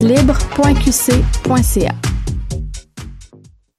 libre.qc.ca. 0.00 1.92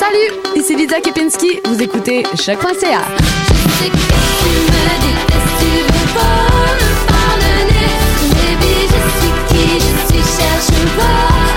Salut, 0.00 0.56
ici 0.56 0.74
Lydia 0.74 0.98
Kepinski. 0.98 1.60
Vous 1.62 1.82
écoutez 1.82 2.22
Choc.ca. 2.34 3.02
Du 10.70 11.49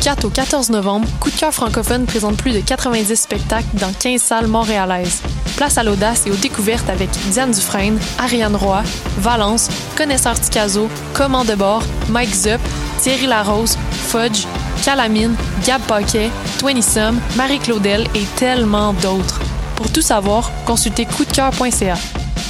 4 0.00 0.24
au 0.24 0.30
14 0.30 0.70
novembre, 0.70 1.06
Coup 1.20 1.30
de 1.30 1.36
cœur 1.36 1.52
francophone 1.52 2.06
présente 2.06 2.38
plus 2.38 2.52
de 2.52 2.60
90 2.60 3.14
spectacles 3.14 3.66
dans 3.74 3.92
15 3.92 4.20
salles 4.20 4.46
montréalaises. 4.46 5.20
Place 5.56 5.76
à 5.76 5.82
l'audace 5.82 6.26
et 6.26 6.30
aux 6.30 6.36
découvertes 6.36 6.88
avec 6.88 7.10
Diane 7.30 7.50
Dufresne, 7.50 7.98
Ariane 8.18 8.56
Roy, 8.56 8.82
Valence, 9.18 9.68
Connaisseur 9.96 10.40
Ticazo, 10.40 10.88
Command 11.12 11.46
de 11.46 11.54
bord, 11.54 11.82
Mike 12.08 12.34
Zup, 12.34 12.60
Thierry 12.98 13.26
Larose, 13.26 13.76
Fudge, 14.08 14.46
Calamine, 14.84 15.34
Gab 15.66 15.82
Paquet, 15.82 16.30
Twenty 16.58 16.82
Sum, 16.82 17.20
Marie-Claudel 17.36 18.06
et 18.14 18.24
tellement 18.36 18.94
d'autres. 18.94 19.40
Pour 19.76 19.92
tout 19.92 20.02
savoir, 20.02 20.50
consultez 20.64 21.04
coupdecoeur.ca. 21.04 21.94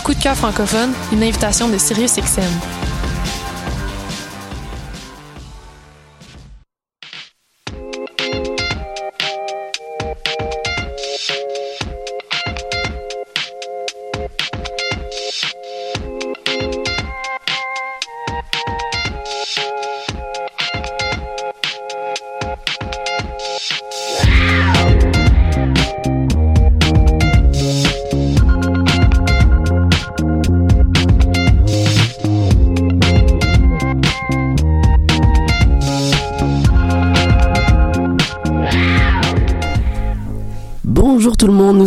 Coup 0.05 0.15
de 0.15 0.23
cœur 0.23 0.37
francophone, 0.37 0.93
une 1.13 1.25
invitation 1.25 1.69
de 1.69 1.79
SiriusXM. 1.79 2.43
Bonjour 2.43 2.80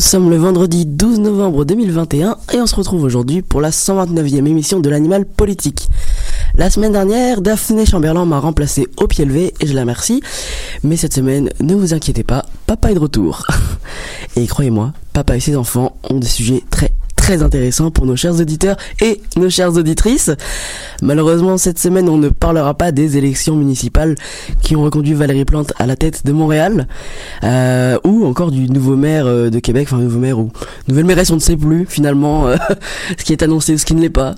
sommes 0.03 0.30
le 0.30 0.36
vendredi 0.36 0.86
12 0.86 1.19
novembre 1.19 1.64
2021 1.64 2.38
et 2.53 2.58
on 2.59 2.68
se 2.68 2.75
retrouve 2.75 3.03
aujourd'hui 3.03 3.41
pour 3.41 3.62
la 3.62 3.69
129e 3.69 4.46
émission 4.46 4.81
de 4.81 4.90
l'animal 4.90 5.25
politique. 5.25 5.88
La 6.56 6.69
semaine 6.69 6.91
dernière, 6.91 7.41
Daphné 7.41 7.86
Chamberlain 7.86 8.25
m'a 8.25 8.40
remplacé 8.40 8.88
au 8.97 9.08
pied 9.08 9.24
levé 9.24 9.53
et 9.62 9.66
je 9.66 9.74
la 9.74 9.81
remercie. 9.81 10.22
Mais 10.84 10.97
cette 10.97 11.14
semaine, 11.14 11.50
ne 11.62 11.74
vous 11.74 11.94
inquiétez 11.94 12.24
pas, 12.24 12.46
papa 12.68 12.91
est 12.91 12.96
de 12.96 13.00
retour. 13.00 13.47
Et 14.36 14.46
croyez-moi, 14.46 14.91
papa 15.14 15.38
et 15.38 15.40
ses 15.40 15.56
enfants 15.56 15.96
ont 16.09 16.20
des 16.20 16.28
sujets 16.28 16.64
très 16.70 16.91
très 17.23 17.41
intéressants 17.41 17.89
pour 17.89 18.06
nos 18.06 18.17
chers 18.17 18.38
auditeurs 18.41 18.75
et 19.00 19.22
nos 19.38 19.50
chères 19.50 19.78
auditrices. 19.78 20.29
Malheureusement, 21.01 21.57
cette 21.57 21.79
semaine, 21.79 22.09
on 22.09 22.17
ne 22.17 22.28
parlera 22.28 22.73
pas 22.73 22.91
des 22.91 23.16
élections 23.16 23.56
municipales 23.56 24.16
qui 24.61 24.75
ont 24.75 24.84
reconduit 24.84 25.13
Valérie 25.13 25.45
Plante 25.45 25.72
à 25.79 25.85
la 25.85 25.95
tête 25.95 26.25
de 26.25 26.34
Montréal, 26.34 26.85
euh, 27.45 27.97
ou 28.03 28.25
encore 28.25 28.51
du 28.51 28.69
nouveau 28.69 28.97
maire 28.97 29.25
euh, 29.25 29.50
de 29.50 29.59
Québec, 29.59 29.88
enfin 29.89 30.01
nouveau 30.01 30.19
maire 30.19 30.38
ou 30.38 30.51
nouvelle 30.89 31.06
mairesse, 31.06 31.29
on 31.29 31.35
ne 31.35 31.39
sait 31.39 31.56
plus 31.56 31.85
finalement 31.85 32.47
euh, 32.47 32.57
ce 33.17 33.23
qui 33.23 33.31
est 33.31 33.41
annoncé 33.41 33.75
ou 33.75 33.78
ce 33.78 33.85
qui 33.85 33.95
ne 33.95 34.01
l'est 34.01 34.09
pas. 34.09 34.35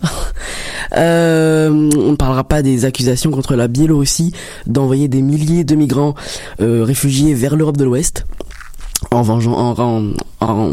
Euh, 0.95 1.69
on 1.71 2.11
ne 2.11 2.15
parlera 2.15 2.43
pas 2.43 2.61
des 2.61 2.85
accusations 2.85 3.31
contre 3.31 3.55
la 3.55 3.67
Biélorussie 3.67 4.31
d'envoyer 4.67 5.07
des 5.07 5.23
milliers 5.23 5.63
de 5.63 5.73
migrants 5.73 6.13
euh, 6.61 6.83
réfugiés 6.83 7.33
vers 7.33 7.55
l'Europe 7.55 7.77
de 7.77 7.83
l'Ouest 7.83 8.27
en 9.09 9.23
vengeant 9.23 9.53
en, 9.53 9.79
en, 9.79 10.13
en 10.41 10.71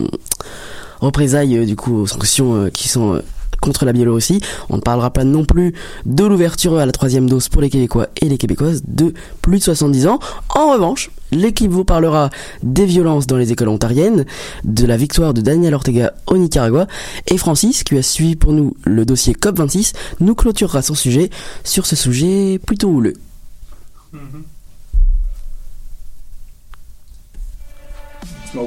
représailles 1.02 1.58
euh, 1.58 1.66
du 1.66 1.76
coup 1.76 1.94
aux 1.94 2.06
sanctions 2.06 2.54
euh, 2.54 2.70
qui 2.70 2.88
sont 2.88 3.14
euh, 3.14 3.22
contre 3.60 3.84
la 3.84 3.92
Biélorussie. 3.92 4.40
On 4.70 4.76
ne 4.76 4.80
parlera 4.80 5.10
pas 5.10 5.24
non 5.24 5.44
plus 5.44 5.74
de 6.04 6.24
l'ouverture 6.24 6.78
à 6.78 6.86
la 6.86 6.92
troisième 6.92 7.28
dose 7.28 7.48
pour 7.48 7.62
les 7.62 7.70
Québécois 7.70 8.08
et 8.20 8.28
les 8.28 8.38
Québécoises 8.38 8.82
de 8.86 9.14
plus 9.40 9.58
de 9.58 9.62
70 9.62 10.06
ans. 10.08 10.18
En 10.50 10.72
revanche, 10.72 11.10
l'équipe 11.30 11.70
vous 11.70 11.84
parlera 11.84 12.30
des 12.62 12.86
violences 12.86 13.26
dans 13.26 13.36
les 13.36 13.52
écoles 13.52 13.68
ontariennes, 13.68 14.26
de 14.64 14.86
la 14.86 14.96
victoire 14.96 15.32
de 15.32 15.40
Daniel 15.40 15.74
Ortega 15.74 16.12
au 16.26 16.36
Nicaragua, 16.36 16.86
et 17.28 17.38
Francis, 17.38 17.84
qui 17.84 17.96
a 17.96 18.02
suivi 18.02 18.34
pour 18.34 18.52
nous 18.52 18.76
le 18.84 19.04
dossier 19.04 19.34
COP26, 19.34 19.92
nous 20.20 20.34
clôturera 20.34 20.82
son 20.82 20.94
sujet 20.94 21.30
sur 21.62 21.86
ce 21.86 21.94
sujet 21.94 22.58
plutôt 22.58 22.88
houleux. 22.88 23.14
Tu 28.50 28.58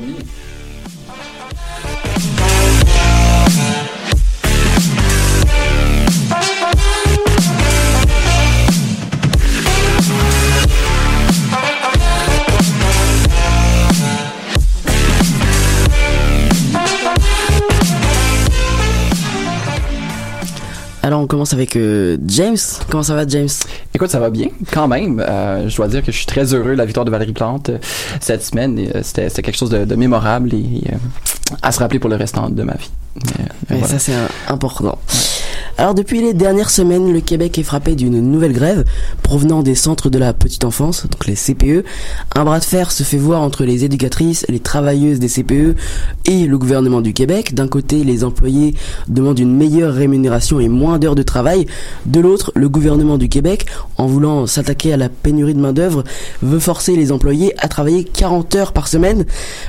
commence 21.45 21.53
avec 21.53 21.75
euh, 21.75 22.17
James. 22.25 22.57
Comment 22.89 23.03
ça 23.03 23.13
va 23.13 23.27
James? 23.27 23.49
Écoute, 23.93 24.09
ça 24.09 24.19
va 24.19 24.31
bien, 24.31 24.47
quand 24.71 24.87
même. 24.87 25.19
Euh, 25.19 25.69
je 25.69 25.75
dois 25.75 25.87
dire 25.87 26.01
que 26.01 26.11
je 26.11 26.17
suis 26.17 26.25
très 26.25 26.53
heureux 26.55 26.71
de 26.71 26.77
la 26.77 26.85
victoire 26.85 27.05
de 27.05 27.11
Valérie 27.11 27.33
Plante 27.33 27.69
euh, 27.69 27.77
cette 28.19 28.43
semaine. 28.43 28.79
C'était 29.03 29.29
quelque 29.29 29.55
chose 29.55 29.69
de, 29.69 29.85
de 29.85 29.95
mémorable 29.95 30.53
et, 30.55 30.81
à 31.61 31.71
se 31.71 31.79
rappeler 31.79 31.99
pour 31.99 32.09
le 32.09 32.15
restant 32.15 32.49
de 32.49 32.63
ma 32.63 32.73
vie. 32.73 32.89
Mais, 33.15 33.21
Ouais, 33.75 33.81
voilà. 33.81 33.87
Ça 33.87 33.99
c'est 33.99 34.13
important. 34.47 34.97
Alors 35.77 35.93
depuis 35.93 36.21
les 36.21 36.33
dernières 36.33 36.69
semaines, 36.69 37.11
le 37.11 37.19
Québec 37.19 37.59
est 37.59 37.63
frappé 37.63 37.95
d'une 37.95 38.21
nouvelle 38.21 38.53
grève 38.53 38.85
provenant 39.23 39.61
des 39.61 39.75
centres 39.75 40.09
de 40.09 40.17
la 40.17 40.31
petite 40.31 40.63
enfance, 40.63 41.05
donc 41.05 41.27
les 41.27 41.35
CPE. 41.35 41.83
Un 42.33 42.45
bras 42.45 42.59
de 42.59 42.63
fer 42.63 42.93
se 42.93 43.03
fait 43.03 43.17
voir 43.17 43.41
entre 43.41 43.65
les 43.65 43.83
éducatrices, 43.83 44.45
les 44.47 44.61
travailleuses 44.61 45.19
des 45.19 45.27
CPE 45.27 45.75
et 46.27 46.45
le 46.45 46.57
gouvernement 46.57 47.01
du 47.01 47.11
Québec. 47.11 47.53
D'un 47.53 47.67
côté, 47.67 48.05
les 48.05 48.23
employés 48.23 48.73
demandent 49.09 49.39
une 49.39 49.53
meilleure 49.53 49.93
rémunération 49.93 50.61
et 50.61 50.69
moins 50.69 50.97
d'heures 50.97 51.13
de 51.13 51.23
travail. 51.23 51.65
De 52.05 52.21
l'autre, 52.21 52.53
le 52.55 52.69
gouvernement 52.69 53.17
du 53.17 53.27
Québec, 53.27 53.65
en 53.97 54.07
voulant 54.07 54.47
s'attaquer 54.47 54.93
à 54.93 54.97
la 54.97 55.09
pénurie 55.09 55.55
de 55.55 55.59
main-d'œuvre, 55.59 56.05
veut 56.41 56.59
forcer 56.59 56.95
les 56.95 57.11
employés 57.11 57.53
à 57.57 57.67
travailler 57.67 58.05
40 58.05 58.55
heures 58.55 58.71
par 58.71 58.87
semaine. 58.87 59.25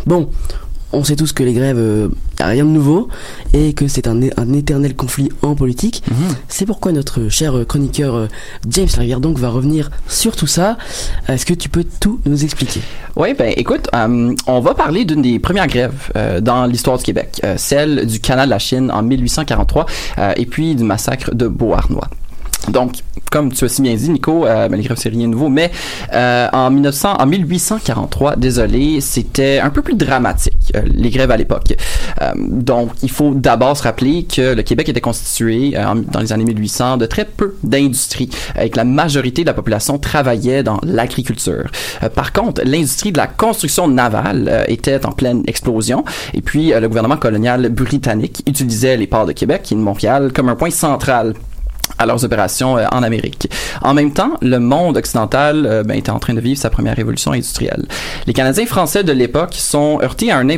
Bon, 0.06 0.28
on 0.96 1.04
sait 1.04 1.16
tous 1.16 1.32
que 1.32 1.42
les 1.42 1.52
grèves, 1.52 1.78
euh, 1.78 2.08
rien 2.40 2.64
de 2.64 2.70
nouveau 2.70 3.08
et 3.52 3.72
que 3.74 3.86
c'est 3.86 4.08
un, 4.08 4.20
un 4.36 4.52
éternel 4.52 4.96
conflit 4.96 5.28
en 5.42 5.54
politique. 5.54 6.02
Mhm. 6.10 6.16
C'est 6.48 6.66
pourquoi 6.66 6.92
notre 6.92 7.28
cher 7.28 7.54
chroniqueur 7.68 8.14
euh, 8.14 8.26
James 8.68 8.88
Rivière 8.96 9.20
donc 9.20 9.38
va 9.38 9.50
revenir 9.50 9.90
sur 10.08 10.36
tout 10.36 10.46
ça. 10.46 10.78
Est-ce 11.28 11.46
que 11.46 11.54
tu 11.54 11.68
peux 11.68 11.84
tout 12.00 12.20
nous 12.24 12.44
expliquer? 12.44 12.80
Oui, 13.16 13.34
ben 13.34 13.52
écoute, 13.56 13.88
euh, 13.94 14.34
on 14.46 14.60
va 14.60 14.74
parler 14.74 15.04
d'une 15.04 15.22
des 15.22 15.38
premières 15.38 15.66
grèves 15.66 16.10
euh, 16.16 16.40
dans 16.40 16.66
l'histoire 16.66 16.98
du 16.98 17.04
Québec, 17.04 17.40
euh, 17.44 17.54
celle 17.56 18.06
du 18.06 18.20
canal 18.20 18.46
de 18.46 18.50
la 18.50 18.58
Chine 18.58 18.90
en 18.90 19.02
1843 19.02 19.86
euh, 20.18 20.32
et 20.36 20.46
puis 20.46 20.74
du 20.74 20.84
massacre 20.84 21.34
de 21.34 21.48
Beauharnois. 21.48 22.08
Donc, 22.68 22.96
comme 23.30 23.52
tu 23.52 23.64
as 23.64 23.68
si 23.68 23.82
bien 23.82 23.94
dit, 23.94 24.10
Nico, 24.10 24.46
euh, 24.46 24.68
les 24.68 24.82
grèves, 24.82 24.98
c'est 24.98 25.08
rien 25.08 25.26
de 25.26 25.32
nouveau, 25.32 25.48
mais 25.48 25.70
euh, 26.12 26.48
en, 26.52 26.70
1900, 26.70 27.14
en 27.18 27.26
1843, 27.26 28.36
désolé, 28.36 29.00
c'était 29.00 29.58
un 29.58 29.70
peu 29.70 29.82
plus 29.82 29.94
dramatique, 29.94 30.72
euh, 30.76 30.82
les 30.86 31.10
grèves 31.10 31.30
à 31.30 31.36
l'époque. 31.36 31.74
Euh, 32.22 32.32
donc, 32.36 32.90
il 33.02 33.10
faut 33.10 33.34
d'abord 33.34 33.76
se 33.76 33.82
rappeler 33.82 34.24
que 34.24 34.54
le 34.54 34.62
Québec 34.62 34.88
était 34.88 35.00
constitué, 35.00 35.72
euh, 35.76 35.86
en- 35.86 35.96
dans 35.96 36.20
les 36.20 36.32
années 36.32 36.44
1800, 36.44 36.96
de 36.96 37.06
très 37.06 37.24
peu 37.24 37.56
d'industrie, 37.62 38.30
et 38.60 38.70
que 38.70 38.76
la 38.76 38.84
majorité 38.84 39.42
de 39.42 39.48
la 39.48 39.54
population 39.54 39.98
travaillait 39.98 40.62
dans 40.62 40.78
l'agriculture. 40.82 41.70
Euh, 42.02 42.08
par 42.08 42.32
contre, 42.32 42.62
l'industrie 42.64 43.12
de 43.12 43.18
la 43.18 43.26
construction 43.26 43.88
navale 43.88 44.64
était 44.68 45.04
en 45.04 45.12
pleine 45.12 45.42
explosion, 45.46 46.04
et 46.34 46.40
puis 46.42 46.72
le 46.78 46.88
gouvernement 46.88 47.16
colonial 47.16 47.68
britannique 47.70 48.42
utilisait 48.46 48.96
les 48.96 49.06
ports 49.06 49.26
de 49.26 49.32
Québec 49.32 49.68
et 49.70 49.74
de 49.74 49.80
Montréal 49.80 50.32
comme 50.34 50.48
un 50.48 50.56
point 50.56 50.70
central 50.70 51.34
à 51.98 52.06
leurs 52.06 52.24
opérations 52.24 52.76
euh, 52.78 52.86
en 52.92 53.02
Amérique. 53.02 53.48
En 53.82 53.94
même 53.94 54.12
temps, 54.12 54.32
le 54.42 54.58
monde 54.58 54.96
occidental 54.96 55.66
euh, 55.66 55.82
ben, 55.82 55.96
était 55.96 56.10
en 56.10 56.18
train 56.18 56.34
de 56.34 56.40
vivre 56.40 56.58
sa 56.58 56.70
première 56.70 56.96
révolution 56.96 57.32
industrielle. 57.32 57.86
Les 58.26 58.32
Canadiens 58.32 58.66
français 58.66 59.04
de 59.04 59.12
l'époque 59.12 59.54
sont 59.54 60.00
heurtés 60.02 60.30
à 60.30 60.38
un, 60.38 60.48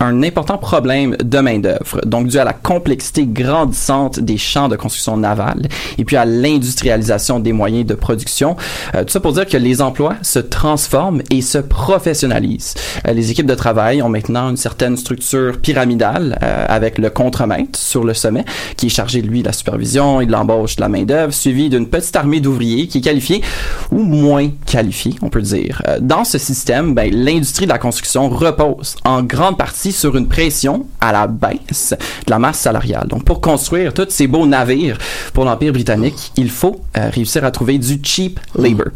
un 0.00 0.22
important 0.22 0.58
problème 0.58 1.16
de 1.22 1.38
main-d'œuvre, 1.38 2.00
donc 2.04 2.28
dû 2.28 2.38
à 2.38 2.44
la 2.44 2.52
complexité 2.52 3.26
grandissante 3.26 4.20
des 4.20 4.38
champs 4.38 4.68
de 4.68 4.76
construction 4.76 5.16
navale 5.16 5.68
et 5.98 6.04
puis 6.04 6.16
à 6.16 6.24
l'industrialisation 6.24 7.40
des 7.40 7.52
moyens 7.52 7.86
de 7.86 7.94
production. 7.94 8.56
Euh, 8.94 9.04
tout 9.04 9.10
ça 9.10 9.20
pour 9.20 9.32
dire 9.32 9.46
que 9.46 9.56
les 9.56 9.82
emplois 9.82 10.16
se 10.22 10.38
transforment 10.38 11.22
et 11.30 11.42
se 11.42 11.58
professionnalisent. 11.58 12.74
Euh, 13.06 13.12
les 13.12 13.30
équipes 13.30 13.46
de 13.46 13.54
travail 13.54 14.02
ont 14.02 14.08
maintenant 14.08 14.50
une 14.50 14.56
certaine 14.56 14.96
structure 14.96 15.58
pyramidale 15.60 16.38
euh, 16.42 16.66
avec 16.68 16.98
le 16.98 17.10
contremaître 17.10 17.78
sur 17.78 18.04
le 18.04 18.14
sommet 18.14 18.44
qui 18.76 18.86
est 18.86 18.90
chargé 18.90 19.22
lui 19.22 19.42
de 19.42 19.46
la 19.46 19.52
supervision 19.52 20.20
et 20.20 20.26
de 20.26 20.32
l'embauche 20.32 20.76
la 20.80 20.88
main-d'œuvre, 20.88 21.32
suivi 21.32 21.68
d'une 21.68 21.86
petite 21.86 22.16
armée 22.16 22.40
d'ouvriers 22.40 22.86
qui 22.88 22.98
est 22.98 23.00
qualifiée 23.00 23.42
ou 23.90 24.02
moins 24.02 24.50
qualifiée, 24.66 25.14
on 25.22 25.28
peut 25.28 25.42
dire. 25.42 25.82
Euh, 25.88 25.98
dans 26.00 26.24
ce 26.24 26.38
système, 26.38 26.94
ben, 26.94 27.10
l'industrie 27.12 27.66
de 27.66 27.70
la 27.70 27.78
construction 27.78 28.28
repose 28.28 28.96
en 29.04 29.22
grande 29.22 29.56
partie 29.56 29.92
sur 29.92 30.16
une 30.16 30.28
pression 30.28 30.86
à 31.00 31.12
la 31.12 31.26
baisse 31.26 31.94
de 32.26 32.30
la 32.30 32.38
masse 32.38 32.58
salariale. 32.58 33.08
Donc, 33.08 33.24
pour 33.24 33.40
construire 33.40 33.94
tous 33.94 34.06
ces 34.10 34.26
beaux 34.26 34.46
navires 34.46 34.98
pour 35.32 35.44
l'Empire 35.44 35.72
britannique, 35.72 36.32
il 36.36 36.50
faut 36.50 36.80
euh, 36.96 37.10
réussir 37.10 37.44
à 37.44 37.50
trouver 37.50 37.78
du 37.78 38.00
cheap 38.02 38.40
labor. 38.54 38.88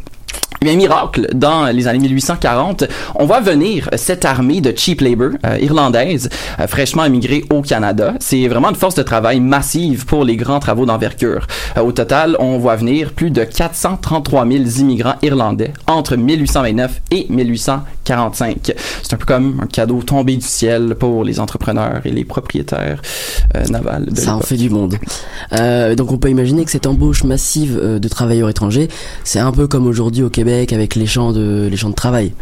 Eh 0.65 0.67
bien, 0.67 0.77
miracle, 0.77 1.29
dans 1.35 1.67
les 1.67 1.89
années 1.89 1.99
1840, 1.99 2.85
on 3.17 3.27
voit 3.27 3.41
venir 3.41 3.91
cette 3.97 4.25
armée 4.25 4.63
de 4.63 4.73
cheap 4.75 5.03
labor 5.03 5.33
euh, 5.45 5.59
irlandaise 5.61 6.31
euh, 6.59 6.67
fraîchement 6.67 7.05
immigrée 7.05 7.45
au 7.51 7.61
Canada. 7.61 8.15
C'est 8.19 8.49
vraiment 8.49 8.71
une 8.71 8.75
force 8.75 8.95
de 8.95 9.03
travail 9.03 9.41
massive 9.41 10.07
pour 10.07 10.25
les 10.25 10.37
grands 10.37 10.61
travaux 10.61 10.87
d'envergure. 10.87 11.47
Euh, 11.77 11.83
au 11.83 11.93
total, 11.93 12.37
on 12.39 12.57
voit 12.57 12.77
venir 12.77 13.13
plus 13.13 13.31
de 13.31 13.45
433 13.45 14.47
000 14.47 14.65
immigrants 14.81 15.17
irlandais 15.21 15.75
entre 15.87 16.17
1829 16.17 17.03
et 17.11 17.27
1845. 17.29 18.73
C'est 19.03 19.13
un 19.13 19.19
peu 19.19 19.27
comme 19.27 19.61
un 19.63 19.67
cadeau 19.67 20.03
tombé 20.03 20.37
du 20.37 20.47
ciel 20.47 20.95
pour 20.95 21.25
les 21.25 21.41
entrepreneurs 21.41 22.01
et 22.07 22.11
les 22.11 22.25
propriétaires 22.25 23.03
navals 23.69 24.07
de 24.07 24.19
Ça 24.19 24.37
en 24.37 24.41
fait 24.41 24.57
du 24.57 24.71
monde. 24.71 24.97
Donc 25.97 26.13
on 26.13 26.19
peut 26.19 26.31
imaginer 26.31 26.65
que 26.65 26.71
cette 26.71 26.87
embauche 26.87 27.25
massive 27.25 27.79
de 27.79 28.09
travailleurs 28.09 28.51
étrangers, 28.51 28.89
c'est 29.25 29.39
un 29.39 29.53
peu 29.53 29.67
comme 29.67 29.87
aujourd'hui 29.87 30.23
au 30.23 30.31
Québec 30.31 30.54
avec 30.55 30.95
les 30.95 31.07
champs 31.07 31.33
de 31.33 31.69
les 31.71 31.77
champs 31.77 31.91
de 31.91 31.95
travail. 31.95 32.33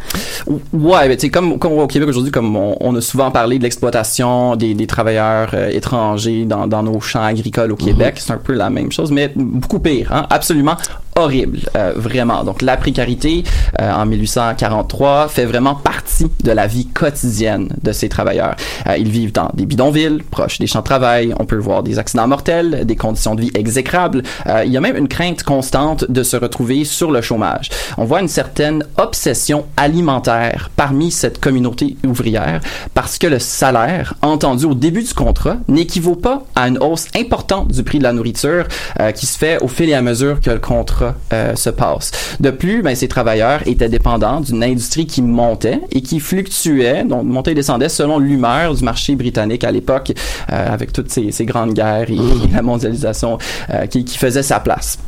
Ouais, 0.73 1.09
mais 1.09 1.17
tu 1.17 1.23
sais, 1.23 1.31
comme, 1.31 1.59
comme 1.59 1.73
au 1.73 1.87
Québec 1.87 2.09
aujourd'hui, 2.09 2.33
comme 2.33 2.57
on, 2.57 2.77
on 2.81 2.95
a 2.95 3.01
souvent 3.01 3.31
parlé 3.31 3.59
de 3.59 3.63
l'exploitation 3.63 4.57
des, 4.57 4.75
des 4.75 4.87
travailleurs 4.87 5.51
euh, 5.55 5.71
étrangers 5.71 6.45
dans, 6.45 6.67
dans 6.67 6.83
nos 6.83 7.01
champs 7.01 7.23
agricoles 7.25 7.73
au 7.73 7.77
Québec, 7.77 8.15
c'est 8.19 8.33
un 8.33 8.39
peu 8.39 8.53
la 8.53 8.71
même 8.71 8.93
chose, 8.93 9.11
mais 9.11 9.33
beaucoup 9.35 9.79
pire, 9.79 10.13
hein? 10.13 10.27
absolument 10.31 10.77
horrible, 11.17 11.61
euh, 11.77 11.93
vraiment. 11.97 12.45
Donc 12.45 12.63
la 12.63 12.77
précarité 12.77 13.45
euh, 13.81 13.93
en 13.93 14.07
1843 14.07 15.29
fait 15.29 15.45
vraiment 15.45 15.75
partie 15.75 16.27
de 16.43 16.53
la 16.53 16.67
vie 16.67 16.87
quotidienne 16.87 17.69
de 17.83 17.93
ces 17.93 18.09
travailleurs. 18.09 18.57
Euh, 18.87 18.97
ils 18.97 19.11
vivent 19.11 19.33
dans 19.33 19.51
des 19.55 19.67
bidonvilles, 19.67 20.23
proches 20.31 20.59
des 20.59 20.67
champs 20.67 20.81
de 20.81 20.85
travail. 20.85 21.35
On 21.39 21.45
peut 21.45 21.57
voir 21.57 21.83
des 21.83 21.99
accidents 21.99 22.29
mortels, 22.29 22.85
des 22.85 22.97
conditions 22.97 23.35
de 23.35 23.43
vie 23.43 23.51
exécrables. 23.55 24.23
Euh, 24.47 24.63
il 24.65 24.73
y 24.73 24.77
a 24.77 24.81
même 24.81 24.97
une 24.97 25.09
crainte 25.09 25.43
constante 25.43 26.11
de 26.11 26.23
se 26.23 26.37
retrouver 26.37 26.85
sur 26.85 27.11
le 27.11 27.21
chômage. 27.21 27.71
On 27.97 28.05
voit 28.05 28.21
une 28.21 28.29
certaine 28.29 28.85
obsession 28.97 29.67
alimentaire 29.77 30.71
parmi 30.77 31.11
cette 31.11 31.41
communauté 31.41 31.97
ouvrière 32.07 32.61
parce 32.95 33.19
que 33.19 33.27
le 33.27 33.39
salaire 33.39 34.15
entendu 34.23 34.67
au 34.67 34.75
début 34.75 35.03
du 35.03 35.15
contrat 35.15 35.57
n'équivaut 35.69 36.17
pas 36.17 36.43
à 36.55 36.69
une 36.69 36.79
hausse 36.79 37.07
importante 37.17 37.69
du 37.69 37.83
prix 37.83 37.99
de 37.99 38.05
la 38.05 38.13
nourriture 38.13 38.67
euh, 39.01 39.13
qui 39.13 39.27
se 39.27 39.39
fait 39.39 39.59
au 39.63 39.69
fil 39.69 39.89
et 39.89 39.95
à 39.95 40.03
mesure 40.03 40.41
que 40.41 40.51
le 40.51 40.59
contrat 40.59 41.02
euh, 41.33 41.55
se 41.55 41.71
passe. 41.71 42.11
De 42.41 42.51
plus, 42.51 42.83
ben, 42.83 42.95
ces 42.95 43.09
travailleurs 43.09 43.61
étaient 43.67 43.89
dépendants 43.89 44.41
d'une 44.41 44.63
industrie 44.63 45.07
qui 45.07 45.23
montait 45.23 45.81
et 45.91 46.03
qui 46.03 46.21
fluctuait, 46.21 47.05
donc 47.05 47.25
montait 47.25 47.53
et 47.53 47.55
descendait 47.55 47.89
selon 47.89 48.19
l'humeur 48.19 48.75
du 48.75 48.85
marché 48.85 49.15
britannique 49.15 49.65
à 49.65 49.71
l'époque, 49.71 50.13
euh, 50.51 50.73
avec 50.73 50.93
toutes 50.93 51.11
ces, 51.11 51.33
ces 51.33 51.45
grandes 51.45 51.75
guerres 51.75 52.11
et, 52.11 52.15
et 52.15 52.55
la 52.55 52.63
mondialisation 52.63 53.39
euh, 53.71 53.87
qui, 53.87 54.05
qui 54.05 54.19
faisait 54.19 54.43
sa 54.43 54.61
place. 54.61 54.99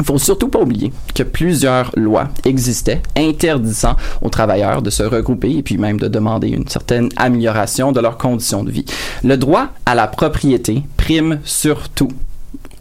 Il 0.00 0.06
faut 0.06 0.18
surtout 0.18 0.48
pas 0.48 0.60
oublier 0.60 0.92
que 1.14 1.24
plusieurs 1.24 1.90
lois 1.96 2.28
existaient 2.44 3.02
interdisant 3.16 3.96
aux 4.22 4.28
travailleurs 4.28 4.80
de 4.80 4.90
se 4.90 5.02
regrouper 5.02 5.56
et 5.56 5.62
puis 5.62 5.76
même 5.76 5.98
de 5.98 6.06
demander 6.06 6.48
une 6.48 6.68
certaine 6.68 7.08
amélioration 7.16 7.90
de 7.90 8.00
leurs 8.00 8.16
conditions 8.16 8.62
de 8.62 8.70
vie. 8.70 8.84
Le 9.24 9.36
droit 9.36 9.68
à 9.86 9.94
la 9.94 10.06
propriété 10.06 10.84
prime 10.96 11.40
sur 11.44 11.88
tout. 11.88 12.12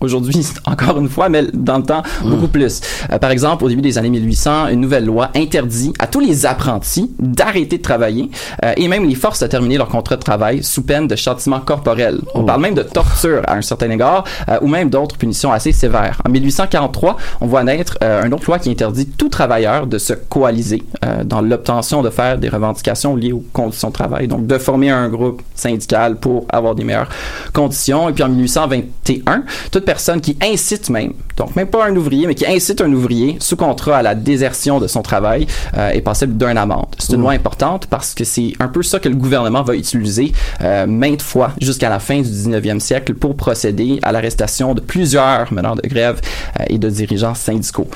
Aujourd'hui, 0.02 0.46
encore 0.66 1.00
une 1.00 1.10
fois, 1.10 1.30
mais 1.30 1.44
dans 1.54 1.78
le 1.78 1.84
temps, 1.84 2.04
beaucoup 2.24 2.48
plus. 2.48 2.82
Euh, 3.12 3.18
par 3.18 3.32
exemple, 3.32 3.64
au 3.64 3.70
début 3.70 3.82
des 3.82 3.98
années 3.98 4.10
1800, 4.10 4.68
une 4.70 4.82
nouvelle 4.82 5.06
loi 5.06 5.30
interdit 5.36 5.94
à 6.00 6.08
tous 6.08 6.20
les 6.20 6.46
apprentis 6.46 7.12
d'arrêter 7.20 7.78
de 7.78 7.82
travailler 7.82 8.30
euh, 8.64 8.74
et 8.78 8.88
même 8.88 9.08
les 9.08 9.16
force 9.16 9.42
à 9.42 9.48
terminer 9.48 9.78
leur 9.78 9.88
contrat 9.88 10.16
de 10.16 10.22
travail 10.22 10.64
sous 10.64 10.84
peine 10.84 11.08
de 11.08 11.16
châtiment 11.16 11.60
corporel. 11.60 12.20
On 12.34 12.44
parle 12.44 12.62
même 12.62 12.76
de 12.76 12.84
torture 12.84 13.42
à 13.48 13.56
un 13.56 13.62
certain 13.62 13.90
égard 13.90 14.24
euh, 14.50 14.58
ou 14.62 14.68
même 14.68 14.90
d'autres 14.90 15.18
punitions 15.18 15.52
assez 15.52 15.72
sévères. 15.72 16.22
En 16.26 16.30
1843, 16.30 17.18
on 17.42 17.48
voit 17.48 17.64
naître 17.64 17.98
euh, 18.04 18.26
une 18.26 18.34
autre 18.34 18.46
loi 18.48 18.60
qui 18.60 18.70
interdit 18.70 19.08
tout 19.08 19.30
travailleur 19.30 19.88
de 19.88 19.98
se 19.98 20.14
coaliser 20.14 20.84
euh, 21.06 21.24
dans 21.24 21.42
l'obtention 21.42 22.02
de 22.02 22.10
faire 22.10 22.38
des 22.38 22.50
revendications 22.50 23.16
liées 23.16 23.32
aux 23.32 23.44
conditions 23.54 23.90
de 23.90 23.94
travail, 23.94 24.28
donc 24.28 24.48
de 24.48 24.58
former 24.58 24.90
un 24.90 25.10
groupe 25.10 25.42
syndical 25.56 26.18
pour 26.18 26.46
avoir 26.50 26.76
des 26.76 26.84
meilleures 26.84 27.10
conditions. 27.54 28.10
Et 28.10 28.14
puis 28.14 28.24
en 28.24 28.30
1821, 28.30 29.44
toute 29.72 29.86
personne 29.88 30.20
qui 30.20 30.38
incite 30.42 30.90
même, 30.90 31.14
donc 31.38 31.56
même 31.56 31.68
pas 31.68 31.88
un 31.88 31.96
ouvrier, 31.96 32.28
mais 32.28 32.36
qui 32.36 32.46
incite 32.46 32.82
un 32.82 32.92
ouvrier 32.92 33.38
sous 33.40 33.56
contrat 33.56 34.00
à 34.00 34.02
la 34.02 34.16
désertion 34.16 34.82
de 34.82 34.88
son 34.88 35.02
travail 35.02 35.48
euh, 35.78 35.92
est 35.92 36.02
passible 36.02 36.36
d'une 36.36 36.58
amende. 36.58 36.94
C'est 37.00 37.14
une 37.14 37.22
loi 37.22 37.32
importante 37.32 37.88
parce 37.88 38.14
que 38.14 38.26
c'est 38.26 38.52
un 38.60 38.68
peu 38.68 38.84
ça 38.84 39.00
que 39.00 39.08
le 39.08 39.16
gouvernement 39.16 39.64
va 39.64 39.76
utiliser 39.76 40.34
euh, 40.62 40.86
maintes 40.88 41.22
fois 41.22 41.54
jusqu'à 41.62 41.88
la 41.88 42.00
fin 42.00 42.18
du 42.20 42.28
19e 42.28 42.82
siècle 42.82 43.14
pour 43.14 43.38
procéder 43.38 44.00
à 44.02 44.12
l'arrestation 44.12 44.74
de 44.74 44.82
plusieurs 44.82 45.54
meneurs 45.54 45.78
de 45.78 45.88
grève 45.88 46.20
euh, 46.60 46.66
et 46.68 46.80
de 46.80 46.90
dirigeants 46.90 47.36
syndicaux. 47.36 47.88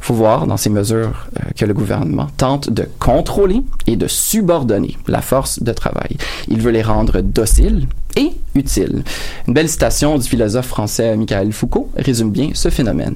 faut 0.00 0.14
voir 0.14 0.46
dans 0.46 0.56
ces 0.56 0.70
mesures 0.70 1.26
euh, 1.40 1.50
que 1.56 1.64
le 1.64 1.74
gouvernement 1.74 2.28
tente 2.36 2.70
de 2.70 2.86
contrôler 3.00 3.62
et 3.88 3.96
de 3.96 4.06
subordonner 4.06 4.96
la 5.08 5.20
force 5.20 5.60
de 5.60 5.72
travail. 5.72 6.16
Il 6.46 6.60
veut 6.62 6.70
les 6.70 6.82
rendre 6.82 7.20
dociles 7.22 7.88
et 8.16 8.32
utiles. 8.54 9.02
Une 9.46 9.54
belle 9.54 9.68
citation 9.68 10.18
du 10.18 10.28
philosophe 10.28 10.66
français 10.66 11.16
Michael 11.16 11.52
Foucault 11.52 11.90
résume 11.96 12.30
bien 12.30 12.50
ce 12.54 12.68
phénomène. 12.68 13.14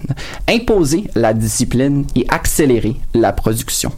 Imposer 0.48 1.04
la 1.14 1.34
discipline 1.34 2.04
et 2.16 2.24
accélérer 2.28 2.96
la 3.14 3.32
production. 3.32 3.92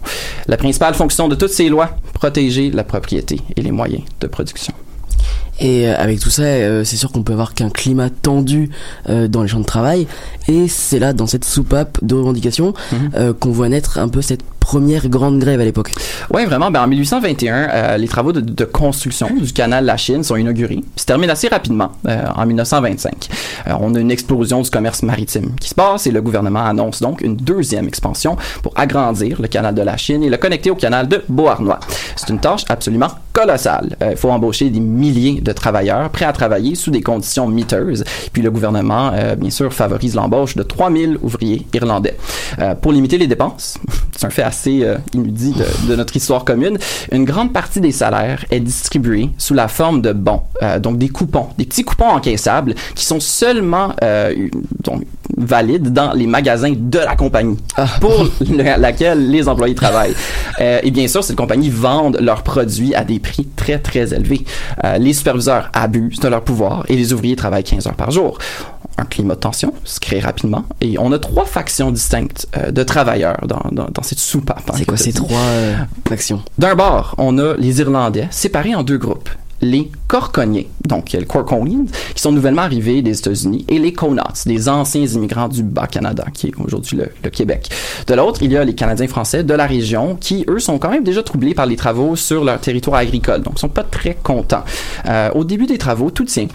La 0.46 0.56
principale 0.56 0.94
fonction 0.94 1.28
de 1.28 1.34
toutes 1.34 1.50
ces 1.52 1.68
lois, 1.68 1.90
protéger 2.14 2.70
la 2.70 2.84
propriété 2.84 3.40
et 3.56 3.60
les 3.62 3.70
moyens 3.72 4.02
de 4.20 4.26
production. 4.26 4.72
Et 5.58 5.88
euh, 5.88 5.94
avec 5.96 6.20
tout 6.20 6.28
ça, 6.28 6.42
euh, 6.42 6.84
c'est 6.84 6.96
sûr 6.96 7.10
qu'on 7.10 7.22
peut 7.22 7.32
avoir 7.32 7.54
qu'un 7.54 7.70
climat 7.70 8.10
tendu 8.10 8.68
euh, 9.08 9.26
dans 9.26 9.42
les 9.42 9.48
champs 9.48 9.60
de 9.60 9.64
travail. 9.64 10.06
Et 10.48 10.68
c'est 10.68 10.98
là, 10.98 11.14
dans 11.14 11.26
cette 11.26 11.46
soupape 11.46 11.98
de 12.04 12.14
revendications, 12.14 12.74
Mhm. 12.92 13.10
euh, 13.14 13.32
qu'on 13.32 13.50
voit 13.52 13.68
naître 13.70 13.98
un 13.98 14.08
peu 14.08 14.20
cette 14.20 14.42
première 14.66 15.08
grande 15.08 15.38
grève 15.38 15.60
à 15.60 15.64
l'époque. 15.64 15.92
Oui, 16.34 16.44
vraiment. 16.44 16.72
Ben, 16.72 16.82
en 16.82 16.88
1821, 16.88 17.54
euh, 17.54 17.96
les 17.98 18.08
travaux 18.08 18.32
de, 18.32 18.64
construction 18.64 19.28
du 19.32 19.52
canal 19.52 19.84
de 19.84 19.86
la 19.86 19.96
Chine 19.96 20.24
sont 20.24 20.34
inaugurés. 20.34 20.80
Puis 20.80 21.02
se 21.02 21.06
terminent 21.06 21.32
assez 21.32 21.46
rapidement, 21.46 21.92
euh, 22.08 22.24
en 22.34 22.44
1925. 22.44 23.28
Euh, 23.68 23.74
on 23.78 23.94
a 23.94 24.00
une 24.00 24.10
explosion 24.10 24.62
du 24.62 24.68
commerce 24.68 25.04
maritime 25.04 25.54
qui 25.60 25.68
se 25.68 25.74
passe 25.76 26.08
et 26.08 26.10
le 26.10 26.20
gouvernement 26.20 26.64
annonce 26.64 27.00
donc 27.00 27.20
une 27.20 27.36
deuxième 27.36 27.86
expansion 27.86 28.36
pour 28.64 28.72
agrandir 28.74 29.40
le 29.40 29.46
canal 29.46 29.72
de 29.72 29.82
la 29.82 29.96
Chine 29.96 30.24
et 30.24 30.28
le 30.28 30.36
connecter 30.36 30.70
au 30.70 30.74
canal 30.74 31.06
de 31.06 31.22
Beauharnois. 31.28 31.78
C'est 32.16 32.30
une 32.30 32.40
tâche 32.40 32.64
absolument 32.68 33.10
colossale. 33.32 33.96
Il 34.10 34.16
faut 34.16 34.30
embaucher 34.30 34.70
des 34.70 34.80
milliers 34.80 35.40
de 35.40 35.52
travailleurs 35.52 36.10
prêts 36.10 36.24
à 36.24 36.32
travailler 36.32 36.74
sous 36.74 36.90
des 36.90 37.02
conditions 37.02 37.46
miteuses. 37.46 38.02
Puis 38.32 38.42
le 38.42 38.50
gouvernement, 38.50 39.12
bien 39.36 39.50
sûr, 39.50 39.72
favorise 39.72 40.14
l'embauche 40.14 40.56
de 40.56 40.62
3000 40.62 41.18
ouvriers 41.22 41.66
irlandais. 41.74 42.16
pour 42.80 42.92
limiter 42.92 43.18
les 43.18 43.26
dépenses, 43.26 43.78
c'est 44.16 44.26
un 44.26 44.30
fait 44.30 44.42
assez 44.42 44.55
euh, 44.66 44.96
inudit 45.14 45.52
de, 45.52 45.88
de, 45.88 45.96
notre 45.96 46.16
histoire 46.16 46.44
commune, 46.44 46.78
une 47.12 47.24
grande 47.24 47.52
partie 47.52 47.80
des 47.80 47.92
salaires 47.92 48.44
est 48.50 48.60
distribuée 48.60 49.30
sous 49.38 49.54
la 49.54 49.68
forme 49.68 50.02
de 50.02 50.12
bons, 50.12 50.42
euh, 50.62 50.78
donc 50.78 50.98
des 50.98 51.08
coupons, 51.08 51.48
des 51.58 51.64
petits 51.64 51.84
coupons 51.84 52.08
encaissables 52.08 52.74
qui 52.94 53.04
sont 53.04 53.20
seulement 53.20 53.94
euh, 54.02 54.48
donc, 54.82 55.04
valides 55.36 55.92
dans 55.92 56.12
les 56.12 56.26
magasins 56.26 56.74
de 56.76 56.98
la 56.98 57.16
compagnie 57.16 57.58
ah. 57.76 57.86
pour 58.00 58.26
laquelle 58.78 59.30
les 59.30 59.48
employés 59.48 59.74
travaillent. 59.74 60.14
Euh, 60.58 60.80
et 60.82 60.90
bien 60.90 61.06
sûr, 61.06 61.22
ces 61.22 61.34
compagnies 61.34 61.68
vendent 61.68 62.18
leurs 62.18 62.42
produits 62.42 62.94
à 62.94 63.04
des 63.04 63.18
prix 63.18 63.46
très 63.56 63.78
très 63.78 64.14
élevés. 64.14 64.42
Euh, 64.84 64.96
les 64.96 65.12
superviseurs 65.12 65.68
abusent 65.74 66.20
de 66.20 66.28
leur 66.28 66.40
pouvoir 66.42 66.84
et 66.88 66.96
les 66.96 67.12
ouvriers 67.12 67.36
travaillent 67.36 67.64
15 67.64 67.86
heures 67.86 67.94
par 67.94 68.10
jour 68.10 68.38
un 68.98 69.04
climat 69.04 69.34
de 69.34 69.40
tension 69.40 69.72
se 69.84 70.00
crée 70.00 70.20
rapidement 70.20 70.64
et 70.80 70.98
on 70.98 71.12
a 71.12 71.18
trois 71.18 71.44
factions 71.44 71.90
distinctes 71.90 72.48
euh, 72.56 72.70
de 72.70 72.82
travailleurs 72.82 73.38
dans, 73.46 73.62
dans, 73.72 73.88
dans 73.90 74.02
cette 74.02 74.18
soupape. 74.18 74.70
C'est 74.74 74.84
quoi 74.84 74.96
ces 74.96 75.12
trois 75.12 75.38
euh, 75.38 75.74
factions? 76.08 76.42
D'un 76.58 76.74
bord, 76.74 77.14
on 77.18 77.38
a 77.38 77.54
les 77.56 77.80
Irlandais 77.80 78.28
séparés 78.30 78.74
en 78.74 78.82
deux 78.82 78.98
groupes 78.98 79.28
les 79.60 79.90
Corconiens, 80.06 80.64
donc 80.86 81.12
les 81.12 81.24
Corconians, 81.24 81.86
qui 82.14 82.22
sont 82.22 82.32
nouvellement 82.32 82.62
arrivés 82.62 83.02
des 83.02 83.18
États-Unis, 83.18 83.64
et 83.68 83.78
les 83.78 83.92
Connaughts, 83.92 84.46
des 84.46 84.68
anciens 84.68 85.04
immigrants 85.04 85.48
du 85.48 85.62
Bas-Canada, 85.62 86.26
qui 86.32 86.48
est 86.48 86.52
aujourd'hui 86.58 86.98
le, 86.98 87.08
le, 87.22 87.30
Québec. 87.30 87.70
De 88.06 88.14
l'autre, 88.14 88.40
il 88.42 88.52
y 88.52 88.56
a 88.56 88.64
les 88.64 88.74
Canadiens 88.74 89.08
français 89.08 89.44
de 89.44 89.54
la 89.54 89.66
région, 89.66 90.16
qui, 90.16 90.44
eux, 90.48 90.58
sont 90.58 90.78
quand 90.78 90.90
même 90.90 91.04
déjà 91.04 91.22
troublés 91.22 91.54
par 91.54 91.66
les 91.66 91.76
travaux 91.76 92.16
sur 92.16 92.44
leur 92.44 92.60
territoire 92.60 93.00
agricole, 93.00 93.42
donc 93.42 93.58
sont 93.58 93.68
pas 93.68 93.84
très 93.84 94.14
contents. 94.14 94.64
Euh, 95.06 95.30
au 95.34 95.44
début 95.44 95.66
des 95.66 95.78
travaux, 95.78 96.10
tout 96.10 96.24
tient 96.24 96.48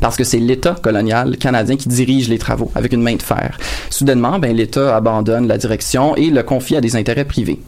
parce 0.00 0.16
que 0.16 0.24
c'est 0.24 0.38
l'État 0.38 0.76
colonial 0.80 1.36
canadien 1.36 1.76
qui 1.76 1.88
dirige 1.88 2.28
les 2.28 2.38
travaux 2.38 2.70
avec 2.74 2.92
une 2.92 3.02
main 3.02 3.16
de 3.16 3.22
fer. 3.22 3.58
Soudainement, 3.90 4.38
ben, 4.38 4.54
l'État 4.54 4.96
abandonne 4.96 5.46
la 5.46 5.58
direction 5.58 6.16
et 6.16 6.30
le 6.30 6.42
confie 6.42 6.76
à 6.76 6.80
des 6.80 6.96
intérêts 6.96 7.24
privés. 7.24 7.60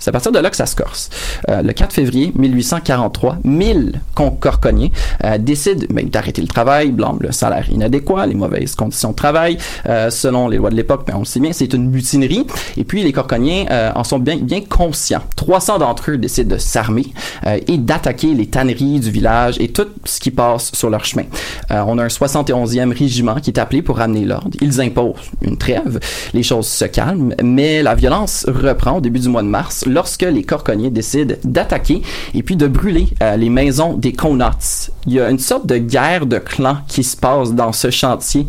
C'est 0.00 0.08
à 0.08 0.12
partir 0.12 0.32
de 0.32 0.38
là 0.38 0.50
que 0.50 0.56
ça 0.56 0.66
se 0.66 0.74
corse. 0.74 1.10
Euh, 1.48 1.62
le 1.62 1.72
4 1.72 1.92
février 1.92 2.32
1843, 2.34 3.38
1000 3.44 4.00
concorconiens 4.14 4.88
euh, 5.24 5.38
décident 5.38 5.86
ben, 5.90 6.08
d'arrêter 6.08 6.42
le 6.42 6.48
travail, 6.48 6.90
blâment 6.90 7.18
le 7.20 7.32
salaire 7.32 7.70
inadéquat, 7.70 8.26
les 8.26 8.34
mauvaises 8.34 8.74
conditions 8.74 9.10
de 9.10 9.16
travail. 9.16 9.58
Euh, 9.86 10.10
selon 10.10 10.48
les 10.48 10.56
lois 10.56 10.70
de 10.70 10.76
l'époque, 10.76 11.06
ben, 11.06 11.14
on 11.16 11.20
le 11.20 11.24
sait 11.26 11.40
bien, 11.40 11.52
c'est 11.52 11.72
une 11.72 11.90
mutinerie. 11.90 12.46
Et 12.76 12.84
puis 12.84 13.02
les 13.02 13.12
corconiens 13.12 13.66
euh, 13.70 13.92
en 13.94 14.04
sont 14.04 14.18
bien, 14.18 14.36
bien 14.36 14.60
conscients. 14.62 15.22
300 15.36 15.78
d'entre 15.78 16.10
eux 16.10 16.18
décident 16.18 16.54
de 16.54 16.58
s'armer 16.58 17.06
euh, 17.46 17.58
et 17.68 17.78
d'attaquer 17.78 18.34
les 18.34 18.46
tanneries 18.46 19.00
du 19.00 19.10
village 19.10 19.56
et 19.60 19.68
tout 19.68 19.86
ce 20.04 20.20
qui 20.20 20.30
passe 20.30 20.72
sur 20.74 20.90
leur 20.90 21.04
chemin. 21.04 21.24
Euh, 21.70 21.82
on 21.86 21.98
a 21.98 22.04
un 22.04 22.08
71e 22.08 22.96
régiment 22.96 23.36
qui 23.36 23.50
est 23.50 23.58
appelé 23.58 23.82
pour 23.82 23.98
ramener 23.98 24.24
l'ordre. 24.24 24.50
Ils 24.60 24.80
imposent 24.80 25.30
une 25.42 25.56
trêve. 25.56 26.00
Les 26.32 26.42
choses 26.42 26.66
se 26.66 26.84
calment, 26.84 27.34
mais 27.42 27.82
la 27.82 27.94
violence 27.94 28.46
reprend 28.48 28.98
au 28.98 29.00
début 29.00 29.20
du 29.20 29.28
mois 29.28 29.42
de 29.42 29.48
mars 29.48 29.84
lorsque 29.90 30.22
les 30.22 30.42
Corconiens 30.42 30.90
décident 30.90 31.34
d'attaquer 31.44 32.02
et 32.34 32.42
puis 32.42 32.56
de 32.56 32.66
brûler 32.66 33.08
euh, 33.22 33.36
les 33.36 33.50
maisons 33.50 33.94
des 33.94 34.12
Connaughts. 34.12 34.90
Il 35.06 35.14
y 35.14 35.20
a 35.20 35.30
une 35.30 35.38
sorte 35.38 35.66
de 35.66 35.78
guerre 35.78 36.26
de 36.26 36.38
clans 36.38 36.78
qui 36.88 37.04
se 37.04 37.16
passe 37.16 37.52
dans 37.52 37.72
ce 37.72 37.90
chantier 37.90 38.46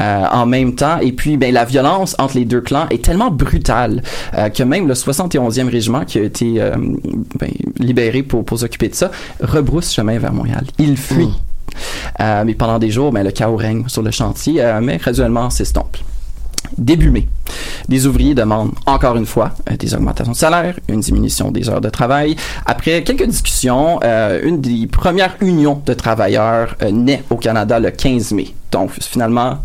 euh, 0.00 0.24
en 0.30 0.46
même 0.46 0.74
temps 0.74 0.98
et 1.00 1.12
puis 1.12 1.36
ben 1.36 1.52
la 1.52 1.64
violence 1.64 2.14
entre 2.18 2.36
les 2.36 2.44
deux 2.44 2.60
clans 2.60 2.86
est 2.90 3.04
tellement 3.04 3.30
brutale 3.30 4.02
euh, 4.36 4.48
que 4.48 4.62
même 4.62 4.86
le 4.86 4.94
71e 4.94 5.68
régiment 5.68 6.04
qui 6.04 6.18
a 6.18 6.22
été 6.22 6.60
ben, 7.38 7.50
libéré 7.78 8.22
pour, 8.22 8.44
pour 8.44 8.58
s'occuper 8.58 8.88
de 8.88 8.94
ça 8.94 9.10
rebrousse 9.40 9.92
chemin 9.92 10.18
vers 10.18 10.32
Montréal. 10.32 10.64
Il 10.78 10.96
fuit. 10.96 11.26
Mmh. 11.26 11.34
Euh, 12.20 12.44
mais 12.46 12.54
pendant 12.54 12.78
des 12.78 12.90
jours, 12.90 13.12
ben, 13.12 13.24
le 13.24 13.32
chaos 13.32 13.56
règne 13.56 13.88
sur 13.88 14.02
le 14.02 14.10
chantier, 14.10 14.62
mais 14.80 14.98
graduellement 14.98 15.50
s'estompe. 15.50 15.96
Début 16.78 17.10
mai, 17.10 17.28
des 17.88 18.06
ouvriers 18.06 18.34
demandent 18.34 18.72
encore 18.86 19.16
une 19.16 19.26
fois 19.26 19.52
euh, 19.70 19.76
des 19.76 19.94
augmentations 19.94 20.32
de 20.32 20.36
salaire, 20.36 20.74
une 20.88 21.00
diminution 21.00 21.50
des 21.50 21.68
heures 21.68 21.80
de 21.80 21.90
travail. 21.90 22.36
Après 22.66 23.02
quelques 23.02 23.26
discussions, 23.26 24.00
euh, 24.02 24.40
une 24.42 24.60
des 24.60 24.86
premières 24.86 25.36
unions 25.40 25.80
de 25.84 25.94
travailleurs 25.94 26.74
euh, 26.82 26.90
naît 26.90 27.22
au 27.30 27.36
Canada 27.36 27.78
le 27.78 27.90
15 27.90 28.32
mai. 28.32 28.54
Donc 28.72 28.90
finalement, 29.00 29.58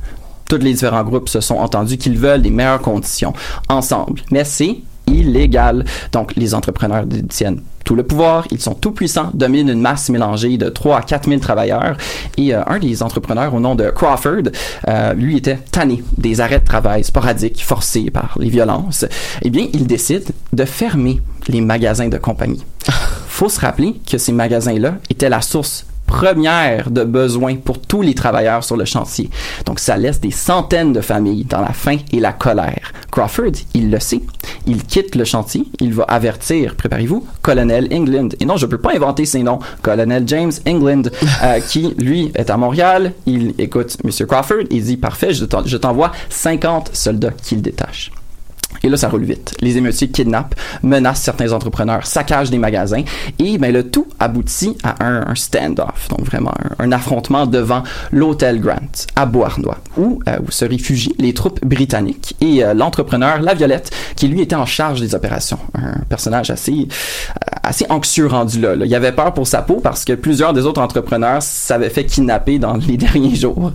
tous 0.47 0.57
les 0.57 0.73
différents 0.73 1.03
groupes 1.03 1.29
se 1.29 1.41
sont 1.41 1.57
entendus 1.57 1.97
qu'ils 1.97 2.17
veulent 2.17 2.41
des 2.41 2.49
meilleures 2.49 2.81
conditions 2.81 3.33
ensemble. 3.69 4.21
Mais 4.31 4.43
c'est 4.43 4.77
illégal. 5.07 5.85
Donc 6.11 6.35
les 6.35 6.53
entrepreneurs 6.53 7.05
détiennent 7.05 7.61
tout 7.89 7.95
le 7.95 8.03
pouvoir, 8.03 8.45
ils 8.51 8.61
sont 8.61 8.75
tout 8.75 8.91
puissants, 8.91 9.31
dominent 9.33 9.71
une 9.71 9.81
masse 9.81 10.11
mélangée 10.11 10.59
de 10.59 10.69
3 10.69 10.99
à 10.99 11.01
4 11.01 11.27
000 11.27 11.41
travailleurs. 11.41 11.97
Et 12.37 12.53
euh, 12.53 12.61
un 12.67 12.77
des 12.77 13.01
entrepreneurs 13.01 13.51
au 13.55 13.59
nom 13.59 13.73
de 13.73 13.89
Crawford, 13.89 14.51
euh, 14.87 15.13
lui 15.15 15.37
était 15.37 15.55
tanné 15.55 16.03
des 16.15 16.39
arrêts 16.39 16.59
de 16.59 16.65
travail 16.65 17.03
sporadiques 17.03 17.63
forcés 17.65 18.11
par 18.11 18.37
les 18.39 18.49
violences. 18.49 19.05
Eh 19.41 19.49
bien, 19.49 19.65
il 19.73 19.87
décide 19.87 20.25
de 20.53 20.65
fermer 20.65 21.19
les 21.47 21.61
magasins 21.61 22.09
de 22.09 22.19
compagnie. 22.19 22.63
Faut 23.27 23.49
se 23.49 23.59
rappeler 23.59 23.95
que 24.07 24.19
ces 24.19 24.33
magasins-là 24.33 24.97
étaient 25.09 25.27
la 25.27 25.41
source 25.41 25.87
première 26.09 26.89
de 26.89 27.03
besoins 27.03 27.55
pour 27.55 27.79
tous 27.79 28.01
les 28.01 28.15
travailleurs 28.15 28.63
sur 28.63 28.75
le 28.75 28.83
chantier. 28.83 29.29
Donc 29.65 29.79
ça 29.79 29.95
laisse 29.95 30.19
des 30.19 30.31
centaines 30.31 30.91
de 30.91 31.01
familles 31.01 31.45
dans 31.45 31.61
la 31.61 31.71
faim 31.71 31.97
et 32.11 32.19
la 32.19 32.33
colère. 32.33 32.91
Crawford, 33.11 33.51
il 33.75 33.91
le 33.91 33.99
sait. 33.99 34.21
Il 34.65 34.83
quitte 34.83 35.15
le 35.15 35.23
chantier. 35.23 35.65
Il 35.79 35.93
va 35.93 36.03
avertir, 36.05 36.75
préparez-vous, 36.75 37.25
Colonel 37.43 37.87
England. 37.93 38.29
Et 38.39 38.45
non, 38.45 38.57
je 38.57 38.65
peux 38.65 38.79
pas 38.79 38.95
inventer 38.95 39.25
ces 39.25 39.43
noms. 39.43 39.59
Colonel 39.83 40.23
James 40.25 40.51
England, 40.67 41.03
euh, 41.43 41.59
qui, 41.67 41.93
lui, 41.99 42.31
est 42.33 42.49
à 42.49 42.57
Montréal. 42.57 43.13
Il 43.27 43.53
écoute 43.59 43.97
Mr. 44.03 44.25
Crawford. 44.27 44.65
Il 44.71 44.83
dit, 44.83 44.97
parfait, 44.97 45.31
je 45.31 45.77
t'envoie 45.77 46.11
50 46.29 46.89
soldats 46.93 47.33
qu'il 47.43 47.61
détache. 47.61 48.11
Et 48.83 48.89
là, 48.89 48.97
ça 48.97 49.09
roule 49.09 49.23
vite. 49.23 49.55
Les 49.61 49.77
émeutiers 49.77 50.09
kidnappent, 50.09 50.55
menacent 50.83 51.21
certains 51.21 51.51
entrepreneurs, 51.51 52.05
saccagent 52.05 52.49
des 52.49 52.57
magasins, 52.57 53.03
et 53.37 53.57
ben, 53.57 53.73
le 53.73 53.89
tout 53.89 54.07
aboutit 54.19 54.77
à 54.83 55.05
un, 55.05 55.35
stand-off, 55.35 56.07
donc 56.09 56.25
vraiment 56.25 56.53
un, 56.79 56.91
affrontement 56.91 57.45
devant 57.45 57.83
l'hôtel 58.11 58.59
Grant 58.59 58.75
à 59.15 59.25
Beauharnois, 59.25 59.77
où, 59.97 60.19
euh, 60.27 60.37
où 60.45 60.51
se 60.51 60.65
réfugient 60.65 61.15
les 61.19 61.33
troupes 61.33 61.63
britanniques 61.65 62.35
et 62.41 62.63
euh, 62.63 62.73
l'entrepreneur 62.73 63.41
La 63.41 63.53
Violette, 63.53 63.91
qui 64.15 64.27
lui 64.27 64.41
était 64.41 64.55
en 64.55 64.65
charge 64.65 65.01
des 65.01 65.15
opérations. 65.15 65.59
Un 65.75 65.99
personnage 66.09 66.49
assez, 66.49 66.87
assez 67.63 67.85
anxieux 67.89 68.27
rendu 68.27 68.59
là, 68.59 68.75
là. 68.75 68.85
Il 68.85 68.95
avait 68.95 69.11
peur 69.11 69.33
pour 69.33 69.47
sa 69.47 69.61
peau 69.61 69.79
parce 69.81 70.05
que 70.05 70.13
plusieurs 70.13 70.53
des 70.53 70.65
autres 70.65 70.81
entrepreneurs 70.81 71.41
s'avaient 71.41 71.89
fait 71.89 72.05
kidnapper 72.05 72.59
dans 72.59 72.75
les 72.75 72.97
derniers 72.97 73.35
jours. 73.35 73.71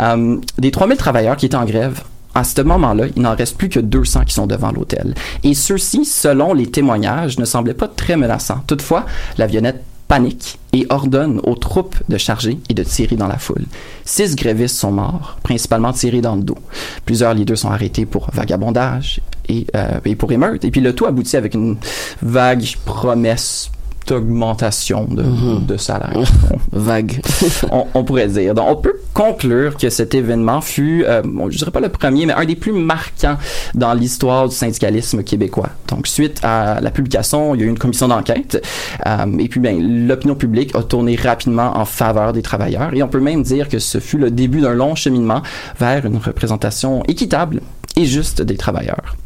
Euh, 0.00 0.36
des 0.58 0.70
3000 0.70 0.96
travailleurs 0.96 1.36
qui 1.36 1.46
étaient 1.46 1.56
en 1.56 1.64
grève 1.64 2.02
à 2.38 2.44
ce 2.44 2.60
moment-là, 2.62 3.06
il 3.16 3.22
n'en 3.22 3.34
reste 3.34 3.56
plus 3.56 3.68
que 3.68 3.80
200 3.80 4.24
qui 4.26 4.34
sont 4.34 4.46
devant 4.46 4.70
l'hôtel. 4.70 5.14
Et 5.42 5.54
ceux-ci, 5.54 6.04
selon 6.04 6.54
les 6.54 6.66
témoignages, 6.66 7.38
ne 7.38 7.44
semblaient 7.44 7.74
pas 7.74 7.88
très 7.88 8.16
menaçants. 8.16 8.60
Toutefois, 8.66 9.06
la 9.38 9.46
vionnette 9.46 9.82
panique 10.06 10.58
et 10.72 10.86
ordonne 10.88 11.40
aux 11.44 11.54
troupes 11.54 11.96
de 12.08 12.16
charger 12.16 12.58
et 12.70 12.74
de 12.74 12.82
tirer 12.82 13.16
dans 13.16 13.26
la 13.26 13.36
foule. 13.36 13.64
Six 14.04 14.36
grévistes 14.36 14.76
sont 14.76 14.92
morts, 14.92 15.38
principalement 15.42 15.92
tirés 15.92 16.22
dans 16.22 16.36
le 16.36 16.42
dos. 16.42 16.58
Plusieurs 17.04 17.34
leaders 17.34 17.58
sont 17.58 17.70
arrêtés 17.70 18.06
pour 18.06 18.30
vagabondage 18.32 19.20
et, 19.48 19.66
euh, 19.76 20.00
et 20.04 20.16
pour 20.16 20.32
émeute. 20.32 20.64
Et 20.64 20.70
puis 20.70 20.80
le 20.80 20.94
tout 20.94 21.06
aboutit 21.06 21.36
avec 21.36 21.54
une 21.54 21.76
vague 22.22 22.64
promesse 22.86 23.70
augmentation 24.12 25.04
de, 25.04 25.22
Mhm. 25.22 25.66
de 25.66 25.76
salaire. 25.76 26.12
Vague. 26.72 27.20
on, 27.70 27.86
on 27.94 28.04
pourrait 28.04 28.28
dire. 28.28 28.54
Donc, 28.54 28.66
on 28.68 28.76
peut 28.76 28.94
conclure 29.14 29.76
que 29.76 29.90
cet 29.90 30.14
événement 30.14 30.60
fut, 30.60 31.04
euh, 31.06 31.22
bon, 31.24 31.50
je 31.50 31.58
dirais 31.58 31.70
pas 31.70 31.80
le 31.80 31.88
premier, 31.88 32.26
mais 32.26 32.32
un 32.34 32.44
des 32.44 32.56
plus 32.56 32.72
marquants 32.72 33.36
dans 33.74 33.92
l'histoire 33.94 34.48
du 34.48 34.54
syndicalisme 34.54 35.22
québécois. 35.22 35.70
Donc, 35.88 36.06
suite 36.06 36.40
à 36.42 36.80
la 36.80 36.90
publication, 36.90 37.54
il 37.54 37.60
y 37.60 37.64
a 37.64 37.66
eu 37.66 37.70
une 37.70 37.78
commission 37.78 38.08
d'enquête, 38.08 38.62
euh, 39.06 39.26
et 39.38 39.48
puis, 39.48 39.60
ben, 39.60 40.06
l'opinion 40.06 40.34
publique 40.34 40.74
a 40.74 40.82
tourné 40.82 41.16
rapidement 41.16 41.76
en 41.76 41.84
faveur 41.84 42.32
des 42.32 42.42
travailleurs, 42.42 42.94
et 42.94 43.02
on 43.02 43.08
peut 43.08 43.20
même 43.20 43.42
dire 43.42 43.68
que 43.68 43.78
ce 43.78 43.98
fut 43.98 44.18
le 44.18 44.30
début 44.30 44.60
d'un 44.60 44.74
long 44.74 44.94
cheminement 44.94 45.42
vers 45.78 46.06
une 46.06 46.16
représentation 46.18 47.02
équitable 47.08 47.60
et 47.96 48.04
juste 48.06 48.42
des 48.42 48.56
travailleurs. 48.56 49.16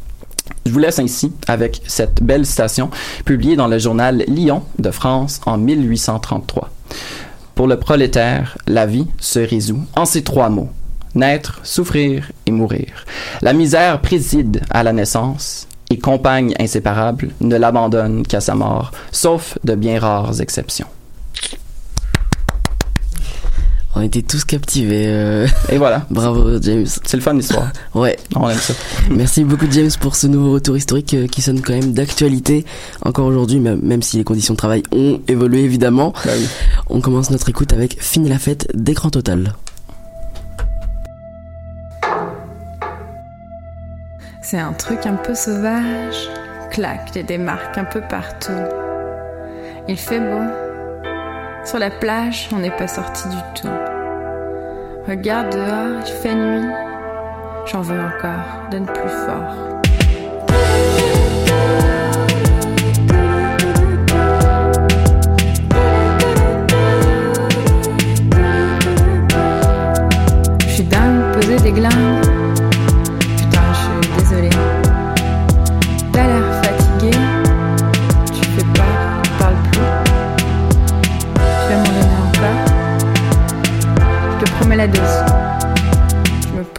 Je 0.65 0.71
vous 0.71 0.79
laisse 0.79 0.99
ainsi 0.99 1.33
avec 1.47 1.81
cette 1.87 2.23
belle 2.23 2.45
citation 2.45 2.89
publiée 3.25 3.55
dans 3.55 3.67
le 3.67 3.77
journal 3.79 4.23
Lyon 4.27 4.63
de 4.79 4.91
France 4.91 5.41
en 5.45 5.57
1833. 5.57 6.69
Pour 7.55 7.67
le 7.67 7.77
prolétaire, 7.77 8.57
la 8.65 8.85
vie 8.85 9.07
se 9.19 9.39
résout 9.39 9.83
en 9.95 10.05
ces 10.05 10.23
trois 10.23 10.49
mots. 10.49 10.69
Naître, 11.15 11.59
souffrir 11.63 12.31
et 12.45 12.51
mourir. 12.51 13.05
La 13.41 13.53
misère 13.53 14.01
préside 14.01 14.61
à 14.71 14.83
la 14.83 14.93
naissance 14.93 15.67
et 15.91 15.99
compagne 15.99 16.55
inséparable, 16.59 17.29
ne 17.41 17.55
l'abandonne 17.55 18.25
qu'à 18.25 18.41
sa 18.41 18.55
mort, 18.55 18.91
sauf 19.11 19.59
de 19.63 19.75
bien 19.75 19.99
rares 19.99 20.41
exceptions. 20.41 20.87
On 23.95 24.01
était 24.01 24.23
tous 24.23 24.43
captivés. 24.43 25.05
euh. 25.07 25.47
Et 25.69 25.77
voilà. 25.77 26.05
Bravo 26.09 26.59
James. 26.61 26.85
C'est 26.85 27.15
le 27.17 27.21
fun 27.21 27.33
l'histoire. 27.33 27.71
Ouais. 27.93 28.17
On 28.35 28.49
aime 28.49 28.57
ça. 28.57 28.73
Merci 29.11 29.43
beaucoup 29.43 29.67
James 29.69 29.91
pour 30.01 30.15
ce 30.15 30.25
nouveau 30.27 30.51
retour 30.53 30.75
historique 30.75 31.13
euh, 31.13 31.27
qui 31.27 31.41
sonne 31.43 31.61
quand 31.61 31.73
même 31.73 31.93
d'actualité 31.93 32.65
encore 33.05 33.27
aujourd'hui, 33.27 33.59
même, 33.59 33.79
même 33.83 34.01
si 34.01 34.17
les 34.17 34.23
conditions 34.23 34.55
de 34.55 34.57
travail 34.57 34.81
ont 34.91 35.21
évolué 35.27 35.61
évidemment. 35.63 36.11
Ben 36.25 36.31
oui. 36.35 36.47
On 36.89 37.01
commence 37.01 37.29
notre 37.29 37.49
écoute 37.49 37.71
avec 37.73 38.01
Fini 38.01 38.29
la 38.29 38.39
fête 38.39 38.67
d'écran 38.73 39.09
total. 39.11 39.53
C'est 44.41 44.59
un 44.59 44.73
truc 44.73 45.05
un 45.05 45.15
peu 45.15 45.35
sauvage. 45.35 46.29
Clac, 46.71 47.11
j'ai 47.13 47.23
des 47.23 47.37
marques 47.37 47.77
un 47.77 47.85
peu 47.85 48.01
partout. 48.01 48.51
Il 49.87 49.97
fait 49.97 50.19
beau. 50.19 50.41
Sur 51.65 51.79
la 51.79 51.89
plage, 51.89 52.49
on 52.51 52.59
n'est 52.59 52.71
pas 52.71 52.87
sorti 52.87 53.27
du 53.29 53.37
tout. 53.55 53.67
Regarde 55.07 55.53
dehors, 55.53 56.03
il 56.05 56.11
fait 56.21 56.35
nuit. 56.35 56.69
J'en 57.65 57.81
veux 57.81 57.99
encore, 57.99 58.69
donne 58.69 58.85
plus 58.85 59.09
fort. 59.25 59.79
Je 70.59 70.73
suis 70.73 70.83
dingue, 70.83 71.33
poser 71.33 71.55
des 71.57 71.71
glandes. 71.71 72.12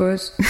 Je 0.04 0.43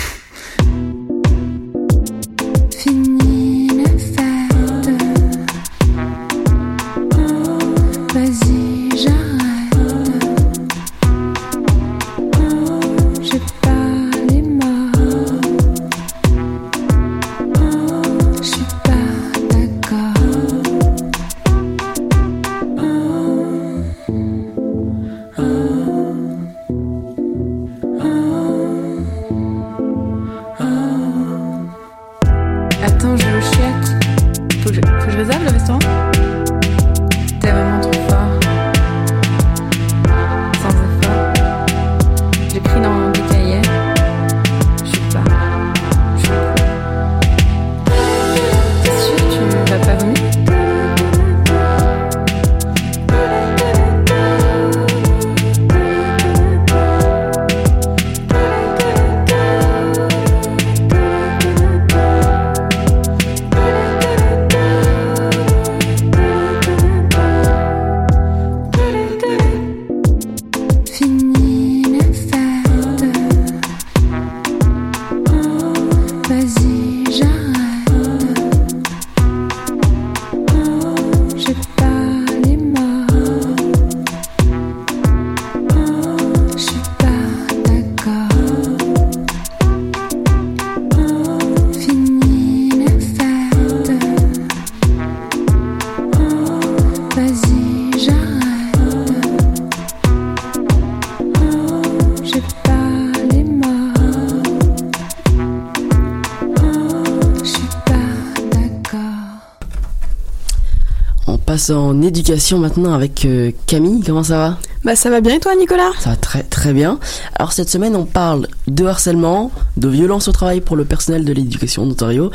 En 111.70 112.02
éducation 112.02 112.58
maintenant 112.58 112.92
avec 112.92 113.24
euh, 113.24 113.50
Camille. 113.66 114.02
Comment 114.04 114.22
ça 114.22 114.36
va? 114.36 114.58
Bah 114.84 114.96
ça 114.96 115.08
va 115.08 115.20
bien 115.20 115.36
et 115.36 115.40
toi 115.40 115.54
Nicolas? 115.54 115.92
Ça 115.98 116.10
va 116.10 116.16
très 116.16 116.42
très 116.42 116.72
bien. 116.74 116.98
Alors 117.36 117.52
cette 117.52 117.70
semaine 117.70 117.96
on 117.96 118.04
parle 118.04 118.48
de 118.66 118.84
harcèlement, 118.84 119.50
de 119.76 119.88
violence 119.88 120.28
au 120.28 120.32
travail 120.32 120.60
pour 120.60 120.76
le 120.76 120.84
personnel 120.84 121.24
de 121.24 121.32
l'éducation 121.32 121.86
d'Ontario. 121.86 122.30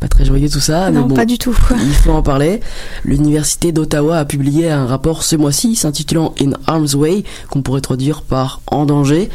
Pas 0.00 0.08
très 0.08 0.24
joyeux 0.24 0.48
tout 0.48 0.60
ça, 0.60 0.90
mais 0.90 1.00
Non, 1.00 1.06
bon, 1.06 1.14
pas 1.16 1.24
du 1.24 1.38
tout. 1.38 1.56
il 1.82 1.92
faut 1.92 2.12
en 2.12 2.22
parler. 2.22 2.60
L'université 3.04 3.72
d'Ottawa 3.72 4.18
a 4.18 4.24
publié 4.24 4.70
un 4.70 4.86
rapport 4.86 5.24
ce 5.24 5.34
mois-ci 5.36 5.74
s'intitulant 5.74 6.34
In 6.40 6.52
Harm's 6.68 6.94
Way, 6.94 7.24
qu'on 7.50 7.62
pourrait 7.62 7.80
traduire 7.80 8.22
par 8.22 8.60
En 8.68 8.86
danger. 8.86 9.28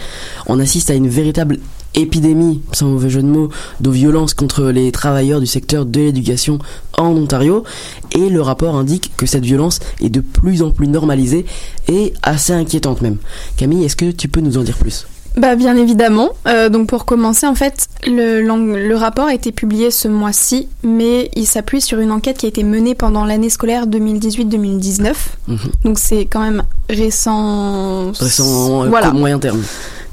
On 0.48 0.60
assiste 0.60 0.90
à 0.90 0.94
une 0.94 1.10
véritable 1.10 1.60
épidémie, 1.96 2.62
sans 2.72 2.88
mauvais 2.88 3.10
jeu 3.10 3.22
de 3.22 3.28
mots, 3.28 3.50
de 3.80 3.90
violence 3.90 4.34
contre 4.34 4.64
les 4.66 4.92
travailleurs 4.92 5.40
du 5.40 5.48
secteur 5.48 5.86
de 5.86 6.00
l'éducation 6.00 6.60
en 6.98 7.10
Ontario. 7.16 7.64
Et 8.12 8.30
le 8.30 8.42
rapport 8.42 8.76
indique 8.76 9.12
que 9.18 9.26
cette 9.26 9.46
violence 9.46 9.80
est 10.02 10.10
de 10.10 10.20
plus 10.22 10.62
en 10.62 10.72
plus 10.72 10.88
normalisée 10.88 11.46
et 11.88 12.14
assez 12.24 12.54
inquiétante 12.54 13.02
même. 13.02 13.18
Camille, 13.58 13.84
est-ce 13.86 13.96
que 13.96 14.12
tu 14.12 14.28
peux 14.28 14.42
nous 14.42 14.58
en 14.58 14.64
dire 14.64 14.78
plus? 14.78 15.06
Bah 15.36 15.56
bien 15.56 15.76
évidemment. 15.76 16.30
Euh, 16.48 16.70
donc 16.70 16.88
pour 16.88 17.06
commencer, 17.06 17.48
en 17.48 17.56
fait, 17.56 17.88
le, 18.06 18.42
le 18.42 18.96
rapport 18.96 19.26
a 19.26 19.34
été 19.34 19.52
publié 19.52 19.90
ce 19.90 20.08
mois-ci, 20.08 20.68
mais 20.84 21.32
il 21.36 21.48
s'appuie 21.48 21.82
sur 21.82 21.98
une 22.00 22.12
enquête 22.12 22.38
qui 22.38 22.46
a 22.46 22.50
été 22.50 22.64
menée 22.64 22.94
pendant 22.94 23.26
l'année 23.26 23.50
scolaire 23.50 23.88
2018-2019. 23.88 25.14
Mhm. 25.48 25.58
Donc 25.86 25.98
c'est 25.98 26.26
quand 26.26 26.42
même 26.42 26.62
récent. 26.88 28.12
Récent, 28.20 28.84
euh, 28.84 28.90
Voilà. 28.90 29.12
moyen 29.12 29.40
terme. 29.40 29.64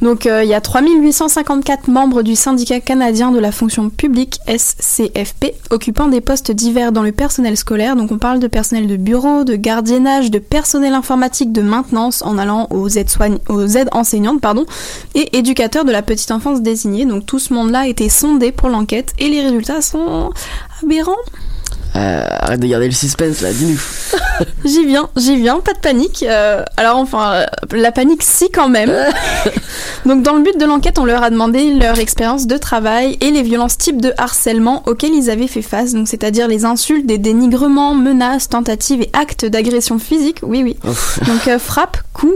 Donc 0.02 0.24
euh, 0.26 0.42
il 0.42 0.48
y 0.48 0.54
a 0.54 0.60
3854 0.60 1.88
membres 1.88 2.22
du 2.22 2.34
syndicat 2.34 2.80
canadien 2.80 3.32
de 3.32 3.38
la 3.38 3.52
fonction 3.52 3.90
publique 3.90 4.38
SCFP 4.46 5.54
occupant 5.70 6.08
des 6.08 6.20
postes 6.20 6.50
divers 6.50 6.90
dans 6.92 7.02
le 7.02 7.12
personnel 7.12 7.56
scolaire. 7.56 7.96
Donc 7.96 8.10
on 8.10 8.18
parle 8.18 8.38
de 8.38 8.46
personnel 8.46 8.86
de 8.86 8.96
bureau, 8.96 9.44
de 9.44 9.56
gardiennage, 9.56 10.30
de 10.30 10.38
personnel 10.38 10.94
informatique, 10.94 11.52
de 11.52 11.62
maintenance 11.62 12.22
en 12.22 12.38
allant 12.38 12.66
aux 12.70 12.88
aides, 12.88 13.10
soign- 13.10 13.38
aux 13.48 13.66
aides 13.66 13.90
enseignantes 13.92 14.40
pardon, 14.40 14.64
et 15.14 15.36
éducateurs 15.36 15.84
de 15.84 15.92
la 15.92 16.02
petite 16.02 16.30
enfance 16.30 16.62
désignés. 16.62 17.04
Donc 17.04 17.26
tout 17.26 17.38
ce 17.38 17.52
monde-là 17.52 17.80
a 17.80 17.86
été 17.86 18.08
sondé 18.08 18.52
pour 18.52 18.68
l'enquête 18.70 19.12
et 19.18 19.28
les 19.28 19.42
résultats 19.42 19.82
sont 19.82 20.30
aberrants. 20.82 21.12
Euh, 21.96 22.24
arrête 22.38 22.60
de 22.60 22.66
garder 22.66 22.86
le 22.86 22.92
suspense 22.92 23.40
là, 23.40 23.52
dis-nous. 23.52 23.80
J'y 24.64 24.86
viens, 24.86 25.08
j'y 25.16 25.36
viens, 25.36 25.60
pas 25.60 25.72
de 25.72 25.78
panique. 25.78 26.24
Euh, 26.26 26.64
alors 26.76 26.96
enfin, 26.96 27.32
euh, 27.32 27.46
la 27.72 27.92
panique 27.92 28.22
si 28.22 28.50
quand 28.50 28.68
même. 28.68 28.92
Donc 30.06 30.22
dans 30.22 30.34
le 30.34 30.42
but 30.42 30.58
de 30.58 30.64
l'enquête, 30.64 30.98
on 30.98 31.04
leur 31.04 31.22
a 31.22 31.30
demandé 31.30 31.74
leur 31.74 31.98
expérience 31.98 32.46
de 32.46 32.56
travail 32.56 33.18
et 33.20 33.30
les 33.30 33.42
violences 33.42 33.76
types 33.76 34.00
de 34.00 34.12
harcèlement 34.16 34.82
auxquelles 34.86 35.14
ils 35.14 35.30
avaient 35.30 35.46
fait 35.46 35.62
face, 35.62 35.92
donc 35.92 36.08
c'est-à-dire 36.08 36.48
les 36.48 36.64
insultes, 36.64 37.06
des 37.06 37.18
dénigrements, 37.18 37.94
menaces, 37.94 38.48
tentatives 38.48 39.02
et 39.02 39.10
actes 39.12 39.44
d'agression 39.44 39.98
physique. 39.98 40.38
Oui 40.42 40.62
oui. 40.62 40.76
Donc 41.26 41.48
euh, 41.48 41.58
frappe, 41.58 41.98
coup, 42.12 42.34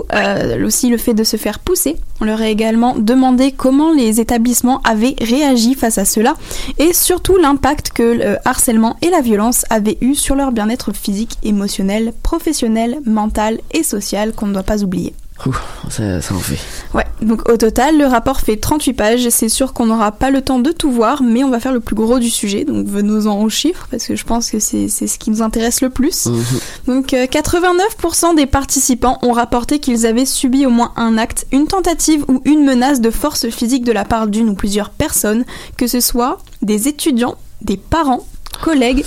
aussi 0.65 0.89
le 0.89 0.99
fait 0.99 1.15
de 1.15 1.25
se 1.25 1.37
faire 1.37 1.59
pousser. 1.59 1.97
On 2.21 2.25
leur 2.25 2.41
a 2.41 2.49
également 2.49 2.95
demandé 2.97 3.53
comment 3.53 3.93
les 3.93 4.21
établissements 4.21 4.81
avaient 4.83 5.17
réagi 5.21 5.75
face 5.75 5.99
à 5.99 6.05
cela 6.05 6.35
et 6.79 6.93
surtout 6.93 7.37
l'impact 7.37 7.91
que 7.91 8.03
le 8.03 8.39
harcèlement 8.45 8.97
et 9.03 9.11
la 9.11 9.21
violence 9.21 9.65
avaient 9.71 9.99
eu 10.01 10.15
sur 10.15 10.37
leur 10.37 10.53
bien-être 10.53 10.93
physique, 10.93 11.37
émotionnel, 11.43 12.13
professionnel, 12.23 13.01
mental 13.05 13.61
et 13.73 13.83
social 13.83 14.33
qu'on 14.33 14.47
ne 14.47 14.53
doit 14.53 14.63
pas 14.63 14.85
oublier. 14.85 15.15
Ouh, 15.47 15.55
ça, 15.91 16.21
ça 16.21 16.35
en 16.35 16.39
fait. 16.39 16.59
Ouais, 16.95 17.05
donc 17.21 17.49
au 17.51 17.57
total, 17.57 17.99
le 17.99 18.07
rapport 18.07 18.41
fait 18.41 18.57
38 18.57 18.93
pages. 18.95 19.29
C'est 19.29 19.49
sûr 19.49 19.73
qu'on 19.73 19.87
n'aura 19.87 20.13
pas 20.13 20.31
le 20.31 20.43
temps 20.43 20.59
de 20.59 20.73
tout 20.73 20.91
voir, 20.91 21.23
mais 21.23 21.45
on 21.45 21.51
va 21.51 21.61
faire 21.61 21.73
le 21.73 21.81
plus 21.81 21.95
gros 21.95 22.19
du 22.19 22.31
sujet. 22.31 22.65
Donc 22.65 22.87
venons-en 22.87 23.43
aux 23.43 23.49
chiffres, 23.49 23.87
parce 23.91 24.07
que 24.07 24.17
je 24.17 24.25
pense 24.25 24.51
que 24.51 24.59
c'est 24.59 24.89
ce 24.89 25.19
qui 25.19 25.31
nous 25.31 25.43
intéresse 25.43 25.81
le 25.81 25.91
plus. 25.91 26.27
Mhm. 26.27 26.45
Donc 26.87 27.15
euh, 27.15 27.27
89% 27.27 28.37
des 28.37 28.47
participants 28.47 29.19
ont 29.23 29.33
rapporté 29.33 29.79
qu'ils 29.79 30.07
avaient 30.07 30.27
subi 30.27 30.67
au 30.67 30.71
moins 30.71 30.93
un 30.97 31.19
acte, 31.19 31.47
une 31.53 31.67
tentative 31.67 32.25
ou 32.29 32.41
une 32.45 32.65
menace 32.65 33.01
de 33.01 33.11
force 33.11 33.49
physique 33.51 33.85
de 33.85 33.93
la 33.93 34.05
part 34.05 34.27
d'une 34.27 34.49
ou 34.49 34.55
plusieurs 34.55 34.91
personnes, 34.91 35.45
que 35.77 35.87
ce 35.87 36.01
soit 36.01 36.39
des 36.63 36.89
étudiants, 36.89 37.37
des 37.61 37.77
parents, 37.77 38.27
collègues 38.63 39.05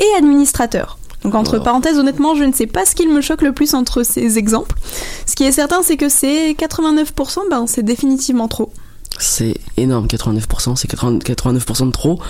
et 0.00 0.18
administrateurs. 0.18 0.98
Donc 1.22 1.34
entre 1.34 1.58
Wow. 1.58 1.62
parenthèses, 1.64 1.98
honnêtement, 1.98 2.34
je 2.34 2.44
ne 2.44 2.52
sais 2.52 2.66
pas 2.66 2.84
ce 2.86 2.94
qui 2.94 3.06
me 3.06 3.20
choque 3.20 3.42
le 3.42 3.52
plus 3.52 3.74
entre 3.74 4.02
ces 4.02 4.38
exemples. 4.38 4.74
Ce 5.26 5.34
qui 5.36 5.44
est 5.44 5.52
certain, 5.52 5.82
c'est 5.82 5.96
que 5.96 6.08
c'est 6.08 6.52
89%, 6.52 7.40
ben 7.50 7.66
c'est 7.66 7.82
définitivement 7.82 8.48
trop. 8.48 8.72
C'est 9.18 9.54
énorme, 9.76 10.06
89%, 10.06 10.76
c'est 10.76 10.88
80 10.88 11.18
89% 11.18 11.86
de 11.86 11.90
trop. 11.92 12.20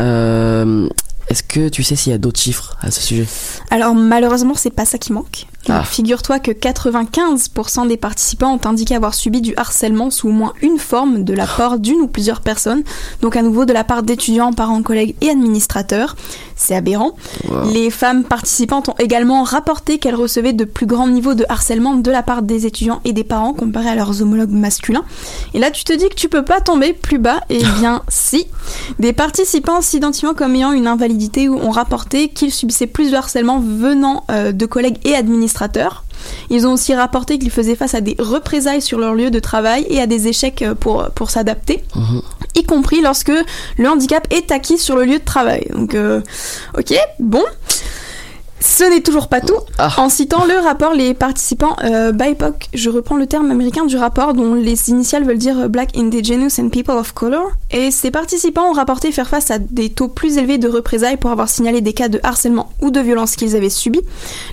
Euh, 0.00 0.88
Est-ce 1.28 1.42
que 1.42 1.68
tu 1.68 1.82
sais 1.82 1.94
s'il 1.96 2.12
y 2.12 2.14
a 2.14 2.18
d'autres 2.18 2.40
chiffres 2.40 2.76
à 2.80 2.90
ce 2.90 3.00
sujet? 3.02 3.26
Alors 3.70 3.94
malheureusement, 3.94 4.54
c'est 4.54 4.70
pas 4.70 4.84
ça 4.84 4.98
qui 4.98 5.12
manque. 5.12 5.46
Ah. 5.68 5.84
Figure-toi 5.84 6.40
que 6.40 6.50
95% 6.50 7.86
des 7.86 7.96
participants 7.96 8.54
ont 8.54 8.68
indiqué 8.68 8.94
avoir 8.94 9.14
subi 9.14 9.40
du 9.40 9.54
harcèlement 9.56 10.10
sous 10.10 10.28
au 10.28 10.32
moins 10.32 10.52
une 10.60 10.78
forme 10.78 11.24
de 11.24 11.34
la 11.34 11.46
part 11.46 11.78
d'une 11.78 12.00
ou 12.00 12.08
plusieurs 12.08 12.40
personnes, 12.40 12.82
donc 13.20 13.36
à 13.36 13.42
nouveau 13.42 13.64
de 13.64 13.72
la 13.72 13.84
part 13.84 14.02
d'étudiants, 14.02 14.52
parents, 14.52 14.82
collègues 14.82 15.14
et 15.20 15.30
administrateurs. 15.30 16.16
C'est 16.56 16.76
aberrant. 16.76 17.16
Wow. 17.48 17.72
Les 17.72 17.90
femmes 17.90 18.24
participantes 18.24 18.88
ont 18.88 18.94
également 18.98 19.42
rapporté 19.42 19.98
qu'elles 19.98 20.14
recevaient 20.14 20.52
de 20.52 20.64
plus 20.64 20.86
grands 20.86 21.08
niveaux 21.08 21.34
de 21.34 21.44
harcèlement 21.48 21.94
de 21.94 22.10
la 22.10 22.22
part 22.22 22.42
des 22.42 22.66
étudiants 22.66 23.00
et 23.04 23.12
des 23.12 23.24
parents 23.24 23.52
comparé 23.52 23.88
à 23.88 23.94
leurs 23.94 24.22
homologues 24.22 24.50
masculins. 24.50 25.04
Et 25.54 25.58
là, 25.58 25.70
tu 25.70 25.84
te 25.84 25.92
dis 25.92 26.08
que 26.08 26.14
tu 26.14 26.28
peux 26.28 26.44
pas 26.44 26.60
tomber 26.60 26.92
plus 26.92 27.18
bas. 27.18 27.40
Eh 27.50 27.58
bien, 27.80 28.02
si. 28.08 28.46
Des 28.98 29.12
participants 29.12 29.80
s'identifiant 29.80 30.34
comme 30.34 30.54
ayant 30.54 30.72
une 30.72 30.86
invalidité 30.86 31.48
ont 31.48 31.70
rapporté 31.70 32.28
qu'ils 32.28 32.52
subissaient 32.52 32.86
plus 32.86 33.10
de 33.10 33.16
harcèlement 33.16 33.60
venant 33.60 34.24
euh, 34.30 34.52
de 34.52 34.66
collègues 34.66 34.98
et 35.04 35.14
administrateurs. 35.14 35.51
Ils 36.50 36.66
ont 36.66 36.72
aussi 36.74 36.94
rapporté 36.94 37.38
qu'ils 37.38 37.50
faisaient 37.50 37.74
face 37.76 37.94
à 37.94 38.00
des 38.00 38.14
représailles 38.18 38.82
sur 38.82 38.98
leur 38.98 39.14
lieu 39.14 39.30
de 39.30 39.38
travail 39.40 39.86
et 39.88 40.00
à 40.00 40.06
des 40.06 40.28
échecs 40.28 40.62
euh, 40.62 40.74
pour, 40.74 41.10
pour 41.14 41.30
s'adapter 41.30 41.82
Mhm. 41.94 42.22
y 42.54 42.64
compris 42.64 43.00
lorsque 43.02 43.32
le 43.78 43.88
handicap 43.88 44.26
est 44.30 44.50
acquis 44.52 44.78
sur 44.78 44.96
le 44.96 45.04
lieu 45.04 45.18
de 45.18 45.24
travail. 45.24 45.66
Donc, 45.74 45.94
euh, 45.94 46.20
ok, 46.78 46.94
bon. 47.18 47.42
Ce 48.64 48.84
n'est 48.84 49.00
toujours 49.00 49.28
pas 49.28 49.40
tout. 49.40 49.56
Ah. 49.78 49.90
En 49.98 50.08
citant 50.08 50.44
le 50.44 50.54
rapport, 50.62 50.92
les 50.94 51.14
participants 51.14 51.74
euh, 51.84 52.12
BIPOC, 52.12 52.68
je 52.74 52.90
reprends 52.90 53.16
le 53.16 53.26
terme 53.26 53.50
américain 53.50 53.84
du 53.86 53.96
rapport 53.96 54.34
dont 54.34 54.54
les 54.54 54.88
initiales 54.90 55.24
veulent 55.24 55.38
dire 55.38 55.68
Black, 55.68 55.96
Indigenous 55.96 56.60
and 56.60 56.68
People 56.68 56.94
of 56.96 57.12
Color, 57.12 57.50
et 57.72 57.90
ces 57.90 58.10
participants 58.10 58.70
ont 58.70 58.72
rapporté 58.72 59.10
faire 59.10 59.28
face 59.28 59.50
à 59.50 59.58
des 59.58 59.90
taux 59.90 60.08
plus 60.08 60.38
élevés 60.38 60.58
de 60.58 60.68
représailles 60.68 61.16
pour 61.16 61.30
avoir 61.30 61.48
signalé 61.48 61.80
des 61.80 61.92
cas 61.92 62.08
de 62.08 62.20
harcèlement 62.22 62.70
ou 62.80 62.90
de 62.90 63.00
violence 63.00 63.34
qu'ils 63.36 63.56
avaient 63.56 63.68
subis. 63.70 64.02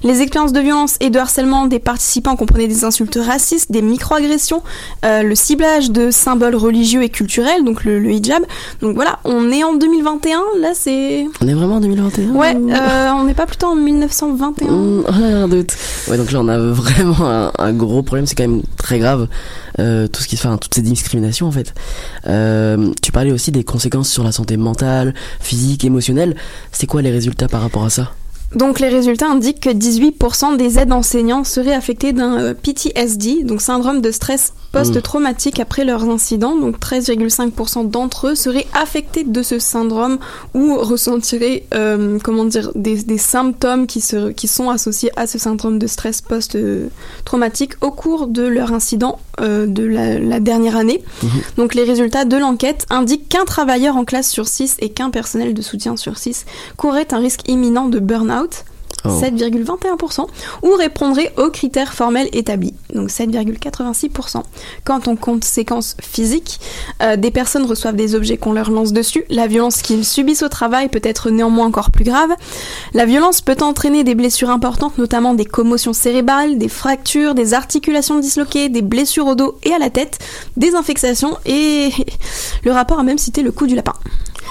Les 0.04 0.22
expériences 0.22 0.54
de 0.54 0.60
violence 0.60 0.95
et 1.02 1.10
de 1.12 1.19
harcèlement 1.19 1.67
des 1.67 1.80
participants 1.80 2.36
comprenaient 2.36 2.67
des 2.67 2.86
insultes 2.86 3.19
racistes, 3.24 3.72
des 3.72 3.82
microagressions, 3.84 4.63
euh, 5.06 5.22
le 5.22 5.36
ciblage 5.36 5.91
de 5.91 6.10
symboles 6.10 6.56
religieux 6.56 7.04
et 7.04 7.10
culturels, 7.10 7.63
donc 7.63 7.84
le, 7.84 8.00
le 8.00 8.12
hijab. 8.12 8.41
Donc 8.82 8.95
voilà, 8.95 9.19
on 9.24 9.52
est 9.52 9.63
en 9.63 9.74
2021, 9.74 10.41
là 10.60 10.69
c'est... 10.74 11.28
On 11.41 11.48
est 11.48 11.54
vraiment 11.54 11.76
en 11.76 11.80
2021 11.80 12.32
Ouais, 12.34 12.56
ou- 12.56 12.72
euh, 12.72 13.10
on 13.15 13.24
n'est 13.26 13.34
pas 13.36 13.45
plutôt 13.45 13.67
en 13.67 13.76
1921 13.99 14.71
Mmh, 14.71 15.03
un 15.09 15.47
doute. 15.47 15.75
Ouais, 16.07 16.17
donc 16.17 16.31
là 16.31 16.39
on 16.41 16.47
a 16.47 16.57
vraiment 16.57 17.29
un, 17.29 17.51
un 17.57 17.73
gros 17.73 18.03
problème, 18.03 18.25
c'est 18.25 18.35
quand 18.35 18.47
même 18.47 18.62
très 18.77 18.99
grave, 18.99 19.27
euh, 19.79 20.07
tout 20.07 20.21
ce 20.21 20.27
qui 20.27 20.38
se 20.38 20.41
fait, 20.41 20.47
hein, 20.47 20.57
toutes 20.57 20.73
ces 20.73 20.81
discriminations 20.81 21.47
en 21.47 21.51
fait. 21.51 21.73
Euh, 22.27 22.91
tu 23.01 23.12
parlais 23.12 23.31
aussi 23.31 23.51
des 23.51 23.63
conséquences 23.63 24.09
sur 24.09 24.23
la 24.23 24.31
santé 24.31 24.57
mentale, 24.57 25.13
physique, 25.39 25.83
émotionnelle. 25.85 26.35
C'est 26.71 26.88
quoi 26.88 27.01
les 27.01 27.12
résultats 27.12 27.47
par 27.47 27.62
rapport 27.62 27.85
à 27.85 27.89
ça? 27.89 28.13
Donc 28.55 28.79
les 28.79 28.89
résultats 28.89 29.29
indiquent 29.29 29.62
que 29.62 29.69
18% 29.69 30.57
des 30.57 30.79
aides 30.79 30.91
enseignants 30.91 31.43
seraient 31.43 31.73
affectés 31.73 32.13
d'un 32.13 32.39
euh, 32.39 32.53
PTSD, 32.55 33.43
donc 33.43 33.62
syndrome 33.62 34.01
de 34.01 34.12
stress 34.12 34.53
post-traumatique 34.71 35.59
après 35.59 35.83
leurs 35.83 36.09
incidents. 36.09 36.55
Donc 36.55 36.79
13,5% 36.79 37.89
d'entre 37.89 38.27
eux 38.27 38.35
seraient 38.35 38.67
affectés 38.73 39.23
de 39.23 39.43
ce 39.43 39.59
syndrome 39.59 40.17
ou 40.53 40.75
ressentiraient, 40.77 41.65
euh, 41.73 42.17
comment 42.23 42.45
dire, 42.45 42.71
des, 42.75 43.03
des 43.03 43.17
symptômes 43.17 43.88
qui, 43.88 44.01
se, 44.01 44.31
qui 44.31 44.47
sont 44.47 44.69
associés 44.69 45.12
à 45.15 45.27
ce 45.27 45.38
syndrome 45.38 45.79
de 45.79 45.88
stress 45.88 46.21
post-traumatique 46.21 47.73
au 47.81 47.91
cours 47.91 48.27
de 48.27 48.43
leur 48.43 48.73
incident 48.73 49.19
euh, 49.41 49.67
de 49.67 49.83
la, 49.83 50.19
la 50.19 50.39
dernière 50.39 50.75
année. 50.75 51.03
Donc 51.57 51.75
les 51.75 51.83
résultats 51.83 52.25
de 52.25 52.38
l'enquête 52.38 52.85
indiquent 52.89 53.29
qu'un 53.29 53.45
travailleur 53.45 53.95
en 53.95 54.05
classe 54.05 54.29
sur 54.29 54.47
6 54.47 54.77
et 54.79 54.89
qu'un 54.89 55.09
personnel 55.12 55.53
de 55.53 55.62
soutien 55.62 55.95
sur 55.97 56.17
6 56.17 56.45
courait 56.77 57.13
un 57.13 57.19
risque 57.19 57.47
imminent 57.47 57.88
de 57.88 57.99
burn-out. 57.99 58.38
Oh. 59.06 59.10
7,21% 59.10 60.28
ou 60.63 60.73
répondrait 60.73 61.34
aux 61.38 61.49
critères 61.49 61.93
formels 61.93 62.28
établis, 62.34 62.73
donc 62.93 63.10
7,86%. 63.10 64.43
Quant 64.84 64.99
aux 65.08 65.15
conséquences 65.15 65.95
physiques, 66.02 66.60
euh, 67.02 67.15
des 67.15 67.32
personnes 67.32 67.65
reçoivent 67.65 67.95
des 67.95 68.15
objets 68.15 68.36
qu'on 68.36 68.52
leur 68.52 68.69
lance 68.69 68.91
dessus. 68.91 69.23
La 69.30 69.47
violence 69.47 69.82
qu'ils 69.82 70.06
subissent 70.06 70.43
au 70.43 70.49
travail 70.49 70.89
peut 70.89 71.02
être 71.04 71.30
néanmoins 71.30 71.67
encore 71.67 71.91
plus 71.91 72.04
grave. 72.04 72.30
La 72.93 73.06
violence 73.06 73.39
peut 73.39 73.58
entraîner 73.62 74.04
des 74.04 74.15
blessures 74.15 74.49
importantes, 74.49 74.97
notamment 74.97 75.34
des 75.34 75.45
commotions 75.45 75.93
cérébrales, 75.93 76.58
des 76.58 76.69
fractures, 76.69 77.36
des 77.36 77.54
articulations 77.54 78.19
disloquées, 78.19 78.67
des 78.67 78.82
blessures 78.82 79.28
au 79.28 79.36
dos 79.36 79.58
et 79.63 79.73
à 79.73 79.80
la 79.80 79.89
tête, 79.89 80.19
des 80.58 80.75
infectations 80.75 81.38
et 81.45 81.89
le 82.65 82.71
rapport 82.71 82.99
a 82.99 83.04
même 83.04 83.17
cité 83.17 83.43
le 83.43 83.52
coup 83.52 83.65
du 83.65 83.75
lapin. 83.75 83.93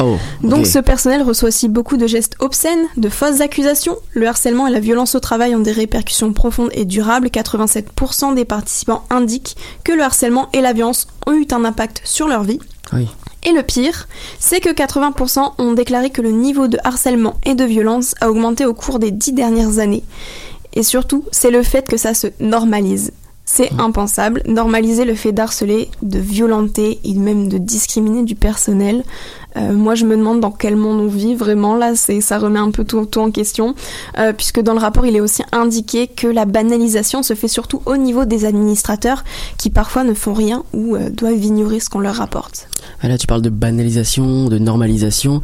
Oh, 0.00 0.16
Donc 0.42 0.66
ce 0.66 0.78
personnel 0.78 1.22
reçoit 1.22 1.48
aussi 1.48 1.68
beaucoup 1.68 1.96
de 1.96 2.06
gestes 2.06 2.36
obscènes, 2.38 2.86
de 2.96 3.08
fausses 3.08 3.40
accusations. 3.40 3.96
Le 4.12 4.28
harcèlement 4.28 4.66
et 4.66 4.70
la 4.70 4.80
violence 4.80 5.14
au 5.14 5.20
travail 5.20 5.54
ont 5.56 5.60
des 5.60 5.72
répercussions 5.72 6.32
profondes 6.32 6.70
et 6.72 6.84
durables. 6.84 7.28
87% 7.28 8.34
des 8.34 8.44
participants 8.44 9.04
indiquent 9.10 9.56
que 9.84 9.92
le 9.92 10.02
harcèlement 10.02 10.48
et 10.52 10.60
la 10.60 10.72
violence 10.72 11.08
ont 11.26 11.32
eu 11.32 11.46
un 11.50 11.64
impact 11.64 12.00
sur 12.04 12.28
leur 12.28 12.44
vie. 12.44 12.60
Oui. 12.92 13.08
Et 13.44 13.52
le 13.52 13.62
pire, 13.62 14.08
c'est 14.38 14.60
que 14.60 14.70
80% 14.70 15.52
ont 15.58 15.72
déclaré 15.72 16.10
que 16.10 16.22
le 16.22 16.30
niveau 16.30 16.68
de 16.68 16.78
harcèlement 16.84 17.36
et 17.44 17.54
de 17.54 17.64
violence 17.64 18.14
a 18.20 18.30
augmenté 18.30 18.66
au 18.66 18.74
cours 18.74 18.98
des 18.98 19.10
dix 19.10 19.32
dernières 19.32 19.78
années. 19.78 20.04
Et 20.74 20.82
surtout, 20.82 21.24
c'est 21.32 21.50
le 21.50 21.62
fait 21.62 21.86
que 21.88 21.96
ça 21.96 22.14
se 22.14 22.28
normalise. 22.40 23.12
C'est 23.50 23.72
impensable, 23.78 24.42
normaliser 24.46 25.06
le 25.06 25.14
fait 25.14 25.32
d'harceler, 25.32 25.88
de 26.02 26.18
violenter 26.18 27.00
et 27.02 27.14
même 27.14 27.48
de 27.48 27.56
discriminer 27.56 28.22
du 28.22 28.34
personnel. 28.34 29.02
Euh, 29.56 29.72
moi, 29.72 29.94
je 29.94 30.04
me 30.04 30.18
demande 30.18 30.40
dans 30.40 30.50
quel 30.50 30.76
monde 30.76 31.00
on 31.00 31.06
vit 31.06 31.34
vraiment. 31.34 31.74
Là, 31.74 31.96
c'est 31.96 32.20
ça 32.20 32.38
remet 32.38 32.58
un 32.58 32.70
peu 32.70 32.84
tout, 32.84 33.06
tout 33.06 33.20
en 33.20 33.30
question, 33.30 33.74
euh, 34.18 34.34
puisque 34.34 34.60
dans 34.60 34.74
le 34.74 34.78
rapport, 34.78 35.06
il 35.06 35.16
est 35.16 35.20
aussi 35.20 35.42
indiqué 35.50 36.08
que 36.08 36.26
la 36.26 36.44
banalisation 36.44 37.22
se 37.22 37.32
fait 37.32 37.48
surtout 37.48 37.80
au 37.86 37.96
niveau 37.96 38.26
des 38.26 38.44
administrateurs, 38.44 39.24
qui 39.56 39.70
parfois 39.70 40.04
ne 40.04 40.12
font 40.12 40.34
rien 40.34 40.62
ou 40.74 40.96
euh, 40.96 41.08
doivent 41.08 41.42
ignorer 41.42 41.80
ce 41.80 41.88
qu'on 41.88 42.00
leur 42.00 42.16
rapporte. 42.16 42.68
Ah, 43.00 43.08
Là, 43.08 43.16
tu 43.16 43.26
parles 43.26 43.42
de 43.42 43.50
banalisation, 43.50 44.50
de 44.50 44.58
normalisation. 44.58 45.40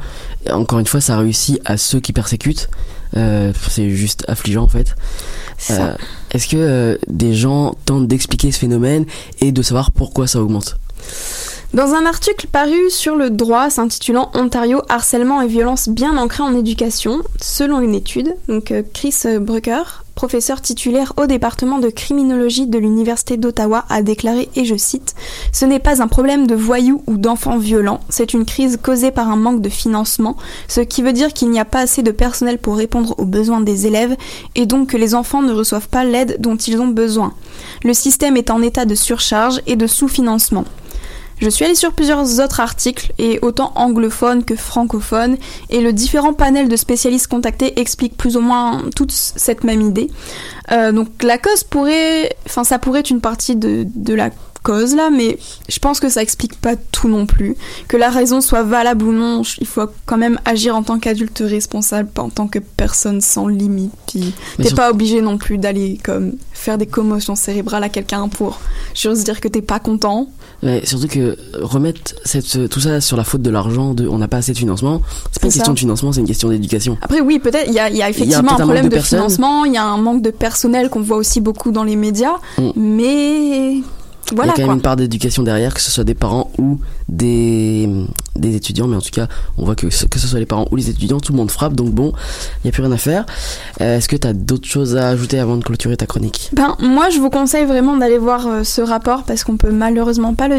Encore 0.52 0.78
une 0.78 0.86
fois, 0.86 1.00
ça 1.00 1.16
réussit 1.16 1.58
à 1.64 1.78
ceux 1.78 2.00
qui 2.00 2.12
persécutent. 2.12 2.68
C'est 3.14 3.90
juste 3.90 4.24
affligeant 4.26 4.64
en 4.64 4.68
fait. 4.68 4.94
Ça. 5.56 5.96
Est-ce 6.34 6.48
que 6.48 6.56
euh, 6.56 6.98
des 7.06 7.32
gens 7.32 7.76
tentent 7.86 8.08
d'expliquer 8.08 8.50
ce 8.52 8.58
phénomène 8.58 9.06
et 9.40 9.52
de 9.52 9.62
savoir 9.62 9.92
pourquoi 9.92 10.26
ça 10.26 10.42
augmente? 10.42 10.76
Dans 11.74 11.92
un 11.92 12.06
article 12.06 12.46
paru 12.46 12.88
sur 12.88 13.16
le 13.16 13.30
droit 13.30 13.68
s'intitulant 13.68 14.30
Ontario 14.34 14.82
harcèlement 14.88 15.42
et 15.42 15.48
violence 15.48 15.88
bien 15.88 16.16
ancrés 16.16 16.44
en 16.44 16.54
éducation, 16.54 17.22
selon 17.40 17.80
une 17.80 17.96
étude, 17.96 18.36
donc 18.46 18.70
euh, 18.70 18.84
Chris 18.92 19.22
Brucker, 19.40 19.82
professeur 20.14 20.60
titulaire 20.60 21.14
au 21.16 21.26
département 21.26 21.80
de 21.80 21.88
criminologie 21.90 22.68
de 22.68 22.78
l'Université 22.78 23.38
d'Ottawa, 23.38 23.86
a 23.88 24.02
déclaré, 24.02 24.48
et 24.54 24.64
je 24.64 24.76
cite, 24.76 25.16
Ce 25.50 25.64
n'est 25.64 25.80
pas 25.80 26.00
un 26.00 26.06
problème 26.06 26.46
de 26.46 26.54
voyous 26.54 27.02
ou 27.08 27.16
d'enfants 27.16 27.58
violents, 27.58 28.02
c'est 28.08 28.34
une 28.34 28.44
crise 28.44 28.78
causée 28.80 29.10
par 29.10 29.28
un 29.28 29.36
manque 29.36 29.60
de 29.60 29.68
financement, 29.68 30.36
ce 30.68 30.80
qui 30.80 31.02
veut 31.02 31.12
dire 31.12 31.32
qu'il 31.32 31.50
n'y 31.50 31.58
a 31.58 31.64
pas 31.64 31.80
assez 31.80 32.04
de 32.04 32.12
personnel 32.12 32.58
pour 32.58 32.76
répondre 32.76 33.16
aux 33.18 33.26
besoins 33.26 33.60
des 33.60 33.88
élèves 33.88 34.16
et 34.54 34.66
donc 34.66 34.90
que 34.90 34.96
les 34.96 35.16
enfants 35.16 35.42
ne 35.42 35.52
reçoivent 35.52 35.88
pas 35.88 36.04
l'aide 36.04 36.36
dont 36.38 36.54
ils 36.54 36.80
ont 36.80 36.86
besoin. 36.86 37.34
Le 37.82 37.94
système 37.94 38.36
est 38.36 38.52
en 38.52 38.62
état 38.62 38.84
de 38.84 38.94
surcharge 38.94 39.60
et 39.66 39.74
de 39.74 39.88
sous-financement. 39.88 40.66
Je 41.40 41.48
suis 41.48 41.64
allée 41.64 41.74
sur 41.74 41.92
plusieurs 41.92 42.40
autres 42.40 42.60
articles, 42.60 43.12
et 43.18 43.38
autant 43.42 43.72
anglophones 43.74 44.44
que 44.44 44.56
francophones, 44.56 45.36
et 45.70 45.80
le 45.80 45.92
différent 45.92 46.32
panel 46.32 46.68
de 46.68 46.76
spécialistes 46.76 47.26
contactés 47.26 47.78
explique 47.80 48.16
plus 48.16 48.36
ou 48.36 48.40
moins 48.40 48.84
toute 48.94 49.12
cette 49.12 49.64
même 49.64 49.80
idée. 49.80 50.10
Euh, 50.72 50.92
donc 50.92 51.08
la 51.22 51.38
cause 51.38 51.64
pourrait, 51.64 52.36
enfin 52.46 52.64
ça 52.64 52.78
pourrait 52.78 53.00
être 53.00 53.10
une 53.10 53.20
partie 53.20 53.56
de, 53.56 53.86
de 53.94 54.14
la 54.14 54.30
causes 54.64 54.96
là, 54.96 55.10
mais 55.10 55.38
je 55.68 55.78
pense 55.78 56.00
que 56.00 56.08
ça 56.08 56.22
explique 56.22 56.60
pas 56.60 56.74
tout 56.90 57.08
non 57.08 57.26
plus. 57.26 57.54
Que 57.86 57.96
la 57.96 58.08
raison 58.10 58.40
soit 58.40 58.64
valable 58.64 59.04
ou 59.04 59.12
non, 59.12 59.42
il 59.60 59.66
faut 59.66 59.86
quand 60.06 60.16
même 60.16 60.40
agir 60.44 60.74
en 60.74 60.82
tant 60.82 60.98
qu'adulte 60.98 61.42
responsable, 61.46 62.08
pas 62.08 62.22
en 62.22 62.30
tant 62.30 62.48
que 62.48 62.58
personne 62.58 63.20
sans 63.20 63.46
limite. 63.46 63.92
Puis 64.08 64.32
t'es 64.56 64.64
sur- 64.68 64.76
pas 64.76 64.90
obligé 64.90 65.20
non 65.20 65.38
plus 65.38 65.58
d'aller 65.58 65.98
comme 66.02 66.32
faire 66.52 66.78
des 66.78 66.86
commotions 66.86 67.36
cérébrales 67.36 67.84
à 67.84 67.88
quelqu'un 67.88 68.28
pour 68.28 68.58
juste 68.94 69.22
dire 69.24 69.40
que 69.40 69.46
t'es 69.48 69.62
pas 69.62 69.78
content. 69.78 70.28
Surtout 70.84 71.08
que 71.08 71.36
remettre 71.60 72.14
cette, 72.24 72.70
tout 72.70 72.80
ça 72.80 73.02
sur 73.02 73.18
la 73.18 73.24
faute 73.24 73.42
de 73.42 73.50
l'argent, 73.50 73.92
de 73.92 74.08
on 74.08 74.16
n'a 74.16 74.28
pas 74.28 74.38
assez 74.38 74.52
de 74.54 74.58
financement, 74.58 75.02
c'est 75.30 75.40
pas 75.42 75.48
une 75.48 75.52
question 75.52 75.74
de 75.74 75.78
financement, 75.78 76.10
c'est 76.10 76.20
une 76.20 76.26
question 76.26 76.48
d'éducation. 76.48 76.96
Après, 77.02 77.20
oui, 77.20 77.38
peut-être, 77.38 77.66
il 77.68 77.74
y 77.74 77.78
a, 77.78 77.90
il 77.90 77.96
y 77.96 78.02
a 78.02 78.08
Il 78.08 78.08
y 78.08 78.08
a 78.08 78.10
effectivement 78.10 78.52
un 78.52 78.54
un 78.54 78.60
problème 78.64 78.88
de, 78.88 78.98
financement, 78.98 79.66
il 79.66 79.74
y 79.74 79.76
a 79.76 79.84
un 79.84 79.98
manque 79.98 80.22
de 80.22 80.30
personnel 80.30 80.88
qu'on 80.88 81.02
voit 81.02 81.18
aussi 81.18 81.42
beaucoup 81.42 81.70
dans 81.70 81.84
les 81.84 81.96
médias, 81.96 82.36
Mm. 82.56 82.70
mais 82.76 83.74
Il 84.32 84.38
y 84.38 84.40
a 84.40 84.52
quand 84.52 84.58
même 84.58 84.70
une 84.72 84.80
part 84.80 84.96
d'éducation 84.96 85.42
derrière, 85.42 85.74
que 85.74 85.80
ce 85.80 85.90
soit 85.90 86.04
des 86.04 86.14
parents 86.14 86.50
ou 86.58 86.80
des, 87.08 87.88
des 88.36 88.56
étudiants, 88.56 88.86
mais 88.88 88.96
en 88.96 89.00
tout 89.00 89.10
cas, 89.12 89.28
on 89.58 89.64
voit 89.64 89.76
que 89.76 89.90
ce- 89.90 90.06
que 90.06 90.18
ce 90.18 90.26
soit 90.26 90.38
les 90.40 90.46
parents 90.46 90.66
ou 90.70 90.76
les 90.76 90.90
étudiants, 90.90 91.20
tout 91.20 91.32
le 91.32 91.38
monde 91.38 91.50
frappe, 91.50 91.74
donc 91.74 91.90
bon, 91.90 92.12
il 92.56 92.60
n'y 92.66 92.68
a 92.70 92.72
plus 92.72 92.82
rien 92.82 92.92
à 92.92 92.96
faire. 92.96 93.26
Euh, 93.80 93.98
Est-ce 93.98 94.08
que 94.08 94.16
tu 94.16 94.26
as 94.26 94.32
d'autres 94.32 94.66
choses 94.68 94.96
à 94.96 95.08
ajouter 95.08 95.38
avant 95.38 95.56
de 95.56 95.62
clôturer 95.64 95.96
ta 95.96 96.06
chronique? 96.06 96.50
Ben, 96.52 96.76
moi, 96.80 97.10
je 97.10 97.18
vous 97.20 97.30
conseille 97.30 97.64
vraiment 97.64 97.96
d'aller 97.96 98.18
voir 98.18 98.46
euh, 98.46 98.64
ce 98.64 98.80
rapport 98.80 99.22
parce 99.22 99.44
qu'on 99.44 99.56
peut 99.56 99.70
malheureusement 99.70 100.34
pas 100.34 100.48
le, 100.48 100.58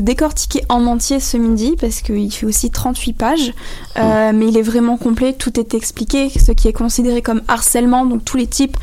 décortiquer 0.00 0.62
en 0.68 0.84
entier 0.86 1.18
ce 1.20 1.36
midi 1.36 1.74
parce 1.80 2.02
qu'il 2.02 2.30
fait 2.32 2.46
aussi 2.46 2.70
38 2.70 3.12
pages. 3.14 3.52
Euh, 3.98 4.32
Mais 4.34 4.48
il 4.48 4.56
est 4.58 4.62
vraiment 4.62 4.96
complet, 4.96 5.32
tout 5.32 5.58
est 5.58 5.72
expliqué, 5.74 6.28
ce 6.28 6.52
qui 6.52 6.68
est 6.68 6.72
considéré 6.72 7.22
comme 7.22 7.42
harcèlement, 7.48 8.04
donc 8.06 8.24
tous 8.24 8.36
les 8.36 8.46
types, 8.46 8.76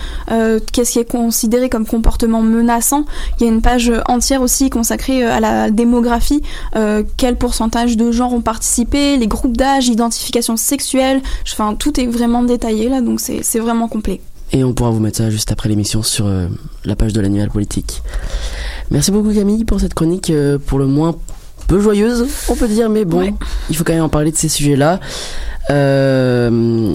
qu'est-ce 0.71 0.91
qui 0.93 0.99
est 0.99 1.05
considéré 1.11 1.69
comme 1.69 1.85
comportement 1.85 2.41
menaçant. 2.41 3.05
Il 3.39 3.45
y 3.45 3.49
a 3.49 3.51
une 3.51 3.61
page 3.61 3.91
entière 4.07 4.41
aussi 4.41 4.69
consacrée 4.69 5.23
à 5.23 5.39
la 5.39 5.69
démographie, 5.69 6.41
quel 7.17 7.35
pourcentage 7.37 7.97
de 7.97 8.11
gens 8.11 8.30
ont 8.33 8.41
participé, 8.41 9.17
les 9.17 9.27
groupes 9.27 9.57
d'âge, 9.57 9.87
l'identification 9.89 10.57
sexuelle, 10.57 11.21
enfin 11.51 11.75
tout 11.75 11.99
est 11.99 12.07
vraiment 12.07 12.43
détaillé 12.43 12.89
là, 12.89 13.01
donc 13.01 13.19
c'est 13.19 13.59
vraiment 13.59 13.87
complet. 13.87 14.21
Et 14.53 14.63
on 14.63 14.73
pourra 14.73 14.89
vous 14.89 14.99
mettre 14.99 15.17
ça 15.17 15.29
juste 15.29 15.51
après 15.51 15.69
l'émission 15.69 16.03
sur 16.03 16.25
euh, 16.27 16.47
la 16.83 16.95
page 16.97 17.13
de 17.13 17.21
l'annuel 17.21 17.49
politique. 17.49 18.01
Merci 18.89 19.11
beaucoup 19.11 19.33
Camille 19.33 19.63
pour 19.63 19.79
cette 19.79 19.93
chronique, 19.93 20.29
euh, 20.29 20.57
pour 20.57 20.77
le 20.77 20.87
moins 20.87 21.15
peu 21.67 21.79
joyeuse, 21.79 22.25
on 22.49 22.55
peut 22.55 22.67
dire, 22.67 22.89
mais 22.89 23.05
bon, 23.05 23.19
Ouais. 23.19 23.33
il 23.69 23.77
faut 23.77 23.83
quand 23.85 23.93
même 23.93 24.03
en 24.03 24.09
parler 24.09 24.31
de 24.31 24.35
ces 24.35 24.49
sujets-là. 24.49 24.99
Euh, 25.69 26.91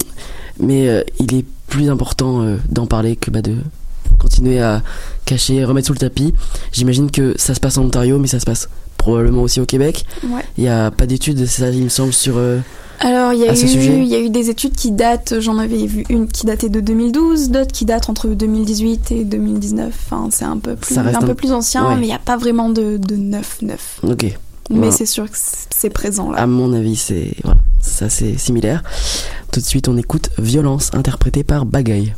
mais 0.59 1.05
il 1.19 1.33
est 1.35 1.45
plus 1.67 1.89
important 1.89 2.45
d'en 2.69 2.85
parler 2.85 3.15
que 3.15 3.31
bah, 3.31 3.41
de 3.41 3.55
continuer 4.19 4.59
à 4.61 4.81
cacher, 5.25 5.63
remettre 5.65 5.87
sous 5.87 5.93
le 5.93 5.99
tapis. 5.99 6.33
J'imagine 6.71 7.11
que 7.11 7.33
ça 7.37 7.53
se 7.55 7.59
passe 7.59 7.77
en 7.77 7.83
Ontario, 7.85 8.19
mais 8.19 8.27
ça 8.27 8.39
se 8.39 8.45
passe 8.45 8.69
probablement 9.07 9.41
aussi 9.43 9.61
au 9.61 9.65
Québec. 9.65 10.05
Ouais. 10.23 10.41
Il 10.57 10.63
n'y 10.63 10.69
a 10.69 10.91
pas 10.91 11.05
d'études, 11.05 11.39
c'est 11.45 11.61
ça, 11.61 11.69
il 11.69 11.83
me 11.83 11.89
semble, 11.89 12.11
sur... 12.13 12.35
euh, 12.37 12.59
Alors, 12.99 13.31
il 13.33 13.39
y, 13.39 13.47
a 13.47 13.53
eu, 13.53 13.55
sujet 13.55 13.97
il 13.97 14.07
y 14.07 14.15
a 14.15 14.19
eu 14.19 14.29
des 14.29 14.49
études 14.49 14.73
qui 14.75 14.91
datent, 14.91 15.35
j'en 15.39 15.57
avais 15.59 15.85
vu 15.85 16.03
une 16.09 16.27
qui 16.27 16.45
datait 16.45 16.69
de 16.69 16.81
2012, 16.81 17.49
d'autres 17.51 17.71
qui 17.71 17.85
datent 17.85 18.09
entre 18.09 18.27
2018 18.27 19.11
et 19.11 19.23
2019. 19.23 19.93
Enfin, 20.09 20.27
c'est 20.31 20.45
un 20.45 20.57
peu 20.57 20.75
plus, 20.75 20.97
un 20.97 21.03
peu 21.03 21.51
ancien, 21.53 21.87
ouais. 21.87 21.95
mais 21.95 22.01
il 22.03 22.09
n'y 22.09 22.13
a 22.13 22.19
pas 22.19 22.37
vraiment 22.37 22.69
de, 22.69 22.97
de 22.97 23.15
neuf, 23.15 23.61
neuf. 23.61 23.99
Ok. 24.03 24.23
Mais 24.69 24.77
Voilà. 24.77 24.91
c'est 24.91 25.05
sûr 25.05 25.23
que 25.31 25.37
c'est 25.37 25.67
c'est 25.73 25.89
présent 25.89 26.31
là. 26.31 26.39
À 26.39 26.47
mon 26.47 26.73
avis, 26.73 26.95
c'est 26.97 27.35
voilà, 27.43 27.59
ça 27.79 28.09
c'est 28.09 28.37
similaire. 28.37 28.83
Tout 29.53 29.59
de 29.61 29.65
suite, 29.65 29.87
on 29.87 29.95
écoute 29.95 30.29
Violence 30.39 30.89
interprétée 30.93 31.43
par 31.43 31.65
Bagaille. 31.65 32.13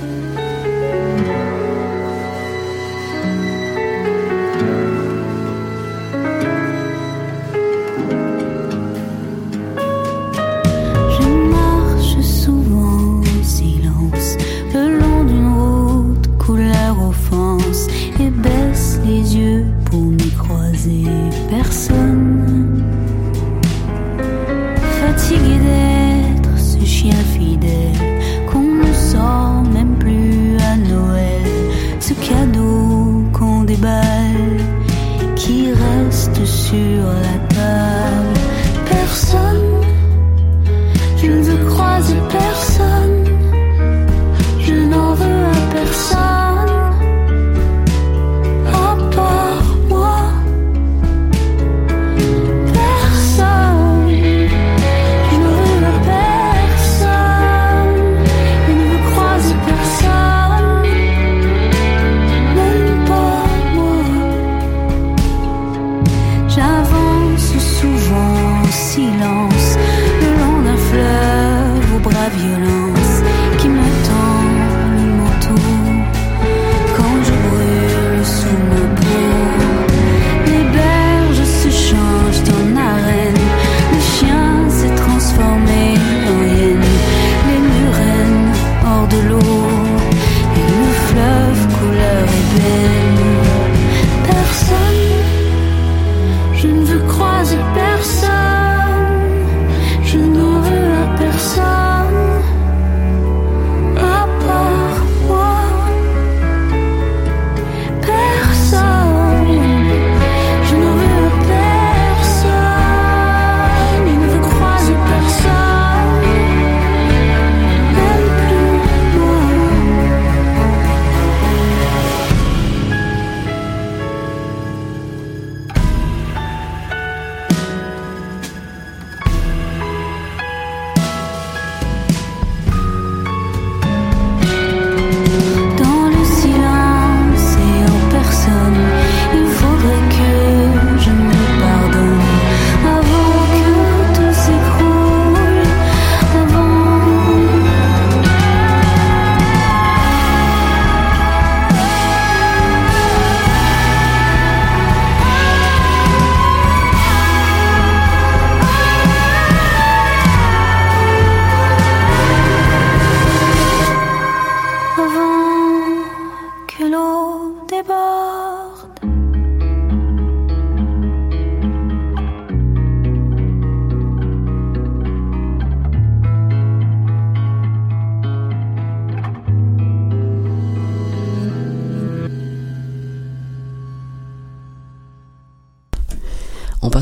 Violence 0.00 0.27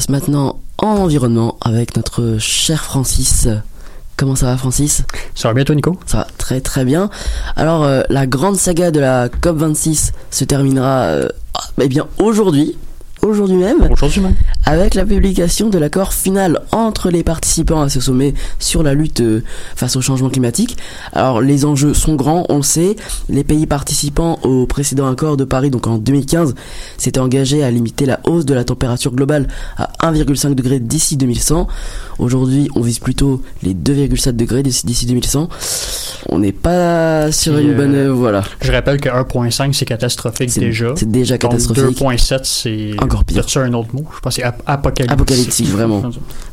passe 0.07 0.09
maintenant 0.09 0.61
en 0.79 0.97
environnement 0.99 1.57
avec 1.61 1.97
notre 1.97 2.39
cher 2.39 2.85
Francis. 2.85 3.49
Comment 4.17 4.37
ça 4.37 4.47
va 4.47 4.57
Francis? 4.57 5.03
Ça 5.35 5.49
va 5.49 5.55
bien 5.55 5.65
toi 5.65 5.75
Nico? 5.75 5.99
Ça 6.07 6.19
va 6.19 6.27
très 6.39 6.61
très 6.61 6.85
bien. 6.85 7.11
Alors 7.57 7.85
euh, 7.85 8.03
la 8.09 8.27
grande 8.27 8.57
saga 8.57 8.91
de 8.91 9.01
la 9.01 9.29
COP26 9.29 10.13
se 10.31 10.45
terminera 10.45 11.03
euh, 11.03 11.29
eh 11.81 11.89
bien 11.89 12.07
aujourd'hui, 12.19 12.77
aujourd'hui 13.23 13.57
même, 13.57 13.89
Aujourd'hui 13.91 14.21
même. 14.21 14.37
Avec 14.67 14.95
la 14.95 15.07
publication 15.07 15.71
de 15.71 15.79
l'accord 15.79 16.13
final 16.13 16.61
entre 16.73 17.09
les 17.09 17.23
participants 17.23 17.83
à 17.83 17.89
ce 17.89 18.01
sommet 18.01 18.35
sur 18.59 18.83
la 18.83 18.95
lutte 18.95 19.21
euh, 19.21 19.45
face 19.77 19.95
au 19.95 20.01
changement 20.01 20.29
climatique. 20.29 20.77
Alors 21.13 21.41
les 21.41 21.65
enjeux 21.65 21.95
sont 21.95 22.17
grands, 22.17 22.45
on 22.49 22.57
le 22.57 22.63
sait. 22.63 22.97
Les 23.29 23.45
pays 23.45 23.67
participants 23.67 24.41
au 24.43 24.67
précédent 24.67 25.09
accord 25.09 25.37
de 25.37 25.45
Paris, 25.45 25.71
donc 25.71 25.87
en 25.87 25.99
2015, 25.99 26.57
s'étaient 26.99 27.21
engagés 27.21 27.63
à 27.63 27.71
limiter 27.71 28.07
la 28.07 28.19
hausse 28.25 28.45
de 28.45 28.55
la 28.55 28.65
température 28.65 29.13
globale 29.13 29.47
à 29.77 29.93
1,5 30.11 30.55
degré 30.55 30.81
d'ici 30.81 31.17
2100. 31.17 31.69
Aujourd'hui, 32.19 32.69
on 32.75 32.81
vise 32.81 32.99
plutôt 32.99 33.43
les 33.63 33.73
2,7 33.73 34.33
degrés 34.33 34.65
d'ici 34.65 34.85
d'ici 34.85 35.07
2100. 35.07 35.49
On 36.29 36.41
n'est 36.41 36.51
pas 36.51 37.31
sur 37.31 37.57
une 37.57 37.71
euh, 37.71 37.77
bonne 37.77 37.95
euh, 37.95 38.13
voilà. 38.13 38.43
Je 38.61 38.73
rappelle 38.73 39.01
que 39.01 39.09
1.5 39.09 39.73
c'est 39.75 39.85
catastrophique 39.85 40.59
déjà. 40.59 40.93
c'est 40.97 41.11
déjà 41.11 41.39
catastrophique. 41.39 42.01
2.7 42.01 42.41
c'est 42.43 42.91
Encore 43.01 43.25
pire. 43.25 43.45
Un 43.57 43.73
autre 43.75 43.95
mot? 43.95 44.05
Je 44.15 44.21
pense 44.21 44.35
c'est 44.35 44.43
ap- 44.67 44.87
apocalyptique. 44.87 45.13
Apocalyptique, 45.13 45.69
vraiment. 45.69 46.03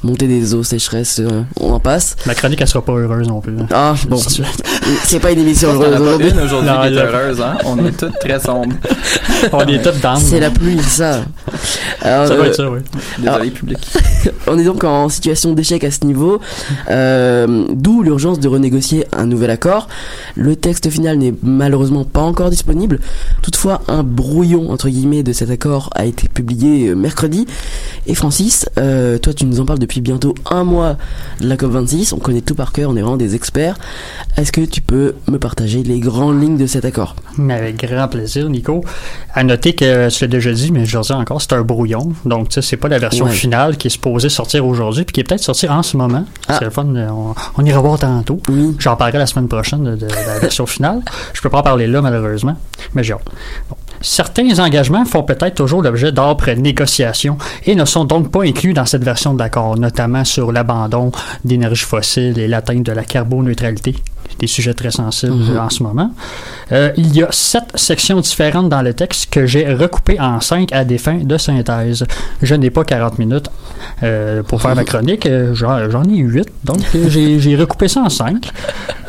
Montée 0.04 0.28
des 0.28 0.54
eaux, 0.54 0.64
sécheresse, 0.64 1.20
euh, 1.20 1.44
on 1.60 1.72
en 1.74 1.80
passe. 1.80 2.16
Ma 2.26 2.36
chronique 2.36 2.62
elle 2.62 2.68
sera 2.68 2.84
pas 2.84 2.94
heureuse 2.94 3.28
non 3.28 3.42
plus. 3.42 3.54
hein. 3.60 3.68
Ah 3.72 3.96
bon, 4.10 4.18
c'est 5.04 5.20
pas 5.20 5.32
une 5.32 5.40
émission 5.40 5.72
heureuse 5.74 6.00
aujourd'hui. 6.02 6.28
aujourd'hui 6.44 6.70
qui 6.90 6.94
est 6.96 6.98
heureuse, 7.04 7.42
hein? 7.42 7.58
On 7.66 7.78
est 7.86 7.92
toutes 7.98 8.20
très 8.20 8.40
sombres. 8.40 8.74
On 9.52 9.60
est 9.68 9.82
tous 9.82 10.00
down. 10.02 10.18
C'est 10.20 10.40
la 10.40 10.50
pluie, 10.50 10.80
ça. 10.82 11.22
Alors, 12.02 12.28
Ça 12.28 12.36
va 12.36 12.44
euh, 12.44 12.48
être 12.48 12.56
ça, 12.56 12.70
oui. 12.70 12.80
Désolé, 13.20 13.52
public. 13.52 13.78
on 14.48 14.58
est 14.58 14.64
donc 14.64 14.84
en 14.84 15.10
situation 15.10 15.54
d'échec 15.54 15.84
à 15.84 15.92
ce 15.92 16.06
niveau, 16.06 16.40
euh, 16.90 17.66
d'où 17.74 18.04
l'urgence 18.04 18.40
de 18.40 18.48
renégocier 18.48 19.06
un 19.12 19.26
nouvel 19.26 19.50
accord. 19.50 19.88
Le 20.36 20.56
texte 20.56 20.90
final 20.90 21.18
n'est 21.18 21.34
malheureusement 21.44 22.04
pas 22.06 22.22
encore 22.22 22.50
disponible. 22.50 23.00
Toutefois, 23.42 23.82
un 23.88 24.04
brouillon 24.04 24.72
entre 24.72 24.90
guillemets 24.90 25.24
de 25.24 25.34
cet 25.34 25.50
accord 25.50 25.90
a 25.96 26.06
été 26.06 26.28
publié 26.28 26.88
euh, 26.90 26.96
mercredi. 26.96 27.46
Et 28.08 28.16
Francis, 28.16 28.68
euh, 28.78 29.18
toi, 29.18 29.34
tu 29.34 29.46
nous 29.46 29.60
en 29.60 29.66
parles 29.66 29.80
depuis 29.80 30.02
bientôt 30.02 30.36
un 30.50 30.64
mois 30.64 30.98
de 31.42 31.48
la 31.48 31.58
COP 31.58 31.72
26. 31.72 32.14
On 32.14 32.18
connaît 32.20 32.42
tout 32.42 32.56
par 32.56 32.72
cœur, 32.72 32.90
on 32.90 32.96
est 32.96 33.02
vraiment 33.02 33.18
des 33.18 33.36
experts. 33.36 33.76
Est-ce 34.38 34.52
que 34.52 34.62
tu 34.62 34.82
peux 34.82 35.16
me 35.30 35.38
partager 35.40 35.84
les 35.84 36.00
grandes 36.00 36.42
lignes 36.42 36.58
de 36.58 36.66
cet 36.66 36.86
accord? 36.86 37.16
Avec 37.50 37.78
grand 37.86 38.08
plaisir, 38.08 38.50
Nico. 38.50 38.84
À 39.34 39.44
noter 39.44 39.74
que, 39.74 40.10
tu 40.10 40.24
l'as 40.24 40.28
déjà 40.28 40.52
dit, 40.52 40.72
mais 40.72 40.86
je 40.86 40.98
le 40.98 41.04
dis 41.04 41.12
encore, 41.14 41.42
c'est 41.42 41.54
un 41.54 41.62
brouillon. 41.62 42.14
Donc, 42.26 42.50
tu 42.50 42.56
sais, 42.56 42.62
c'est 42.62 42.78
pas 42.78 42.88
la 42.88 43.00
version 43.00 43.26
Ouais. 43.26 43.32
finale 43.32 43.78
qui 43.78 43.88
est 43.88 43.92
supposée 43.92 44.30
sortir 44.30 44.66
aujourd'hui, 44.66 45.04
puis 45.06 45.14
qui 45.14 45.20
est 45.22 45.24
peut-être 45.24 45.42
sortir 45.44 45.72
en 45.72 45.84
ce 45.84 45.96
moment. 45.98 46.26
Ah. 46.48 46.58
C'est 46.60 46.66
le 46.66 46.72
fun. 46.72 46.86
euh, 46.96 47.08
On, 47.10 47.34
on 47.58 47.66
ira 47.66 47.80
voir 47.82 48.00
tantôt. 48.00 48.40
Oui. 48.50 48.76
J'en 48.80 48.96
parlerai 48.96 49.18
la 49.20 49.26
semaine 49.28 49.48
prochaine 49.48 49.84
de, 49.84 49.96
de 49.96 50.08
la 50.08 50.40
version 50.40 50.66
finale. 50.66 51.02
Je 51.34 51.42
peux 51.42 51.50
pas 51.50 51.60
en 51.60 51.64
parler 51.64 51.88
là, 51.88 52.02
malheureusement, 52.02 52.58
mais 52.94 53.04
j'ai 53.04 53.14
hâte. 53.14 53.22
Bon. 53.70 53.76
Certains 54.04 54.60
engagements 54.60 55.06
font 55.06 55.24
peut-être 55.24 55.56
toujours 55.56 55.82
l'objet 55.82 56.12
d'âpres 56.12 56.52
négociations 56.52 57.38
et 57.66 57.74
ne 57.74 57.86
sont 57.86 58.04
donc 58.04 58.32
pas 58.32 58.44
inclus 58.44 58.74
dans 58.74 58.86
cette 58.86 59.04
version 59.04 59.34
de 59.34 59.40
l'accord, 59.40 59.78
notamment 59.78 60.26
sur 60.26 60.52
l'abandon 60.52 61.14
d'énergie 61.46 61.86
fossile 61.86 62.38
et 62.38 62.50
l'atteinte 62.50 62.84
de 62.84 62.92
la 62.92 63.06
carboneutralité, 63.06 63.96
des 64.40 64.48
sujets 64.48 64.74
très 64.74 64.92
sensibles 64.92 65.34
Mhm. 65.34 65.58
en 65.60 65.70
ce 65.70 65.84
moment. 65.84 66.12
Euh, 66.72 66.92
il 66.98 67.16
y 67.16 67.24
a 67.24 67.28
sept 67.32 67.66
sections 67.76 68.20
différentes 68.20 68.70
dans 68.70 68.82
le 68.82 68.94
texte 68.94 69.30
que 69.32 69.46
j'ai 69.46 69.74
recoupées 69.74 70.20
en 70.20 70.40
cinq 70.42 70.72
à 70.74 70.84
des 70.86 70.98
fins 70.98 71.20
de 71.24 71.38
synthèse. 71.38 72.06
Je 72.42 72.56
n'ai 72.56 72.70
pas 72.70 72.84
40 72.84 73.20
minutes 73.20 73.50
euh, 74.02 74.44
pour 74.44 74.62
faire 74.62 74.76
ma 74.76 74.84
chronique, 74.84 75.26
euh, 75.26 75.54
j'en 75.54 76.04
ai 76.04 76.18
huit, 76.18 76.48
donc 76.64 76.80
j'ai 77.08 77.40
j'ai 77.44 77.56
recoupé 77.56 77.88
ça 77.88 78.02
en 78.02 78.10
cinq. 78.10 78.50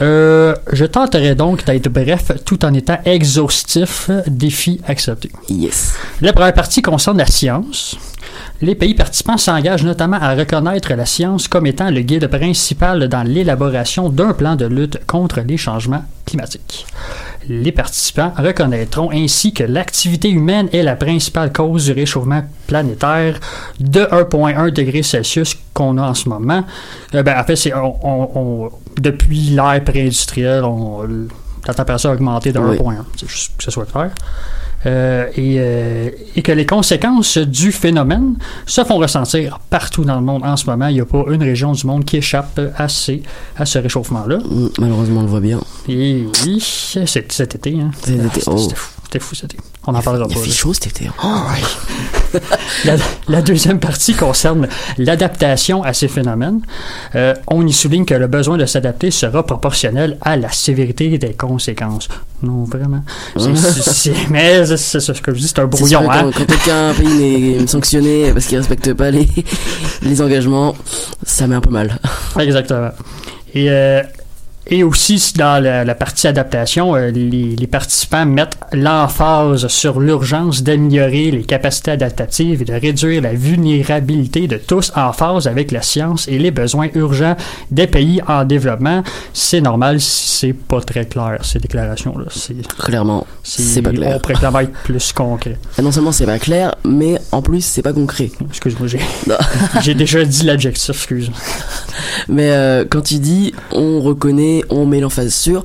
Euh, 0.03 0.55
je 0.73 0.85
tenterai 0.85 1.35
donc 1.35 1.65
d'être 1.65 1.89
bref 1.89 2.33
tout 2.45 2.65
en 2.65 2.75
étant 2.75 2.99
exhaustif. 3.05 4.11
Défi 4.27 4.81
accepté. 4.87 5.31
Yes. 5.49 5.95
La 6.21 6.33
première 6.33 6.55
partie 6.55 6.83
concerne 6.83 7.19
la 7.19 7.27
science. 7.27 7.97
Les 8.63 8.75
pays 8.75 8.95
participants 8.95 9.37
s'engagent 9.37 9.83
notamment 9.85 10.17
à 10.21 10.35
reconnaître 10.35 10.95
la 10.95 11.05
science 11.07 11.49
comme 11.49 11.67
étant 11.67 11.91
le 11.91 12.01
guide 12.01 12.29
principal 12.29 13.09
dans 13.09 13.23
l'élaboration 13.25 14.09
d'un 14.09 14.33
plan 14.33 14.55
de 14.57 14.65
lutte 14.65 15.05
contre 15.07 15.41
les 15.41 15.57
changements 15.57 16.05
climatiques. 16.25 16.87
Les 17.49 17.73
participants 17.73 18.33
reconnaîtront 18.39 19.11
ainsi 19.11 19.53
que 19.53 19.65
l'activité 19.65 20.31
humaine 20.31 20.69
est 20.73 20.83
la 20.83 20.97
principale 20.97 21.53
cause 21.53 21.87
du 21.87 21.93
réchauffement 21.93 22.43
planétaire 22.67 23.39
de 23.81 24.01
1,1 24.11 24.71
degré 24.71 25.03
Celsius 25.03 25.57
qu'on 25.75 25.99
a 25.99 26.03
en 26.09 26.15
ce 26.15 26.29
moment. 26.29 26.65
Euh, 27.15 27.23
ben, 27.23 27.39
en 27.39 27.45
fait, 27.45 27.57
c'est, 27.57 27.75
on- 27.75 27.99
on- 28.07 28.31
on- 28.35 28.71
depuis 28.99 29.41
l'ère 29.51 29.83
pré-industrielle, 29.85 30.63
la 31.67 31.75
température 31.75 32.11
a 32.11 32.15
augmenté 32.15 32.53
de 32.53 32.61
Oui. 32.61 32.77
1,1. 32.79 33.05
C'est 33.17 33.29
juste 33.29 33.53
que 33.59 33.65
ce 33.65 33.71
soit 33.71 33.91
clair. 33.91 34.11
Euh, 34.87 35.27
et, 35.37 35.57
euh, 35.59 36.11
et 36.37 36.43
que 36.43 36.53
les 36.53 36.67
conséquences 36.67 37.39
du 37.39 37.73
phénomène 37.73 38.37
se 38.67 38.85
font 38.85 38.99
ressentir 38.99 39.59
partout 39.71 40.05
dans 40.05 40.17
le 40.17 40.21
monde 40.23 40.43
en 40.45 40.57
ce 40.57 40.67
moment. 40.67 40.89
Il 40.89 40.95
n'y 40.95 41.01
a 41.01 41.07
pas 41.07 41.25
une 41.31 41.43
région 41.43 41.73
du 41.73 41.87
monde 41.87 42.05
qui 42.05 42.19
échappe 42.19 42.61
à, 42.77 42.89
ces- 42.89 43.23
à 43.57 43.65
ce 43.65 43.79
réchauffement-là. 43.79 44.39
Malheureusement, 44.79 45.21
on 45.21 45.23
le 45.25 45.29
voit 45.29 45.41
bien. 45.41 45.61
Et 45.89 46.25
oui, 46.45 46.59
c'est 46.61 47.07
cet 47.09 47.55
été. 47.55 47.81
Hein. 47.81 47.91
Cet 48.03 48.25
été, 48.27 48.41
oh. 48.47 48.59
c'était 48.59 48.75
fou, 48.77 48.91
c'était 49.05 49.19
fou 49.21 49.35
cet 49.35 49.55
été. 49.55 49.63
On 49.87 49.93
n'en 49.93 50.01
parlera 50.03 50.27
Il 50.29 50.35
pas. 50.35 50.41
fait 50.41 50.49
là. 50.49 50.55
chaud 50.55 50.73
cet 50.75 50.87
été. 50.89 51.11
Oh, 51.23 51.29
La, 52.85 52.97
la 53.29 53.43
deuxième 53.43 53.79
partie 53.79 54.15
concerne 54.15 54.67
l'adaptation 54.99 55.83
à 55.85 55.93
ces 55.93 56.09
phénomènes. 56.09 56.61
Euh, 57.15 57.35
on 57.47 57.65
y 57.67 57.73
souligne 57.73 58.05
que 58.05 58.15
le 58.15 58.27
besoin 58.27 58.57
de 58.57 58.67
s'adapter 58.67 59.11
sera 59.13 59.45
proportionnel 59.47 60.19
à 60.21 60.37
la 60.37 60.51
sévérité 60.51 61.17
des 61.17 61.35
conséquences. 61.35 62.09
Non, 62.43 62.65
vraiment. 62.65 63.03
C'est- 63.37 63.55
c'est- 63.93 64.31
mais 64.31 64.67
c'est 64.67 65.01
ce 65.01 65.13
que 65.13 65.33
je 65.33 65.39
dis, 65.41 65.47
c'est 65.49 65.59
un 65.61 65.63
sûr 65.63 65.69
brouillon. 65.69 66.01
que 66.09 66.13
Hein? 66.13 66.31
quand, 66.37 66.45
quand 66.47 66.55
aucun 66.55 66.95
pays 66.99 67.59
n'est 67.61 67.67
sanctionné 67.69 68.33
parce 68.33 68.47
qu'il 68.47 68.59
respecte 68.59 68.93
pas 68.95 69.11
les, 69.13 69.29
les 70.03 70.21
engagements, 70.23 70.75
ça 71.25 71.47
met 71.47 71.55
un 71.55 71.61
peu 71.61 71.71
mal. 71.71 71.99
Exactement. 72.39 72.91
Et, 73.55 73.71
euh, 73.71 74.03
et 74.67 74.83
aussi, 74.83 75.33
dans 75.37 75.63
la, 75.63 75.85
la 75.85 75.95
partie 75.95 76.27
adaptation, 76.27 76.97
euh, 76.97 77.11
les, 77.11 77.55
les 77.57 77.67
participants 77.67 78.25
mettent 78.25 78.57
l'emphase 78.73 79.67
sur 79.69 80.01
l'urgence 80.01 80.63
d'améliorer 80.63 81.31
les 81.31 81.43
capacités 81.45 81.91
adaptatives 81.91 82.63
et 82.63 82.65
de 82.65 82.73
réduire 82.73 83.21
la 83.23 83.35
vulnérabilité 83.35 84.47
de 84.49 84.57
tous 84.57 84.91
en 84.97 85.13
phase 85.13 85.47
avec 85.47 85.71
la 85.71 85.83
science 85.83 86.29
et 86.29 86.39
les 86.39 86.51
besoins 86.51 86.89
urgents 86.95 87.37
des 87.71 87.87
pays 87.87 88.23
en 88.27 88.45
développement. 88.45 89.03
C'est 89.35 89.61
normal 89.61 90.01
si 90.01 90.39
c'est 90.39 90.53
pas 90.55 90.81
très 90.81 91.05
clair, 91.05 91.39
ces 91.43 91.59
déclarations-là. 91.59 92.27
C'est, 92.31 92.55
Clairement, 92.79 93.27
c'est 93.43 93.83
pas 93.83 93.91
On 93.91 93.95
clair. 93.95 94.21
pourrait 94.21 94.35
clairement 94.35 94.61
être 94.61 94.73
plus 94.85 95.13
concret. 95.13 95.59
Non 95.83 95.93
seulement 95.93 96.13
c'est 96.13 96.27
pas 96.27 96.39
clair, 96.39 96.75
mais 96.85 97.19
en 97.33 97.43
plus 97.43 97.63
c'est 97.63 97.83
pas 97.83 97.93
concret. 97.93 98.31
Excuse-moi, 98.49 98.89
j'ai, 99.83 99.95
déjà 99.95 100.25
dit 100.25 100.45
l'adjectif, 100.45 100.91
excuse. 100.91 101.31
Mais 102.29 102.51
euh, 102.51 102.85
quand 102.89 103.03
tu 103.03 103.17
dis 103.19 103.53
on 103.73 104.01
reconnaît, 104.01 104.54
on 104.71 104.87
met 104.87 105.01
l'emphase 105.01 105.35
sur, 105.35 105.65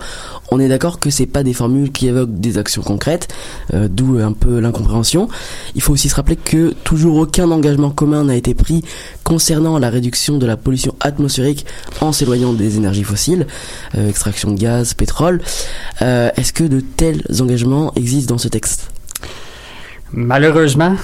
on 0.51 0.59
est 0.59 0.67
d'accord 0.67 0.99
que 0.99 1.09
c'est 1.09 1.25
pas 1.25 1.43
des 1.43 1.53
formules 1.53 1.91
qui 1.91 2.07
évoquent 2.07 2.39
des 2.39 2.57
actions 2.57 2.81
concrètes, 2.81 3.27
euh, 3.73 3.87
d'où 3.89 4.17
un 4.17 4.31
peu 4.31 4.59
l'incompréhension. 4.59 5.27
Il 5.75 5.81
faut 5.81 5.93
aussi 5.93 6.09
se 6.09 6.15
rappeler 6.15 6.37
que 6.37 6.73
toujours 6.83 7.17
aucun 7.17 7.51
engagement 7.51 7.91
commun 7.91 8.23
n'a 8.23 8.35
été 8.35 8.53
pris 8.53 8.83
concernant 9.23 9.77
la 9.77 9.89
réduction 9.89 10.37
de 10.37 10.45
la 10.45 10.57
pollution 10.57 10.95
atmosphérique 10.99 11.65
en 12.01 12.11
s'éloignant 12.11 12.53
des 12.53 12.77
énergies 12.77 13.03
fossiles, 13.03 13.45
euh, 13.95 14.09
extraction 14.09 14.51
de 14.51 14.59
gaz, 14.59 14.93
pétrole. 14.93 15.41
Euh, 16.01 16.29
Est-ce 16.35 16.53
que 16.53 16.63
de 16.63 16.79
tels 16.79 17.23
engagements 17.39 17.93
existent 17.95 18.33
dans 18.33 18.39
ce 18.39 18.47
texte? 18.47 18.91
Malheureusement, 20.11 20.95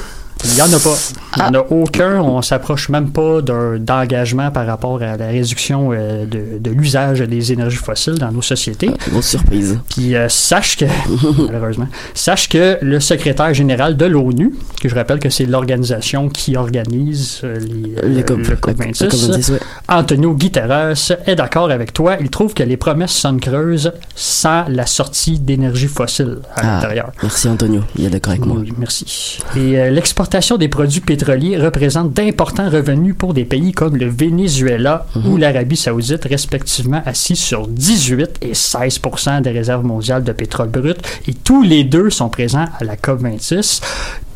il 0.43 0.53
n'y 0.53 0.61
en 0.61 0.65
a 0.73 0.79
pas. 0.79 0.95
Il 1.37 1.41
n'y 1.41 1.47
en 1.49 1.53
Ah. 1.53 1.57
a 1.59 1.71
aucun. 1.71 2.19
On 2.21 2.41
s'approche 2.41 2.89
même 2.89 3.11
pas 3.11 3.41
d'un- 3.41 3.77
d'engagement 3.79 4.51
par 4.51 4.65
rapport 4.67 5.01
à 5.01 5.17
la 5.17 5.27
réduction 5.27 5.91
euh, 5.91 6.25
de, 6.25 6.59
de 6.59 6.69
l'usage 6.71 7.19
des 7.21 7.51
énergies 7.51 7.77
fossiles 7.77 8.15
dans 8.19 8.31
nos 8.31 8.41
sociétés. 8.41 8.91
Ah, 8.93 9.09
Grosse 9.09 9.27
surprise. 9.27 9.79
Puis 9.89 10.15
euh, 10.15 10.29
sache 10.29 10.77
que, 10.77 10.85
malheureusement, 11.47 11.87
sache 12.13 12.49
que 12.49 12.77
le 12.81 12.99
secrétaire 12.99 13.53
général 13.53 13.97
de 13.97 14.05
l'ONU, 14.05 14.53
que 14.81 14.89
je 14.89 14.95
rappelle 14.95 15.19
que 15.19 15.29
c'est 15.29 15.45
l'organisation 15.45 16.29
qui 16.29 16.55
organise 16.57 17.41
euh, 17.43 17.57
les, 17.59 18.13
Les 18.15 18.19
euh, 18.21 18.23
COP, 18.23 18.37
le 18.37 18.43
la- 18.43 18.49
la 18.49 18.55
COP26, 18.91 19.07
COP26, 19.09 19.51
ouais. 19.53 19.59
Antonio 19.87 20.33
Guterres 20.33 20.93
est 21.25 21.35
d'accord 21.35 21.71
avec 21.71 21.93
toi. 21.93 22.17
Il 22.19 22.29
trouve 22.29 22.53
que 22.53 22.63
les 22.63 22.77
promesses 22.77 23.11
sonnent 23.11 23.39
creuses 23.39 23.91
sans 24.15 24.65
la 24.69 24.85
sortie 24.85 25.39
d'énergie 25.39 25.87
fossile 25.87 26.37
à 26.55 26.61
Ah. 26.61 26.75
l'intérieur. 26.75 27.11
Merci 27.23 27.47
Antonio, 27.49 27.81
il 27.97 28.05
est 28.05 28.09
d'accord 28.09 28.31
avec 28.31 28.45
moi. 28.45 28.57
Oui, 28.59 28.71
merci. 28.77 29.39
Et 29.55 29.77
euh, 29.79 29.89
l'exportation 30.25 30.57
des 30.57 30.69
produits 30.69 31.01
pétroliers 31.01 31.55
représente 31.55 32.11
d'importants 32.11 32.67
revenus 32.67 33.13
pour 33.15 33.35
des 33.35 33.45
pays 33.45 33.73
comme 33.73 33.95
le 33.95 34.07
Venezuela 34.09 35.05
Mhm. 35.15 35.27
ou 35.31 35.37
l'Arabie 35.37 35.75
saoudite, 35.75 36.25
respectivement 36.25 37.03
assis 37.05 37.35
sur 37.35 37.67
18 37.67 38.39
et 38.41 38.55
16% 38.55 39.41
des 39.41 39.51
réserves 39.51 39.85
mondiales 39.85 40.23
de 40.23 40.31
pétrole 40.31 40.69
brut. 40.69 40.97
Et 41.27 41.33
tous 41.35 41.61
les 41.61 41.83
deux 41.83 42.09
sont 42.09 42.29
présents 42.29 42.65
à 42.79 42.83
la 42.83 42.95
COP26. 42.95 43.81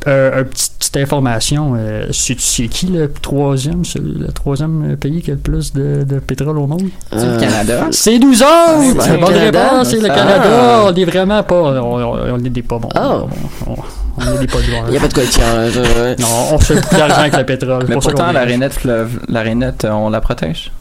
Euh, 0.07 0.39
une 0.39 0.45
petite, 0.45 0.71
petite 0.79 0.97
information, 0.97 1.73
euh, 1.77 2.07
c'est 2.11 2.35
qui 2.69 2.87
le 2.87 3.11
troisième, 3.11 3.83
c'est 3.83 3.99
le 4.01 4.27
troisième 4.31 4.95
pays 4.95 5.21
qui 5.21 5.31
a 5.31 5.33
le 5.33 5.39
plus 5.41 5.73
de, 5.73 6.03
de 6.03 6.19
pétrole 6.19 6.57
au 6.57 6.67
monde? 6.67 6.83
C'est 7.11 7.25
le 7.25 7.37
Canada. 7.39 7.87
C'est 7.91 8.17
nous 8.17 8.41
autres! 8.41 8.81
c'est 8.95 9.01
C'est 9.01 9.11
le 9.13 9.17
bonne 9.19 9.33
Canada. 9.33 9.69
réponse, 9.69 9.89
c'est 9.89 9.99
le 9.99 10.07
Ah. 10.09 10.15
Canada! 10.15 10.81
On 10.85 10.93
est 10.95 11.05
vraiment 11.05 11.43
pas, 11.43 11.55
on, 11.55 12.01
on- 12.01 12.33
on 12.33 12.37
est 12.45 12.49
des 12.49 12.61
pas 12.63 12.79
bons. 12.79 12.89
Oh. 12.95 13.27
On, 13.67 13.71
on- 13.73 13.75
on 14.21 14.35
est 14.35 14.39
des 14.39 14.47
pas 14.47 14.57
Il 14.87 14.91
n'y 14.91 14.97
a 14.97 14.99
pas 14.99 15.07
de 15.07 15.13
quoi 15.13 15.23
être 15.23 15.39
hein, 15.39 15.69
je- 15.73 16.21
Non, 16.21 16.27
on 16.53 16.57
fait 16.59 16.75
beaucoup 16.75 16.95
d'argent 16.95 17.19
avec 17.19 17.37
le 17.37 17.45
pétrole. 17.45 17.85
Mais 17.87 17.95
pourtant, 17.95 18.31
la 18.33 18.41
rainette 18.43 18.73
fleuve, 18.73 19.19
la 19.29 19.41
rainette, 19.41 19.85
euh, 19.85 19.91
on 19.91 20.09
la 20.09 20.19
protège. 20.19 20.71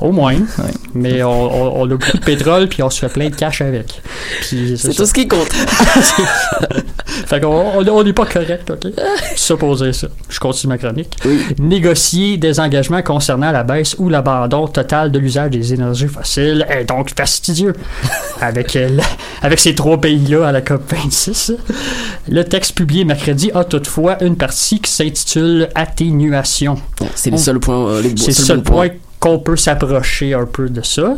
Au 0.00 0.10
moins. 0.10 0.34
Mais 0.94 1.22
on, 1.22 1.30
on- 1.30 1.80
on 1.82 1.84
a 1.84 1.88
beaucoup 1.88 2.16
de 2.16 2.24
pétrole, 2.24 2.68
puis 2.68 2.82
on 2.82 2.90
se 2.90 2.98
fait 3.00 3.08
plein 3.12 3.28
de 3.28 3.34
cash 3.36 3.60
avec. 3.60 4.02
Puis 4.42 4.76
C'est 4.78 4.94
tout 4.94 5.06
ce 5.06 5.12
qui 5.14 5.26
compte. 5.28 5.48
Fait 7.26 7.40
qu'on 7.40 7.48
on, 7.78 7.86
on 7.88 8.02
n'est 8.04 8.12
pas 8.12 8.26
correct, 8.26 8.67
OK? 8.74 8.92
Ça. 9.36 10.08
Je 10.28 10.38
continue 10.40 10.68
ma 10.72 10.78
chronique. 10.78 11.16
Oui. 11.24 11.40
Négocier 11.58 12.36
des 12.36 12.60
engagements 12.60 13.02
concernant 13.02 13.50
la 13.52 13.62
baisse 13.64 13.96
ou 13.98 14.08
l'abandon 14.08 14.66
total 14.68 15.10
de 15.10 15.18
l'usage 15.18 15.50
des 15.50 15.74
énergies 15.74 16.08
fossiles 16.08 16.66
est 16.68 16.84
donc 16.84 17.10
fastidieux. 17.16 17.72
avec, 18.40 18.76
euh, 18.76 18.88
la- 18.90 19.02
avec 19.42 19.58
ces 19.58 19.74
trois 19.74 20.00
pays-là 20.00 20.46
à 20.48 20.52
la 20.52 20.60
COP26. 20.60 21.56
Le 22.28 22.44
texte 22.44 22.74
publié 22.74 23.04
mercredi 23.04 23.50
a 23.54 23.64
toutefois 23.64 24.22
une 24.22 24.36
partie 24.36 24.80
qui 24.80 24.90
s'intitule 24.90 25.68
Atténuation. 25.74 26.76
C'est 27.14 27.30
euh, 27.30 27.32
le 27.32 27.38
seul 27.38 27.58
bons 27.58 28.62
points. 28.62 28.88
point 28.88 28.96
qu'on 29.20 29.38
peut 29.38 29.56
s'approcher 29.56 30.34
un 30.34 30.46
peu 30.46 30.68
de 30.68 30.82
ça. 30.82 31.16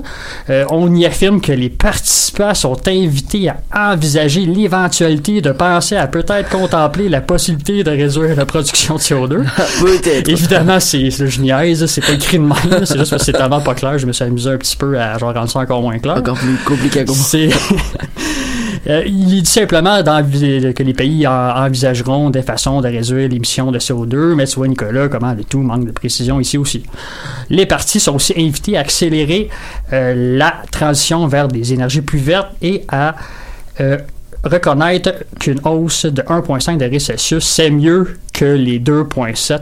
Euh, 0.49 0.65
on 0.71 0.95
y 0.95 1.05
affirme 1.07 1.41
que 1.41 1.53
les 1.53 1.69
participants 1.69 2.55
sont 2.55 2.77
invités 2.89 3.51
à 3.71 3.93
envisager 3.93 4.47
l'éventualité 4.47 5.41
de 5.41 5.53
penser 5.53 5.97
à 5.97 6.07
peut-être 6.07 6.49
contempler 6.49 7.09
la 7.09 7.21
possibilité 7.21 7.85
de 7.85 7.91
réduire 7.91 8.37
la 8.37 8.47
production 8.47 8.97
de 8.97 9.01
CO2. 9.01 9.45
Peut-être. 9.81 10.29
Évidemment, 10.29 10.81
c'est 10.81 11.11
je 11.11 11.41
niaise, 11.41 11.87
c'est 11.87 12.01
pas 12.01 12.13
écrit 12.13 12.39
de 12.39 12.45
même, 12.45 12.55
c'est 12.85 12.99
juste 12.99 13.11
parce 13.11 13.11
que 13.11 13.19
c'est 13.19 13.33
tellement 13.33 13.61
pas 13.61 13.75
clair, 13.75 13.99
je 13.99 14.07
me 14.07 14.13
suis 14.13 14.25
amusé 14.25 14.51
un 14.51 14.57
petit 14.57 14.77
peu 14.77 14.99
à 14.99 15.19
genre 15.19 15.35
rendre 15.35 15.51
ça 15.51 15.61
encore 15.61 15.83
moins 15.83 15.99
clair. 15.99 16.17
Encore 16.17 16.39
plus 16.39 16.57
compliqué 16.65 17.01
à 17.01 17.05
comprendre. 17.05 17.55
Euh, 18.89 19.03
il 19.07 19.27
dit 19.27 19.45
simplement 19.45 20.03
que 20.03 20.83
les 20.83 20.95
pays 20.95 21.27
en- 21.27 21.33
envisageront 21.67 22.31
des 22.31 22.41
façons 22.43 22.81
de 22.81 22.89
réduire 22.89 23.29
l'émission 23.29 23.71
de 23.71 23.79
CO2, 23.79 24.35
mais 24.35 24.47
tu 24.47 24.57
vois, 24.57 24.69
Nicolas, 24.69 25.09
comment 25.09 25.35
le 25.35 25.45
tout 25.45 25.61
manque 25.61 25.85
de 25.87 25.91
précision 25.93 26.41
ici 26.41 26.57
aussi. 26.57 26.83
Les 27.51 27.67
partis 27.67 28.01
sont 28.01 28.15
aussi 28.15 28.33
invités 28.39 28.79
à 28.79 28.81
accélérer 28.81 29.51
euh, 29.93 30.37
la 30.39 30.55
transition 30.73 31.27
vers 31.27 31.49
des 31.49 31.75
énergies 31.75 32.01
plus 32.01 32.19
vertes 32.21 32.53
et 32.63 32.85
à 32.89 33.17
euh, 33.81 33.99
reconnaître 34.45 35.13
qu'une 35.39 35.61
hausse 35.65 36.07
de 36.07 36.23
1,5 36.23 36.79
degrés 36.79 36.99
Celsius, 37.01 37.45
c'est 37.47 37.71
mieux 37.71 38.17
que 38.33 38.47
les 38.47 38.81
2,7 38.81 39.61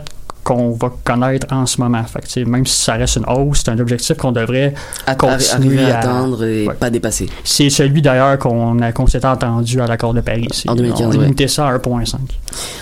qu'on 0.49 0.71
va 0.71 0.91
connaître 1.05 1.47
en 1.53 1.67
ce 1.67 1.79
moment. 1.81 2.03
Fait 2.05 2.21
que, 2.43 2.49
même 2.49 2.65
si 2.65 2.81
ça 2.81 2.95
reste 2.95 3.17
une 3.17 3.27
hausse, 3.29 3.63
c'est 3.65 3.71
un 3.71 3.79
objectif 3.79 4.17
qu'on 4.17 4.33
devrait 4.33 4.73
At- 5.07 5.15
continuer 5.15 5.85
à 5.91 5.97
à- 5.97 5.99
atteindre 5.99 6.43
et 6.45 6.67
Ouais. 6.67 6.75
pas 6.75 6.89
dépasser. 6.89 7.29
c'est 7.45 7.69
celui 7.69 8.01
d'ailleurs 8.01 8.39
qu'on 8.39 8.81
a 8.81 8.93
qu'on 8.93 9.07
s'était 9.07 9.27
entendu 9.27 9.81
à 9.81 9.87
l'accord 9.87 10.15
de 10.15 10.23
Paris. 10.23 10.49
En 10.67 10.75
2015, 10.75 11.07
on 11.07 11.11
a 11.11 11.15
ouais. 11.17 11.25
limité 11.25 11.49
ça 11.49 11.69
à 11.69 11.73
1.5. 11.73 12.19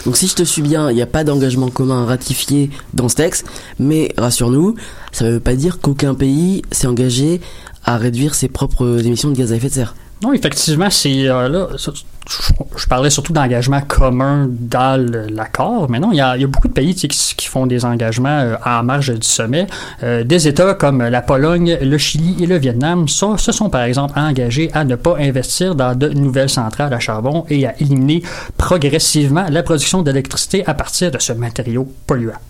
Donc 0.04 0.16
si 0.16 0.28
je 0.28 0.34
te 0.36 0.42
suis 0.44 0.62
bien, 0.62 0.90
il 0.90 0.94
n'y 0.94 1.02
a 1.02 1.06
pas 1.06 1.24
d'engagement 1.24 1.68
commun 1.68 2.04
ratifié 2.06 2.70
dans 2.94 3.08
ce 3.08 3.16
texte, 3.16 3.46
mais 3.80 4.12
rassure-nous, 4.16 4.76
ça 5.10 5.24
ne 5.24 5.30
veut 5.32 5.40
pas 5.40 5.54
dire 5.54 5.80
qu'aucun 5.80 6.14
pays 6.14 6.62
s'est 6.70 6.86
engagé 6.86 7.40
à 7.84 7.96
réduire 7.96 8.34
ses 8.36 8.48
propres 8.48 9.04
émissions 9.04 9.30
de 9.30 9.36
gaz 9.36 9.52
à 9.52 9.56
effet 9.56 9.68
de 9.68 9.72
serre. 9.74 9.94
Non, 10.22 10.32
effectivement, 10.32 10.88
c'est 10.88 11.28
euh, 11.28 11.48
là. 11.48 11.68
je, 11.76 12.86
parlais 12.86 13.10
surtout 13.10 13.34
d'engagement 13.34 13.82
commun 13.82 14.48
dans 14.48 14.98
l'accord, 15.30 15.90
mais 15.90 16.00
non, 16.00 16.10
il 16.10 16.16
y 16.16 16.20
a, 16.22 16.38
beaucoup 16.46 16.68
de 16.68 16.72
pays 16.72 16.94
qui, 16.94 17.46
font 17.46 17.66
des 17.66 17.84
engagements 17.84 18.28
euh, 18.30 18.56
en 18.64 18.82
marge 18.82 19.12
du 19.12 19.26
sommet. 19.26 19.66
Euh, 20.02 20.24
des 20.24 20.48
États 20.48 20.72
comme 20.72 21.02
la 21.02 21.20
Pologne, 21.20 21.76
le 21.82 21.98
Chili 21.98 22.42
et 22.42 22.46
le 22.46 22.56
Vietnam 22.56 23.06
se 23.08 23.52
sont 23.52 23.68
par 23.68 23.82
exemple 23.82 24.18
engagés 24.18 24.70
à 24.72 24.84
ne 24.84 24.96
pas 24.96 25.18
investir 25.18 25.74
dans 25.74 25.94
de 25.94 26.08
nouvelles 26.08 26.48
centrales 26.48 26.94
à 26.94 26.98
charbon 26.98 27.44
et 27.50 27.66
à 27.66 27.78
éliminer 27.78 28.22
progressivement 28.56 29.44
la 29.50 29.62
production 29.62 30.00
d'électricité 30.00 30.66
à 30.66 30.72
partir 30.72 31.10
de 31.10 31.18
ce 31.18 31.34
matériau 31.34 31.86
polluant. 32.06 32.40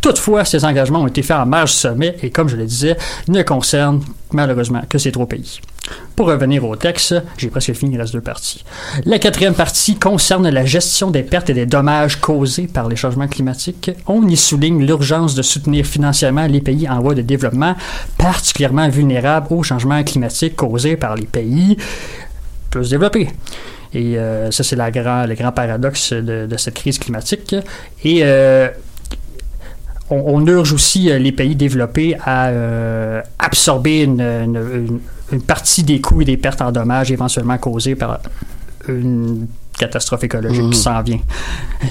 Toutefois, 0.00 0.44
ces 0.44 0.64
engagements 0.64 1.02
ont 1.02 1.06
été 1.06 1.22
faits 1.22 1.36
en 1.36 1.46
marge 1.46 1.72
du 1.72 1.76
sommet 1.76 2.16
et, 2.22 2.30
comme 2.30 2.48
je 2.48 2.56
le 2.56 2.64
disais, 2.64 2.96
ne 3.28 3.42
concernent 3.42 4.00
malheureusement 4.32 4.82
que 4.88 4.98
ces 4.98 5.12
trois 5.12 5.26
pays. 5.26 5.60
Pour 6.14 6.26
revenir 6.26 6.64
au 6.64 6.76
texte, 6.76 7.14
j'ai 7.36 7.48
presque 7.48 7.72
fini, 7.72 7.94
il 7.94 8.00
reste 8.00 8.12
deux 8.12 8.20
parties. 8.20 8.64
La 9.04 9.18
quatrième 9.18 9.54
partie 9.54 9.96
concerne 9.96 10.48
la 10.48 10.64
gestion 10.64 11.10
des 11.10 11.22
pertes 11.22 11.50
et 11.50 11.54
des 11.54 11.66
dommages 11.66 12.16
causés 12.16 12.66
par 12.66 12.88
les 12.88 12.96
changements 12.96 13.28
climatiques. 13.28 13.90
On 14.06 14.26
y 14.26 14.36
souligne 14.36 14.84
l'urgence 14.84 15.34
de 15.34 15.42
soutenir 15.42 15.86
financièrement 15.86 16.46
les 16.46 16.60
pays 16.60 16.88
en 16.88 17.00
voie 17.00 17.14
de 17.14 17.22
développement, 17.22 17.74
particulièrement 18.18 18.88
vulnérables 18.88 19.46
aux 19.50 19.62
changements 19.62 20.02
climatiques 20.04 20.56
causés 20.56 20.96
par 20.96 21.14
les 21.14 21.26
pays 21.26 21.76
plus 22.70 22.90
développés. 22.90 23.30
Et 23.94 24.18
euh, 24.18 24.50
ça, 24.50 24.62
c'est 24.62 24.76
le 24.76 25.34
grand 25.34 25.52
paradoxe 25.52 26.12
de, 26.12 26.46
de 26.46 26.56
cette 26.58 26.74
crise 26.74 26.98
climatique. 26.98 27.56
Et 28.04 28.20
euh, 28.22 28.68
on, 30.10 30.22
on 30.26 30.46
urge 30.46 30.72
aussi 30.72 31.10
euh, 31.10 31.18
les 31.18 31.32
pays 31.32 31.56
développés 31.56 32.16
à 32.24 32.48
euh, 32.48 33.20
absorber 33.38 34.02
une, 34.02 34.20
une- 34.20 34.56
une- 34.56 35.00
une 35.32 35.42
partie 35.42 35.82
des 35.82 36.00
coûts 36.00 36.22
et 36.22 36.24
des 36.24 36.36
pertes 36.38 36.62
en 36.62 36.72
dommages 36.72 37.10
éventuellement 37.12 37.58
causés 37.58 37.94
par 37.94 38.20
une 38.88 39.46
catastrophe 39.78 40.24
écologique 40.24 40.70
qui 40.70 40.78
s'en 40.78 41.00
vient. 41.02 41.20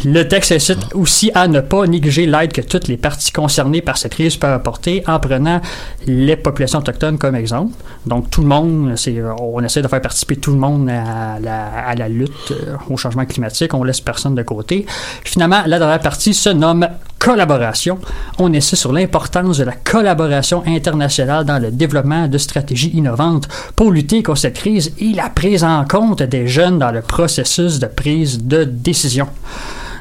Le 0.03 0.23
texte 0.23 0.51
incite 0.51 0.93
aussi 0.93 1.31
à 1.33 1.47
ne 1.47 1.61
pas 1.61 1.85
négliger 1.87 2.25
l'aide 2.25 2.51
que 2.51 2.59
toutes 2.59 2.89
les 2.89 2.97
parties 2.97 3.31
concernées 3.31 3.81
par 3.81 3.97
cette 3.97 4.11
crise 4.13 4.35
peuvent 4.35 4.51
apporter 4.51 5.03
en 5.07 5.19
prenant 5.19 5.61
les 6.05 6.35
populations 6.35 6.79
autochtones 6.79 7.17
comme 7.17 7.35
exemple. 7.35 7.73
Donc 8.05 8.29
tout 8.29 8.41
le 8.41 8.47
monde, 8.47 8.93
on 9.39 9.63
essaie 9.63 9.81
de 9.81 9.87
faire 9.87 10.01
participer 10.01 10.35
tout 10.35 10.51
le 10.51 10.57
monde 10.57 10.89
à 10.89 11.39
la, 11.39 11.65
à 11.87 11.95
la 11.95 12.09
lutte 12.09 12.51
euh, 12.51 12.75
au 12.89 12.97
changement 12.97 13.25
climatique, 13.25 13.73
on 13.73 13.83
laisse 13.85 14.01
personne 14.01 14.35
de 14.35 14.43
côté. 14.43 14.85
Finalement, 15.23 15.61
la 15.65 15.79
dernière 15.79 16.01
partie 16.01 16.33
se 16.33 16.49
nomme 16.49 16.87
collaboration. 17.27 17.99
On 18.39 18.53
insiste 18.53 18.75
sur 18.83 18.93
l'importance 18.93 19.57
de 19.57 19.65
la 19.65 19.73
collaboration 19.73 20.63
internationale 20.65 21.43
dans 21.43 21.59
le 21.59 21.71
développement 21.71 22.29
de 22.29 22.37
stratégies 22.37 22.91
innovantes 22.93 23.49
pour 23.75 23.91
lutter 23.91 24.23
contre 24.23 24.39
cette 24.39 24.55
crise 24.55 24.93
et 24.97 25.11
la 25.11 25.29
prise 25.29 25.65
en 25.65 25.83
compte 25.83 26.23
des 26.23 26.47
jeunes 26.47 26.79
dans 26.79 26.91
le 26.91 27.01
processus 27.01 27.79
de 27.79 27.87
prise 27.87 28.45
de 28.45 28.63
décision. 28.63 29.27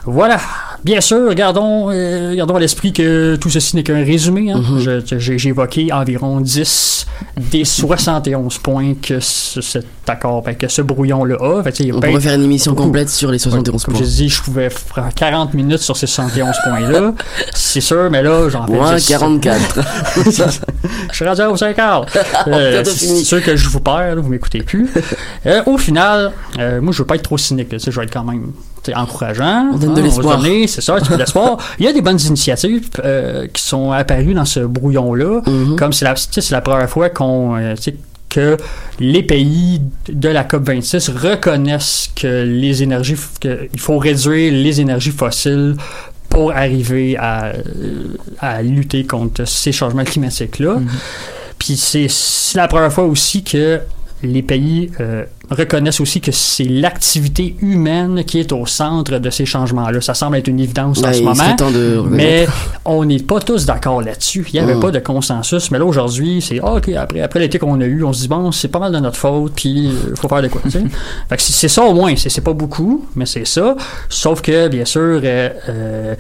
Voilà. 0.05 0.39
Bien 0.85 1.01
sûr, 1.01 1.35
gardons, 1.35 1.89
euh, 1.91 2.35
gardons 2.35 2.55
à 2.57 2.61
l'esprit 2.61 2.93
que 2.93 3.37
tout 3.37 3.51
ceci 3.51 3.75
n'est 3.77 3.83
qu'un 3.83 4.05
résumé. 4.05 4.53
hein. 4.53 4.63
Je- 4.79 5.19
J'ai 5.19 5.39
j'ai 5.39 5.49
évoqué 5.49 5.93
environ 5.93 6.41
10 6.41 7.07
des 7.37 7.65
71 7.65 8.59
points 8.59 8.95
que 9.01 9.19
ce, 9.21 9.61
cet 9.61 9.87
accord, 10.07 10.43
ben, 10.43 10.55
que 10.55 10.69
ce 10.69 10.83
brouillon-là 10.83 11.37
a. 11.41 11.63
Fait 11.65 11.75
On 11.93 11.99
bien- 11.99 12.09
pourrait 12.11 12.21
faire 12.21 12.35
une 12.35 12.45
émission 12.45 12.73
beaucoup. 12.73 12.85
complète 12.85 13.09
sur 13.11 13.31
les 13.31 13.39
71 13.39 13.85
comme 13.85 13.95
points. 13.95 14.05
je 14.05 14.09
dis, 14.09 14.29
je 14.29 14.43
pouvais 14.43 14.71
faire 14.71 15.09
40 15.15 15.55
minutes 15.55 15.81
sur 15.81 15.97
ces 15.97 16.07
71 16.07 16.55
points-là. 16.65 17.15
C'est 17.55 17.81
sûr, 17.81 18.09
mais 18.11 18.23
là, 18.23 18.49
j'en 18.49 18.67
fais 18.67 18.73
Moins 18.75 18.97
10. 18.97 19.09
44. 19.09 19.81
je 21.11 21.15
suis 21.17 21.25
rendu 21.25 21.43
au 21.43 21.57
5 21.57 21.79
heures. 21.79 22.07
Euh, 22.49 22.85
c'est 22.85 23.25
sûr 23.25 23.43
que 23.43 23.57
je 23.57 23.69
vous 23.69 23.81
perds, 23.81 24.15
là, 24.17 24.21
vous 24.21 24.29
m'écoutez 24.29 24.63
plus. 24.63 24.89
Euh, 25.47 25.63
au 25.67 25.79
final, 25.79 26.33
euh, 26.59 26.81
moi, 26.81 26.93
je 26.93 26.99
veux 26.99 27.07
pas 27.07 27.17
être 27.17 27.23
trop 27.23 27.39
cynique. 27.39 27.73
là, 27.73 27.79
je 27.85 27.91
vais 27.91 28.05
être 28.05 28.13
quand 28.13 28.25
même 28.25 28.53
encourageant. 28.95 29.71
On 29.73 29.77
donne 29.77 29.91
hein, 29.91 29.95
de 29.95 30.01
se 30.01 30.05
l'espoir. 30.05 30.43
C'est 30.69 30.81
ça, 30.81 30.97
peu 30.97 31.17
d'espoir. 31.17 31.59
Il 31.79 31.85
y 31.85 31.89
a 31.89 31.93
des 31.93 32.03
bonnes 32.03 32.21
initiatives 32.21 32.89
euh, 33.05 33.47
qui 33.53 33.63
sont 33.63 33.93
apparues 33.93 34.35
dans 34.35 34.45
ce 34.45 34.61
brouillon-là. 34.61 35.43
Mhm. 35.47 35.77
Comme 35.77 35.93
c'est 35.93 36.05
la, 36.51 36.61
première 36.61 36.91
fois 36.91 37.11
qu'on... 37.11 37.57
euh, 37.57 37.75
que 38.29 38.57
les 39.01 39.23
pays 39.23 39.81
de 40.09 40.29
la 40.29 40.45
COP26 40.45 41.11
reconnaissent 41.11 42.11
que 42.15 42.43
les 42.45 42.83
énergies, 42.83 43.17
qu'il 43.41 43.81
faut 43.81 43.99
réduire 43.99 44.53
les 44.53 44.81
énergies 44.81 45.13
fossiles 45.13 45.77
pour 46.29 46.53
arriver 46.53 47.17
à, 47.17 47.47
euh, 47.47 48.17
à 48.41 48.63
lutter 48.63 49.07
contre 49.07 49.47
ces 49.47 49.73
changements 49.73 50.05
climatiques-là. 50.05 50.81
Puis 51.59 51.77
c'est 51.77 52.09
c'est 52.09 52.59
la 52.59 52.69
première 52.69 52.93
fois 52.93 53.05
aussi 53.05 53.43
que 53.43 53.81
les 54.23 54.43
pays 54.43 54.91
euh, 55.01 55.25
reconnaissent 55.51 56.01
aussi 56.01 56.21
que 56.21 56.33
c'est 56.33 56.65
l'activité 56.65 57.55
humaine 57.61 58.25
qui 58.25 58.41
est 58.41 58.53
au 58.53 58.67
centre 58.67 59.19
de 59.19 59.31
ces 59.31 59.47
changements-là. 59.47 60.01
Ça 60.01 60.15
semble 60.15 60.37
être 60.39 60.49
une 60.49 60.59
évidence 60.61 60.99
en 60.99 61.03
Ouais, 61.09 61.15
ce 61.15 61.23
moment. 61.23 61.55
de. 61.73 62.03
Mais 62.11 62.47
on 62.85 63.05
n'est 63.05 63.19
pas 63.21 63.41
tous 63.41 63.65
d'accord 63.67 64.03
là-dessus. 64.03 64.47
Il 64.53 64.55
n'y 64.55 64.61
avait 64.61 64.75
Mm. 64.75 64.81
pas 64.81 64.91
de 64.91 64.99
consensus. 64.99 65.71
Mais 65.71 65.79
là, 65.79 65.85
aujourd'hui, 65.85 66.43
c'est 66.43 66.59
ah, 66.63 66.75
OK, 66.75 66.89
après, 66.91 67.21
après 67.21 67.39
l'été 67.41 67.59
qu'on 67.59 67.81
a 67.81 67.85
eu, 67.85 68.03
on 68.03 68.13
se 68.13 68.23
dit 68.23 68.29
bon, 68.29 68.51
c'est 68.53 68.69
pas 68.69 68.79
mal 68.81 68.93
de 68.93 68.99
notre 68.99 69.17
faute, 69.17 69.53
puis 69.55 69.91
il 70.11 70.17
faut 70.17 70.29
faire 70.29 70.43
de 70.43 70.49
quoi. 70.49 70.61
fait 71.29 71.37
que 71.37 71.43
c'est 71.43 71.69
ça 71.69 71.83
au 71.85 71.95
moins. 71.95 72.15
C'est 72.17 72.29
c'est 72.29 72.41
pas 72.41 72.53
beaucoup, 72.53 73.05
mais 73.15 73.27
c'est 73.27 73.47
ça. 73.47 73.77
Sauf 74.09 74.43
que, 74.43 74.69
bien 74.69 74.85
sûr, 74.85 75.21
euh, 75.23 75.51
euh, 75.69 76.15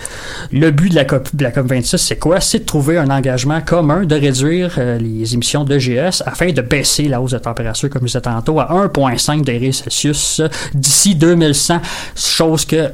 le 0.52 0.70
but 0.70 0.90
de 0.90 0.94
la 0.94 1.04
COP, 1.04 1.28
de 1.34 1.42
la 1.42 1.50
COP 1.50 1.66
26, 1.66 1.96
c'est 1.98 2.16
quoi? 2.18 2.40
C'est 2.40 2.60
de 2.60 2.64
trouver 2.64 2.96
un 2.98 3.10
engagement 3.10 3.60
commun 3.60 4.04
de 4.04 4.14
réduire 4.14 4.74
euh, 4.78 4.98
les 4.98 5.34
émissions 5.34 5.64
de 5.64 5.78
GS 5.78 6.22
afin 6.26 6.52
de 6.52 6.60
baisser 6.62 7.08
la 7.08 7.20
hausse 7.20 7.32
de 7.32 7.38
température, 7.38 7.90
comme 7.90 8.02
je 8.02 8.06
disais 8.06 8.20
tantôt, 8.20 8.60
à 8.60 8.66
1,5 8.72 9.15
1,5 9.16 9.44
degrés 9.44 9.72
Celsius 9.72 10.40
d'ici 10.74 11.14
2100, 11.14 11.80
chose 12.14 12.64
que 12.64 12.90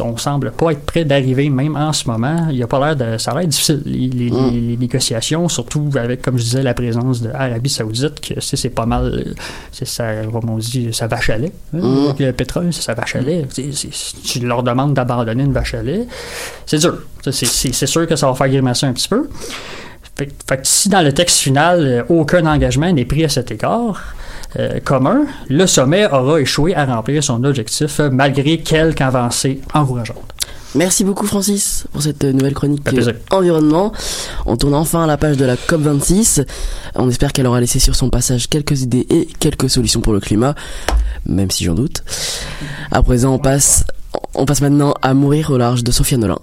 on 0.00 0.16
semble 0.16 0.50
pas 0.52 0.72
être 0.72 0.80
prêt 0.84 1.04
d'arriver 1.04 1.48
même 1.50 1.76
en 1.76 1.92
ce 1.92 2.08
moment. 2.08 2.48
Il 2.50 2.56
y 2.56 2.62
a 2.62 2.66
pas 2.66 2.78
l'air 2.84 2.96
de, 2.96 3.18
ça 3.18 3.32
a 3.32 3.38
l'air 3.40 3.48
difficile 3.48 3.82
les, 3.84 4.08
les- 4.08 4.30
Mm. 4.30 4.50
les- 4.52 4.60
les 4.60 4.76
négociations, 4.76 5.48
surtout 5.48 5.90
avec, 5.96 6.22
comme 6.22 6.38
je 6.38 6.42
disais, 6.44 6.62
la 6.62 6.74
présence 6.74 7.20
de 7.20 7.28
l'Arabie 7.28 7.70
Saoudite, 7.70 8.20
que 8.20 8.40
c'est 8.40 8.56
c'est 8.56 8.70
pas 8.70 8.86
mal, 8.86 9.04
euh, 9.26 9.34
c'est 9.72 9.86
ça, 9.86 10.04
comme 10.32 10.48
on 10.50 10.58
dit, 10.58 10.88
ça 10.92 11.06
vache 11.06 11.30
à 11.30 11.38
lait. 11.38 11.52
hein. 11.74 11.78
Mm. 11.78 12.14
Le 12.18 12.32
pétrole, 12.32 12.72
c'est 12.72 12.82
sa 12.82 12.94
vache 12.94 13.16
à 13.16 13.20
lait. 13.20 13.46
Tu 14.24 14.40
leur 14.40 14.62
demandes 14.62 14.94
d'abandonner 14.94 15.44
une 15.44 15.52
vache 15.52 15.74
à 15.74 15.82
lait, 15.82 16.06
c'est 16.66 16.78
dur. 16.78 16.98
Ça, 17.24 17.30
C'est 17.32 17.86
sûr 17.86 18.06
que 18.06 18.16
ça 18.16 18.26
va 18.28 18.34
faire 18.34 18.48
grimacer 18.48 18.86
un 18.86 18.92
petit 18.92 19.08
peu. 19.08 19.28
Fait, 20.16 20.28
fait 20.48 20.56
que 20.58 20.62
si 20.66 20.88
dans 20.88 21.02
le 21.02 21.12
texte 21.12 21.38
final, 21.38 21.80
euh, 21.84 22.02
aucun 22.08 22.46
engagement 22.46 22.92
n'est 22.92 23.04
pris 23.04 23.24
à 23.24 23.28
cet 23.28 23.50
égard 23.50 24.14
euh, 24.58 24.80
commun, 24.80 25.26
le 25.48 25.66
sommet 25.66 26.06
aura 26.06 26.40
échoué 26.40 26.74
à 26.74 26.84
remplir 26.84 27.22
son 27.24 27.42
objectif 27.44 28.00
euh, 28.00 28.10
malgré 28.10 28.58
quelques 28.58 29.00
avancées 29.00 29.60
encourageantes. 29.72 30.34
Merci 30.76 31.04
beaucoup 31.04 31.26
Francis 31.26 31.84
pour 31.92 32.02
cette 32.02 32.24
nouvelle 32.24 32.54
chronique 32.54 32.82
euh, 32.92 33.12
environnement. 33.30 33.92
On 34.44 34.56
tourne 34.56 34.74
enfin 34.74 35.04
à 35.04 35.06
la 35.06 35.16
page 35.16 35.36
de 35.36 35.44
la 35.44 35.54
COP26. 35.54 36.44
On 36.96 37.08
espère 37.08 37.32
qu'elle 37.32 37.46
aura 37.46 37.60
laissé 37.60 37.78
sur 37.78 37.94
son 37.94 38.10
passage 38.10 38.48
quelques 38.48 38.82
idées 38.82 39.06
et 39.10 39.26
quelques 39.38 39.70
solutions 39.70 40.00
pour 40.00 40.12
le 40.12 40.20
climat, 40.20 40.54
même 41.26 41.50
si 41.50 41.64
j'en 41.64 41.74
doute. 41.74 42.02
À 42.90 43.02
présent, 43.02 43.34
on 43.34 43.38
passe, 43.38 43.84
on 44.34 44.46
passe 44.46 44.60
maintenant 44.62 44.94
à 45.00 45.14
Mourir 45.14 45.50
au 45.50 45.58
large 45.58 45.84
de 45.84 45.92
Sophia 45.92 46.18
Nolin. 46.18 46.38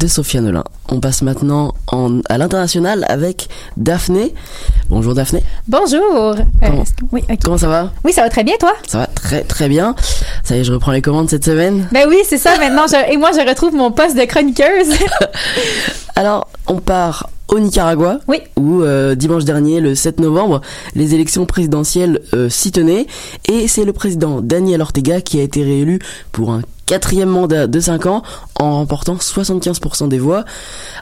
De 0.00 0.06
Sophia 0.06 0.40
Nolin. 0.40 0.64
On 0.88 0.98
passe 0.98 1.22
maintenant 1.22 1.74
en- 1.92 2.20
à 2.28 2.38
l'international 2.38 3.04
avec 3.08 3.48
Daphné. 3.76 4.34
Bonjour 4.88 5.14
Daphné. 5.14 5.42
Bonjour. 5.68 6.00
Euh, 6.34 6.34
Comment- 6.62 6.84
oui, 7.12 7.22
ça 7.58 7.68
va? 7.68 7.92
Oui, 8.04 8.12
ça 8.12 8.22
va 8.22 8.30
très 8.30 8.42
bien, 8.44 8.54
toi? 8.58 8.72
Ça 8.88 8.98
va 8.98 9.06
très 9.06 9.42
très 9.42 9.68
bien. 9.68 9.94
Ça 10.42 10.56
y 10.56 10.60
est, 10.60 10.64
je 10.64 10.72
reprends 10.72 10.92
les 10.92 11.02
commandes 11.02 11.28
cette 11.28 11.44
semaine. 11.44 11.86
Ben 11.92 12.06
oui, 12.08 12.16
c'est 12.24 12.38
ça. 12.38 12.56
Maintenant, 12.58 12.86
je- 12.88 13.12
et 13.12 13.16
moi, 13.18 13.30
je 13.32 13.46
retrouve 13.46 13.74
mon 13.74 13.92
poste 13.92 14.16
de 14.16 14.24
chroniqueuse. 14.24 14.88
Alors, 16.16 16.48
on 16.66 16.76
part 16.80 17.28
au 17.48 17.58
Nicaragua, 17.58 18.20
Oui. 18.28 18.38
où 18.56 18.82
euh, 18.82 19.14
dimanche 19.14 19.44
dernier, 19.44 19.80
le 19.80 19.94
7 19.94 20.18
novembre, 20.20 20.60
les 20.94 21.14
élections 21.14 21.46
présidentielles 21.46 22.20
euh, 22.34 22.48
s'y 22.48 22.70
tenaient, 22.72 23.06
et 23.48 23.68
c'est 23.68 23.84
le 23.84 23.92
président 23.92 24.40
Daniel 24.40 24.80
Ortega 24.82 25.20
qui 25.20 25.40
a 25.40 25.42
été 25.42 25.62
réélu 25.62 25.98
pour 26.32 26.52
un 26.52 26.62
quatrième 26.90 27.28
mandat 27.28 27.68
de 27.68 27.78
5 27.78 28.06
ans 28.06 28.22
en 28.58 28.78
remportant 28.78 29.14
75% 29.14 30.08
des 30.08 30.18
voix. 30.18 30.44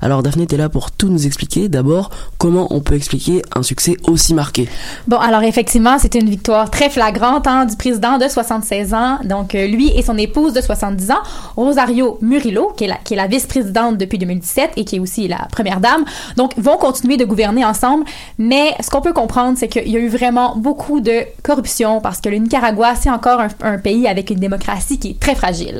Alors 0.03 0.23
Daphné, 0.23 0.47
t'es 0.47 0.59
là 0.59 0.69
pour 0.69 0.91
tout 0.91 1.09
nous 1.09 1.27
expliquer. 1.27 1.71
D'abord, 1.71 2.11
comment 2.37 2.67
on 2.69 2.81
peut 2.81 2.95
expliquer 2.95 3.41
un 3.57 3.63
succès 3.63 3.97
aussi 4.07 4.35
marqué? 4.35 4.69
Bon, 5.07 5.17
alors 5.17 5.43
effectivement, 5.45 5.99
c'était 5.99 6.19
une 6.19 6.29
victoire 6.29 6.71
très 6.71 6.91
flagrante 6.91 7.47
hein, 7.47 7.65
du 7.65 7.75
président 7.75 8.19
de 8.19 8.29
76 8.29 8.93
ans. 8.93 9.19
Donc, 9.25 9.55
euh, 9.55 9.67
lui 9.67 9.91
et 9.97 10.03
son 10.03 10.19
épouse 10.19 10.53
de 10.53 10.61
70 10.61 11.11
ans, 11.11 11.23
Rosario 11.57 12.19
Murillo, 12.21 12.75
qui 12.77 12.85
est 12.85 12.89
la, 12.89 12.97
qui 12.97 13.15
est 13.15 13.17
la 13.17 13.27
vice-présidente 13.27 13.97
depuis 13.97 14.19
2017 14.19 14.73
et 14.77 14.85
qui 14.85 14.97
est 14.97 15.01
aussi 15.01 15.27
la 15.27 15.49
première 15.51 15.81
dame, 15.81 16.05
donc 16.37 16.53
vont 16.59 16.77
continuer 16.77 17.17
de 17.17 17.25
gouverner 17.25 17.65
ensemble. 17.65 18.05
Mais 18.37 18.75
ce 18.83 18.91
qu'on 18.91 19.01
peut 19.01 19.15
comprendre, 19.15 19.57
c'est 19.57 19.69
qu'il 19.69 19.89
y 19.89 19.97
a 19.97 20.01
eu 20.01 20.09
vraiment 20.09 20.55
beaucoup 20.55 21.01
de 21.01 21.23
corruption 21.43 22.03
parce 22.03 22.21
que 22.21 22.29
le 22.29 22.37
Nicaragua, 22.37 22.95
c'est 22.95 23.11
encore 23.11 23.41
un, 23.41 23.49
un 23.63 23.79
pays 23.79 24.07
avec 24.07 24.29
une 24.29 24.39
démocratie 24.39 24.99
qui 24.99 25.13
est 25.13 25.19
très 25.19 25.35
fragile. 25.35 25.78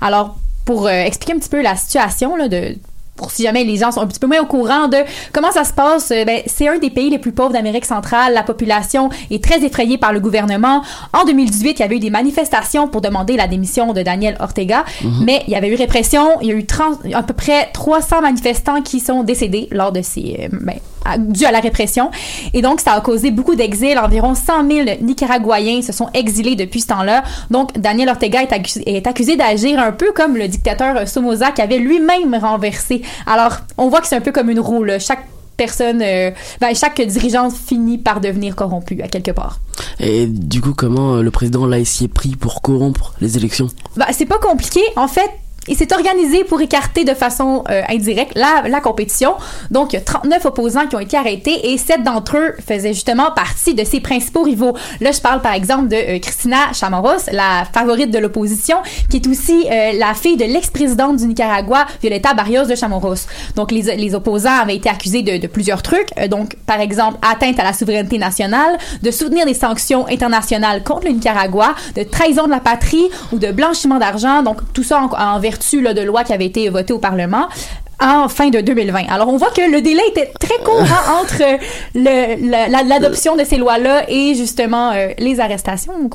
Alors, 0.00 0.36
pour 0.64 0.86
euh, 0.86 0.90
expliquer 0.90 1.34
un 1.34 1.38
petit 1.38 1.48
peu 1.48 1.62
la 1.62 1.76
situation 1.76 2.36
là, 2.36 2.48
de 2.48 2.76
pour 3.16 3.30
si 3.30 3.42
jamais 3.42 3.64
les 3.64 3.78
gens 3.78 3.90
sont 3.90 4.00
un 4.00 4.06
petit 4.06 4.20
peu 4.20 4.26
moins 4.26 4.40
au 4.40 4.46
courant 4.46 4.88
de 4.88 4.98
comment 5.32 5.50
ça 5.50 5.64
se 5.64 5.72
passe, 5.72 6.10
euh, 6.10 6.24
ben, 6.24 6.42
c'est 6.46 6.68
un 6.68 6.78
des 6.78 6.90
pays 6.90 7.10
les 7.10 7.18
plus 7.18 7.32
pauvres 7.32 7.52
d'Amérique 7.52 7.86
centrale. 7.86 8.34
La 8.34 8.42
population 8.42 9.08
est 9.30 9.42
très 9.42 9.64
effrayée 9.64 9.98
par 9.98 10.12
le 10.12 10.20
gouvernement. 10.20 10.82
En 11.12 11.24
2018, 11.24 11.78
il 11.78 11.80
y 11.80 11.82
avait 11.82 11.96
eu 11.96 12.00
des 12.00 12.10
manifestations 12.10 12.88
pour 12.88 13.00
demander 13.00 13.36
la 13.36 13.48
démission 13.48 13.92
de 13.92 14.02
Daniel 14.02 14.36
Ortega, 14.38 14.84
mais 15.22 15.42
il 15.46 15.52
y 15.52 15.56
avait 15.56 15.68
eu 15.68 15.76
répression. 15.76 16.40
Il 16.42 16.48
y 16.48 16.52
a 16.52 16.54
eu 16.54 16.66
30 16.66 17.06
à 17.14 17.22
peu 17.22 17.34
près 17.34 17.70
300 17.72 18.20
manifestants 18.20 18.82
qui 18.82 19.00
sont 19.00 19.22
décédés 19.22 19.68
lors 19.70 19.92
de 19.92 20.02
ces, 20.02 20.48
euh, 20.52 20.58
ben, 20.60 20.76
à- 21.12 21.18
dû 21.18 21.44
à 21.44 21.50
la 21.52 21.60
répression. 21.60 22.10
Et 22.54 22.62
donc, 22.62 22.80
ça 22.80 22.92
a 22.92 23.00
causé 23.00 23.30
beaucoup 23.30 23.54
d'exil. 23.54 23.98
Environ 23.98 24.34
100 24.34 24.68
000 24.70 24.88
Nicaraguayens 25.02 25.82
se 25.82 25.92
sont 25.92 26.08
exilés 26.14 26.56
depuis 26.56 26.80
ce 26.80 26.88
temps-là. 26.88 27.22
Donc, 27.50 27.78
Daniel 27.78 28.08
Ortega 28.08 28.42
est 28.42 28.52
accusé, 28.52 28.82
est 28.96 29.06
accusé 29.06 29.36
d'agir 29.36 29.78
un 29.78 29.92
peu 29.92 30.12
comme 30.14 30.36
le 30.36 30.48
dictateur 30.48 31.06
Somoza 31.08 31.50
qui 31.52 31.62
avait 31.62 31.78
lui-même 31.78 32.34
renversé. 32.34 33.02
Alors, 33.26 33.58
on 33.78 33.88
voit 33.88 34.00
que 34.00 34.06
c'est 34.06 34.16
un 34.16 34.20
peu 34.20 34.32
comme 34.32 34.50
une 34.50 34.60
roue. 34.60 34.84
là. 34.84 34.98
Chaque 34.98 35.26
personne, 35.56 36.02
euh, 36.02 36.30
ben, 36.60 36.74
chaque 36.74 37.00
dirigeant 37.00 37.48
finit 37.50 37.96
par 37.98 38.20
devenir 38.20 38.54
corrompu 38.54 39.00
à 39.02 39.08
quelque 39.08 39.30
part. 39.30 39.58
Et 39.98 40.26
du 40.26 40.60
coup, 40.60 40.74
comment 40.76 41.16
le 41.16 41.30
président 41.30 41.66
s'y 41.84 42.04
est 42.04 42.08
pris 42.08 42.36
pour 42.36 42.60
corrompre 42.60 43.14
les 43.22 43.36
élections? 43.38 43.68
Bah, 43.96 44.06
c'est 44.12 44.26
pas 44.26 44.38
compliqué. 44.38 44.80
En 44.96 45.08
fait, 45.08 45.30
il 45.68 45.76
s'est 45.76 45.92
organisé 45.92 46.44
pour 46.44 46.60
écarter 46.60 47.04
de 47.04 47.14
façon 47.14 47.64
euh, 47.70 47.82
indirecte 47.88 48.36
la, 48.36 48.68
la 48.68 48.80
compétition. 48.80 49.34
Donc, 49.70 49.92
il 49.92 49.96
y 49.96 49.98
a 49.98 50.02
39 50.02 50.44
opposants 50.46 50.86
qui 50.86 50.96
ont 50.96 51.00
été 51.00 51.16
arrêtés 51.16 51.72
et 51.72 51.78
7 51.78 52.02
d'entre 52.02 52.36
eux 52.36 52.54
faisaient 52.66 52.92
justement 52.94 53.30
partie 53.32 53.74
de 53.74 53.84
ses 53.84 54.00
principaux 54.00 54.42
rivaux. 54.42 54.74
Là, 55.00 55.12
je 55.12 55.20
parle 55.20 55.40
par 55.40 55.52
exemple 55.52 55.88
de 55.88 55.96
euh, 55.96 56.18
Cristina 56.18 56.72
Chamorros, 56.72 57.30
la 57.32 57.64
favorite 57.72 58.10
de 58.10 58.18
l'opposition, 58.18 58.78
qui 59.10 59.16
est 59.16 59.26
aussi 59.26 59.66
euh, 59.70 59.92
la 59.98 60.14
fille 60.14 60.36
de 60.36 60.44
l'ex-présidente 60.44 61.16
du 61.16 61.26
Nicaragua, 61.26 61.86
Violeta 62.00 62.34
Barrios 62.34 62.66
de 62.66 62.74
Chamorros. 62.74 63.14
Donc, 63.56 63.72
les, 63.72 63.96
les 63.96 64.14
opposants 64.14 64.60
avaient 64.62 64.76
été 64.76 64.88
accusés 64.88 65.22
de, 65.22 65.38
de 65.38 65.46
plusieurs 65.46 65.82
trucs. 65.82 66.08
Euh, 66.18 66.28
donc, 66.28 66.56
par 66.66 66.80
exemple, 66.80 67.18
atteinte 67.22 67.58
à 67.58 67.64
la 67.64 67.72
souveraineté 67.72 68.18
nationale, 68.18 68.78
de 69.02 69.10
soutenir 69.10 69.46
des 69.46 69.54
sanctions 69.54 70.06
internationales 70.08 70.82
contre 70.82 71.06
le 71.06 71.12
Nicaragua, 71.12 71.74
de 71.96 72.02
trahison 72.02 72.44
de 72.44 72.50
la 72.50 72.60
patrie 72.60 73.08
ou 73.32 73.38
de 73.38 73.50
blanchiment 73.50 73.98
d'argent. 73.98 74.42
Donc, 74.42 74.60
tout 74.72 74.82
ça 74.82 75.00
en, 75.00 75.10
en 75.10 75.40
vertu 75.40 75.55
là, 75.80 75.94
de 75.94 76.02
lois 76.02 76.24
qui 76.24 76.32
avaient 76.32 76.46
été 76.46 76.68
votées 76.68 76.92
au 76.92 76.98
Parlement 76.98 77.46
en 78.00 78.28
fin 78.28 78.50
de 78.50 78.60
2020. 78.60 79.04
Alors, 79.10 79.28
on 79.28 79.36
voit 79.38 79.50
que 79.50 79.62
le 79.70 79.80
délai 79.80 80.02
était 80.08 80.30
très 80.38 80.58
court 80.62 80.82
hein, 80.82 81.20
entre 81.22 81.42
la- 81.94 82.82
l'adoption 82.82 83.36
de 83.36 83.44
ces 83.44 83.56
lois-là 83.56 84.04
et 84.10 84.34
justement 84.34 84.92
euh, 84.92 85.08
les 85.18 85.40
arrestations. 85.40 86.10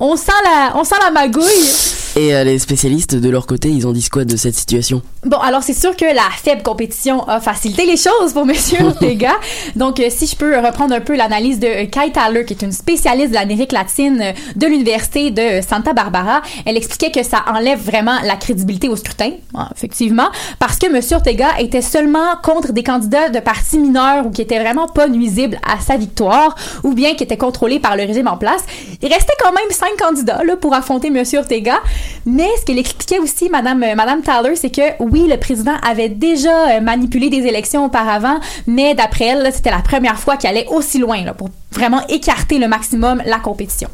On, 0.00 0.16
sent 0.16 0.32
la, 0.44 0.72
on 0.76 0.84
sent 0.84 0.96
la 1.02 1.10
magouille. 1.10 1.96
Et 2.16 2.34
euh, 2.34 2.44
les 2.44 2.58
spécialistes 2.58 3.14
de 3.14 3.28
leur 3.28 3.46
côté, 3.46 3.68
ils 3.68 3.86
ont 3.86 3.92
dit 3.92 4.08
quoi 4.08 4.24
de 4.24 4.36
cette 4.36 4.54
situation? 4.54 5.02
Bon, 5.26 5.36
alors 5.36 5.62
c'est 5.62 5.74
sûr 5.74 5.94
que 5.94 6.06
la 6.06 6.30
faible 6.42 6.62
compétition 6.62 7.28
a 7.28 7.40
facilité 7.40 7.84
les 7.84 7.98
choses 7.98 8.32
pour 8.32 8.46
Monsieur 8.46 8.82
Ortega. 8.86 9.32
Donc, 9.74 10.00
euh, 10.00 10.06
si 10.08 10.26
je 10.26 10.34
peux 10.34 10.56
reprendre 10.58 10.94
un 10.94 11.00
peu 11.00 11.14
l'analyse 11.14 11.60
de 11.60 11.66
euh, 11.66 11.84
Kai 11.84 12.12
Tyler, 12.12 12.46
qui 12.46 12.54
est 12.54 12.62
une 12.62 12.72
spécialiste 12.72 13.30
de 13.30 13.34
l'Amérique 13.34 13.72
latine 13.72 14.32
de 14.54 14.66
l'Université 14.66 15.30
de 15.30 15.60
Santa 15.60 15.92
Barbara, 15.92 16.40
elle 16.64 16.78
expliquait 16.78 17.10
que 17.10 17.22
ça 17.22 17.44
enlève 17.52 17.80
vraiment 17.80 18.18
la 18.24 18.36
crédibilité 18.36 18.88
au 18.88 18.96
scrutin, 18.96 19.32
Ah, 19.54 19.68
effectivement, 19.76 20.28
parce 20.58 20.78
que 20.78 20.90
Monsieur 20.90 21.16
Ortega 21.16 21.48
était 21.58 21.82
seulement 21.82 22.36
contre 22.42 22.72
des 22.72 22.82
candidats 22.82 23.28
de 23.28 23.40
partis 23.40 23.78
mineurs 23.78 24.24
ou 24.26 24.30
qui 24.30 24.40
étaient 24.40 24.60
vraiment 24.60 24.88
pas 24.88 25.08
nuisibles 25.08 25.58
à 25.68 25.80
sa 25.82 25.98
victoire, 25.98 26.54
ou 26.82 26.94
bien 26.94 27.14
qui 27.14 27.24
étaient 27.24 27.36
contrôlés 27.36 27.78
par 27.78 27.94
le 27.94 28.04
régime 28.04 28.28
en 28.28 28.38
place. 28.38 28.62
Il 29.02 29.12
restait 29.12 29.34
quand 29.38 29.52
même 29.52 29.70
cinq 29.86 30.04
candidats 30.04 30.42
là, 30.44 30.56
pour 30.56 30.74
affronter 30.74 31.10
Monsieur 31.10 31.40
Ortega, 31.40 31.78
mais 32.24 32.48
ce 32.58 32.64
qu'elle 32.64 32.78
expliquait 32.78 33.18
aussi, 33.18 33.48
Madame, 33.48 33.82
euh, 33.82 33.94
Madame 33.94 34.22
Tyler, 34.22 34.56
c'est 34.56 34.70
que 34.70 35.00
oui, 35.00 35.26
le 35.28 35.36
président 35.36 35.74
avait 35.86 36.08
déjà 36.08 36.76
euh, 36.76 36.80
manipulé 36.80 37.30
des 37.30 37.46
élections 37.46 37.84
auparavant, 37.84 38.38
mais 38.66 38.94
d'après 38.94 39.26
elle, 39.26 39.52
c'était 39.52 39.70
la 39.70 39.82
première 39.82 40.18
fois 40.18 40.36
qu'il 40.36 40.48
allait 40.48 40.66
aussi 40.68 40.98
loin 40.98 41.24
là, 41.24 41.34
pour 41.34 41.50
vraiment 41.72 42.06
écarter 42.08 42.58
le 42.58 42.68
maximum 42.68 43.22
la 43.26 43.38
compétition. 43.38 43.88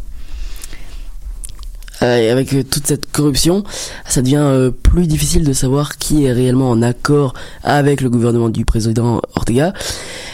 Euh, 2.03 2.19
et 2.19 2.31
avec 2.31 2.53
euh, 2.53 2.63
toute 2.63 2.87
cette 2.87 3.11
corruption, 3.11 3.65
ça 4.07 4.23
devient 4.23 4.43
euh, 4.43 4.71
plus 4.71 5.07
difficile 5.07 5.45
de 5.45 5.53
savoir 5.53 5.99
qui 5.99 6.25
est 6.25 6.33
réellement 6.33 6.71
en 6.71 6.83
accord 6.83 7.35
avec 7.63 8.01
le 8.01 8.11
gouvernement 8.11 8.49
du 8.49 8.65
président 8.65 9.21
Ortega. 9.37 9.73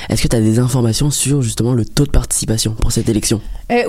Est-ce 0.09 0.23
que 0.23 0.29
tu 0.29 0.37
as 0.37 0.41
des 0.41 0.59
informations 0.59 1.11
sur 1.11 1.43
justement 1.43 1.75
le 1.75 1.85
taux 1.85 2.07
de 2.07 2.11
participation 2.11 2.73
pour 2.73 2.93
cette 2.93 3.09
élection? 3.09 3.41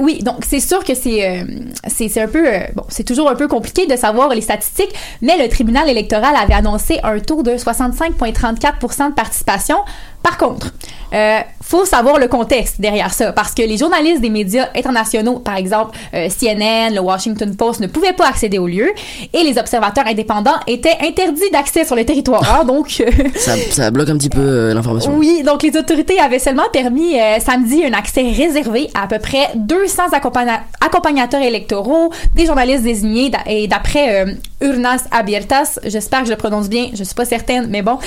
Oui, 0.01 0.21
donc 0.23 0.43
c'est 0.45 0.59
sûr 0.59 0.83
que 0.83 0.93
c'est 0.93 1.25
euh, 1.25 1.43
c'est 1.87 2.19
un 2.19 2.27
peu 2.27 2.43
bon, 2.75 2.83
c'est 2.89 3.05
toujours 3.05 3.29
un 3.29 3.35
peu 3.35 3.47
compliqué 3.47 3.87
de 3.87 3.95
savoir 3.95 4.27
les 4.29 4.41
statistiques, 4.41 4.93
mais 5.21 5.41
le 5.41 5.47
tribunal 5.47 5.87
électoral 5.89 6.35
avait 6.35 6.53
annoncé 6.53 6.99
un 7.01 7.17
taux 7.19 7.43
de 7.43 7.51
65,34% 7.51 9.11
de 9.11 9.13
participation. 9.13 9.77
Par 10.23 10.37
contre, 10.37 10.73
euh, 11.13 11.39
faut 11.61 11.85
savoir 11.85 12.17
le 12.17 12.27
contexte 12.27 12.81
derrière 12.81 13.13
ça, 13.13 13.31
parce 13.31 13.53
que 13.53 13.61
les 13.61 13.77
journalistes 13.77 14.21
des 14.21 14.29
médias 14.29 14.69
internationaux, 14.75 15.39
par 15.39 15.55
exemple 15.55 15.97
euh, 16.13 16.27
CNN, 16.29 16.93
le 16.93 16.99
Washington 16.99 17.55
Post, 17.55 17.79
ne 17.79 17.87
pouvaient 17.87 18.13
pas 18.13 18.27
accéder 18.27 18.57
au 18.57 18.67
lieu, 18.67 18.91
et 19.33 19.43
les 19.43 19.57
observateurs 19.57 20.05
indépendants 20.07 20.59
étaient 20.67 20.97
interdits 21.01 21.49
d'accès 21.51 21.85
sur 21.85 21.95
le 21.95 22.05
territoire. 22.05 22.65
donc 22.65 23.01
euh, 23.01 23.09
ça, 23.35 23.53
ça 23.71 23.91
bloque 23.91 24.09
un 24.09 24.17
petit 24.17 24.29
peu 24.29 24.41
euh, 24.41 24.73
l'information. 24.73 25.15
oui, 25.15 25.43
donc 25.45 25.63
les 25.63 25.75
autorités 25.77 26.19
avaient 26.19 26.39
seulement 26.39 26.69
permis 26.71 27.13
samedi 27.39 27.83
un 27.85 27.93
accès 27.93 28.21
réservé 28.21 28.89
à 28.93 28.99
à 29.03 29.07
peu 29.07 29.17
près 29.17 29.47
200 29.55 30.09
accompagna- 30.11 30.59
accompagnateurs 30.85 31.41
électoraux, 31.41 32.11
des 32.35 32.45
journalistes 32.45 32.83
désignés 32.83 33.31
et 33.47 33.67
d'après 33.67 34.37
Urnas 34.61 35.05
Abiertas, 35.09 35.79
j'espère 35.85 36.19
que 36.19 36.25
je 36.25 36.31
le 36.31 36.37
prononce 36.37 36.69
bien, 36.69 36.89
je 36.93 37.03
suis 37.03 37.15
pas 37.15 37.25
certaine, 37.25 37.67
mais 37.69 37.81
bon, 37.81 37.97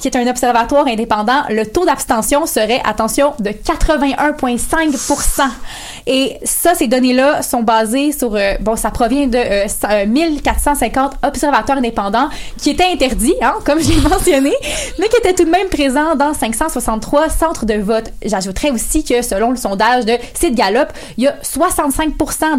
qui 0.00 0.08
est 0.08 0.16
un 0.16 0.26
observatoire 0.28 0.86
indépendant, 0.86 1.39
le 1.48 1.64
taux 1.66 1.84
d'abstention 1.84 2.46
serait, 2.46 2.80
attention, 2.84 3.34
de 3.38 3.50
81,5 3.50 4.96
Et 6.06 6.36
ça, 6.44 6.74
ces 6.74 6.86
données-là 6.88 7.42
sont 7.42 7.62
basées 7.62 8.12
sur, 8.12 8.34
euh, 8.34 8.54
bon, 8.60 8.76
ça 8.76 8.90
provient 8.90 9.26
de 9.26 9.36
euh, 9.38 9.68
ça- 9.68 9.90
euh, 9.92 10.06
1450 10.06 11.12
observateurs 11.26 11.76
indépendants 11.78 12.28
qui 12.58 12.70
étaient 12.70 12.90
interdits, 12.92 13.34
hein, 13.42 13.54
comme 13.64 13.80
je 13.80 13.88
l'ai 13.90 14.00
mentionné, 14.08 14.52
mais 14.98 15.08
qui 15.08 15.16
étaient 15.18 15.34
tout 15.34 15.44
de 15.44 15.50
même 15.50 15.68
présents 15.68 16.14
dans 16.16 16.32
563 16.34 17.28
centres 17.28 17.66
de 17.66 17.74
vote. 17.74 18.12
J'ajouterais 18.24 18.70
aussi 18.70 19.04
que 19.04 19.22
selon 19.22 19.50
le 19.50 19.56
sondage 19.56 20.04
de 20.06 20.12
Sid 20.34 20.54
Gallup, 20.54 20.88
il 21.18 21.24
y 21.24 21.28
a 21.28 21.34
65 21.42 22.10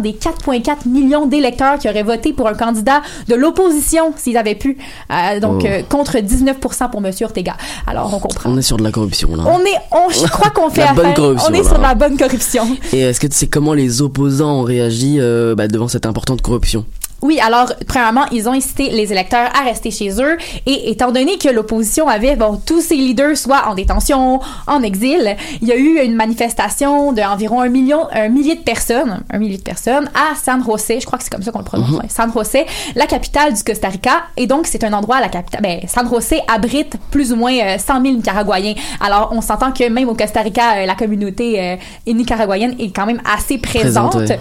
des 0.02 0.12
4,4 0.12 0.86
millions 0.86 1.26
d'électeurs 1.26 1.78
qui 1.78 1.88
auraient 1.88 2.02
voté 2.02 2.32
pour 2.32 2.48
un 2.48 2.54
candidat 2.54 3.02
de 3.28 3.34
l'opposition 3.34 4.12
s'ils 4.16 4.36
avaient 4.36 4.54
pu, 4.54 4.78
Euh, 5.10 5.40
donc 5.40 5.62
Oh. 5.62 5.66
euh, 5.66 5.82
contre 5.88 6.18
19% 6.18 6.88
pour 6.90 7.00
Monsieur 7.00 7.26
Ortega. 7.26 7.54
Alors 7.86 8.12
on 8.14 8.18
comprend. 8.18 8.50
On 8.50 8.56
est 8.58 8.62
sur 8.62 8.76
de 8.76 8.82
la 8.84 8.90
corruption 8.90 9.34
là. 9.36 9.44
On 9.46 9.60
est, 9.60 9.76
on, 9.90 10.08
je 10.10 10.26
crois 10.28 10.50
qu'on 10.50 10.70
fait 10.74 10.80
La 10.84 10.92
bonne 10.92 11.06
affaire. 11.06 11.14
corruption, 11.16 11.48
on 11.50 11.54
est 11.54 11.62
là. 11.62 11.68
sur 11.68 11.78
la 11.78 11.94
bonne 11.94 12.16
corruption. 12.16 12.64
Et 12.92 13.00
est-ce 13.00 13.20
que 13.20 13.26
sais 13.32 13.46
comment 13.46 13.74
les 13.74 14.02
opposants 14.02 14.60
ont 14.60 14.62
réagi 14.62 15.16
euh, 15.18 15.54
bah, 15.54 15.68
devant 15.68 15.88
cette 15.88 16.06
importante 16.06 16.42
corruption 16.42 16.84
Oui, 17.22 17.38
alors, 17.40 17.72
premièrement, 17.86 18.26
ils 18.32 18.48
ont 18.48 18.52
incité 18.52 18.90
les 18.90 19.12
électeurs 19.12 19.48
à 19.58 19.64
rester 19.64 19.90
chez 19.90 20.10
eux. 20.20 20.36
Et 20.66 20.90
étant 20.90 21.12
donné 21.12 21.38
que 21.38 21.48
l'opposition 21.48 22.08
avait, 22.08 22.34
bon, 22.36 22.60
tous 22.66 22.80
ses 22.80 22.96
leaders 22.96 23.36
soit 23.36 23.68
en 23.68 23.74
détention, 23.74 24.40
en 24.66 24.82
exil, 24.82 25.36
il 25.60 25.68
y 25.68 25.72
a 25.72 25.76
eu 25.76 26.00
une 26.04 26.14
manifestation 26.16 27.12
d'environ 27.12 27.60
un 27.60 27.68
million, 27.68 28.08
un 28.12 28.28
millier 28.28 28.56
de 28.56 28.62
personnes, 28.62 29.20
un 29.30 29.38
millier 29.38 29.56
de 29.58 29.62
personnes 29.62 30.10
à 30.14 30.34
San 30.34 30.64
José, 30.64 30.98
je 31.00 31.06
crois 31.06 31.18
que 31.18 31.24
c'est 31.24 31.30
comme 31.32 31.42
ça 31.42 31.52
qu'on 31.52 31.60
le 31.60 31.64
prononce, 31.64 31.90
Mhm. 31.90 32.02
San 32.08 32.32
José, 32.32 32.66
la 32.96 33.06
capitale 33.06 33.54
du 33.54 33.62
Costa 33.62 33.88
Rica. 33.88 34.24
Et 34.36 34.46
donc, 34.46 34.66
c'est 34.66 34.82
un 34.84 34.92
endroit, 34.92 35.20
la 35.20 35.28
capitale, 35.28 35.62
ben, 35.62 35.80
San 35.86 36.08
José 36.08 36.40
abrite 36.52 36.96
plus 37.10 37.32
ou 37.32 37.36
moins 37.36 37.52
euh, 37.56 37.78
100 37.78 38.02
000 38.02 38.16
Nicaraguayens. 38.16 38.74
Alors, 39.00 39.30
on 39.32 39.40
s'entend 39.40 39.72
que 39.72 39.88
même 39.88 40.08
au 40.08 40.14
Costa 40.14 40.40
Rica, 40.40 40.76
euh, 40.78 40.86
la 40.86 40.94
communauté 40.94 41.60
euh, 41.60 41.76
nicaraguayenne 42.12 42.74
est 42.78 42.94
quand 42.94 43.06
même 43.06 43.22
assez 43.32 43.58
présente. 43.58 44.10
Présente, 44.12 44.28
ouais. 44.30 44.40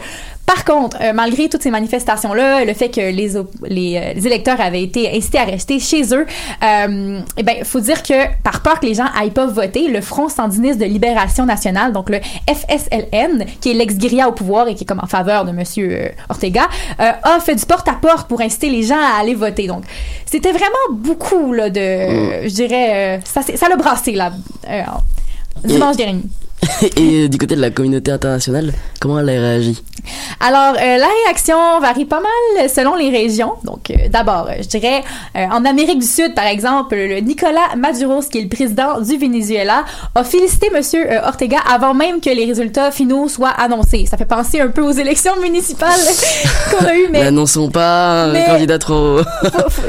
Par 0.53 0.65
contre, 0.65 0.97
euh, 1.01 1.13
malgré 1.13 1.47
toutes 1.47 1.63
ces 1.63 1.71
manifestations-là, 1.71 2.65
le 2.65 2.73
fait 2.73 2.89
que 2.89 2.99
les, 2.99 3.37
op- 3.37 3.49
les, 3.63 3.95
euh, 3.95 4.13
les 4.15 4.27
électeurs 4.27 4.59
avaient 4.59 4.83
été 4.83 5.09
incités 5.15 5.37
à 5.37 5.45
rester 5.45 5.79
chez 5.79 6.03
eux, 6.13 6.25
euh, 6.63 7.19
eh 7.37 7.43
ben, 7.43 7.63
faut 7.63 7.79
dire 7.79 8.03
que 8.03 8.27
par 8.43 8.61
peur 8.61 8.79
que 8.81 8.85
les 8.85 8.93
gens 8.95 9.05
aillent 9.17 9.31
pas 9.31 9.45
voter, 9.45 9.87
le 9.87 10.01
Front 10.01 10.27
sandiniste 10.27 10.77
de 10.77 10.83
libération 10.85 11.45
nationale, 11.45 11.93
donc 11.93 12.09
le 12.09 12.19
FSLN, 12.49 13.45
qui 13.61 13.71
est 13.71 13.73
l'ex-guérilla 13.73 14.27
au 14.27 14.33
pouvoir 14.33 14.67
et 14.67 14.75
qui 14.75 14.83
est 14.83 14.87
comme 14.87 14.99
en 15.01 15.07
faveur 15.07 15.45
de 15.45 15.51
Monsieur 15.53 15.89
euh, 15.93 16.09
Ortega, 16.29 16.67
euh, 16.99 17.11
a 17.23 17.39
fait 17.39 17.55
du 17.55 17.65
porte-à-porte 17.65 18.27
pour 18.27 18.41
inciter 18.41 18.69
les 18.69 18.83
gens 18.83 18.99
à 18.99 19.21
aller 19.21 19.35
voter. 19.35 19.67
Donc, 19.67 19.83
c'était 20.25 20.51
vraiment 20.51 20.87
beaucoup 20.91 21.53
là 21.53 21.69
de, 21.69 21.79
euh, 21.79 22.43
je 22.43 22.53
dirais, 22.53 23.21
ça, 23.23 23.41
ça 23.41 23.69
l'a 23.69 23.77
brassé 23.77 24.11
là, 24.11 24.33
dimanche 25.63 25.95
dernier. 25.95 26.23
Et 26.97 27.25
euh, 27.25 27.27
du 27.27 27.37
côté 27.37 27.55
de 27.55 27.61
la 27.61 27.71
communauté 27.71 28.11
internationale, 28.11 28.73
comment 28.99 29.19
elle 29.19 29.29
a 29.29 29.33
réagi? 29.33 29.81
Alors, 30.39 30.73
euh, 30.75 30.97
la 30.97 31.07
réaction 31.25 31.57
varie 31.79 32.05
pas 32.05 32.19
mal 32.21 32.69
selon 32.69 32.95
les 32.95 33.09
régions. 33.09 33.53
Donc, 33.63 33.91
euh, 33.91 34.09
d'abord, 34.09 34.47
euh, 34.49 34.53
je 34.61 34.67
dirais, 34.67 35.03
en 35.35 35.63
Amérique 35.65 35.99
du 35.99 36.07
Sud, 36.07 36.33
par 36.33 36.45
exemple, 36.45 36.95
le 36.95 37.19
Nicolas 37.19 37.75
Maduros, 37.77 38.21
qui 38.21 38.39
est 38.39 38.41
le 38.41 38.49
président 38.49 38.99
du 38.99 39.17
Venezuela, 39.17 39.85
a 40.15 40.23
félicité 40.23 40.69
euh, 40.73 41.27
Ortega 41.27 41.57
avant 41.71 41.93
même 41.93 42.19
que 42.21 42.29
les 42.29 42.45
résultats 42.45 42.91
finaux 42.91 43.29
soient 43.29 43.49
annoncés. 43.49 44.05
Ça 44.09 44.17
fait 44.17 44.25
penser 44.25 44.59
un 44.59 44.69
peu 44.69 44.81
aux 44.81 44.91
élections 44.91 45.39
municipales 45.41 45.91
qu'on 46.71 46.85
a 46.85 46.95
eues, 46.95 47.07
mais 47.11 47.23
N'annonçons 47.23 47.69
pas 47.69 48.23
un 48.23 48.41
candidat 48.43 48.79
trop. 48.79 49.19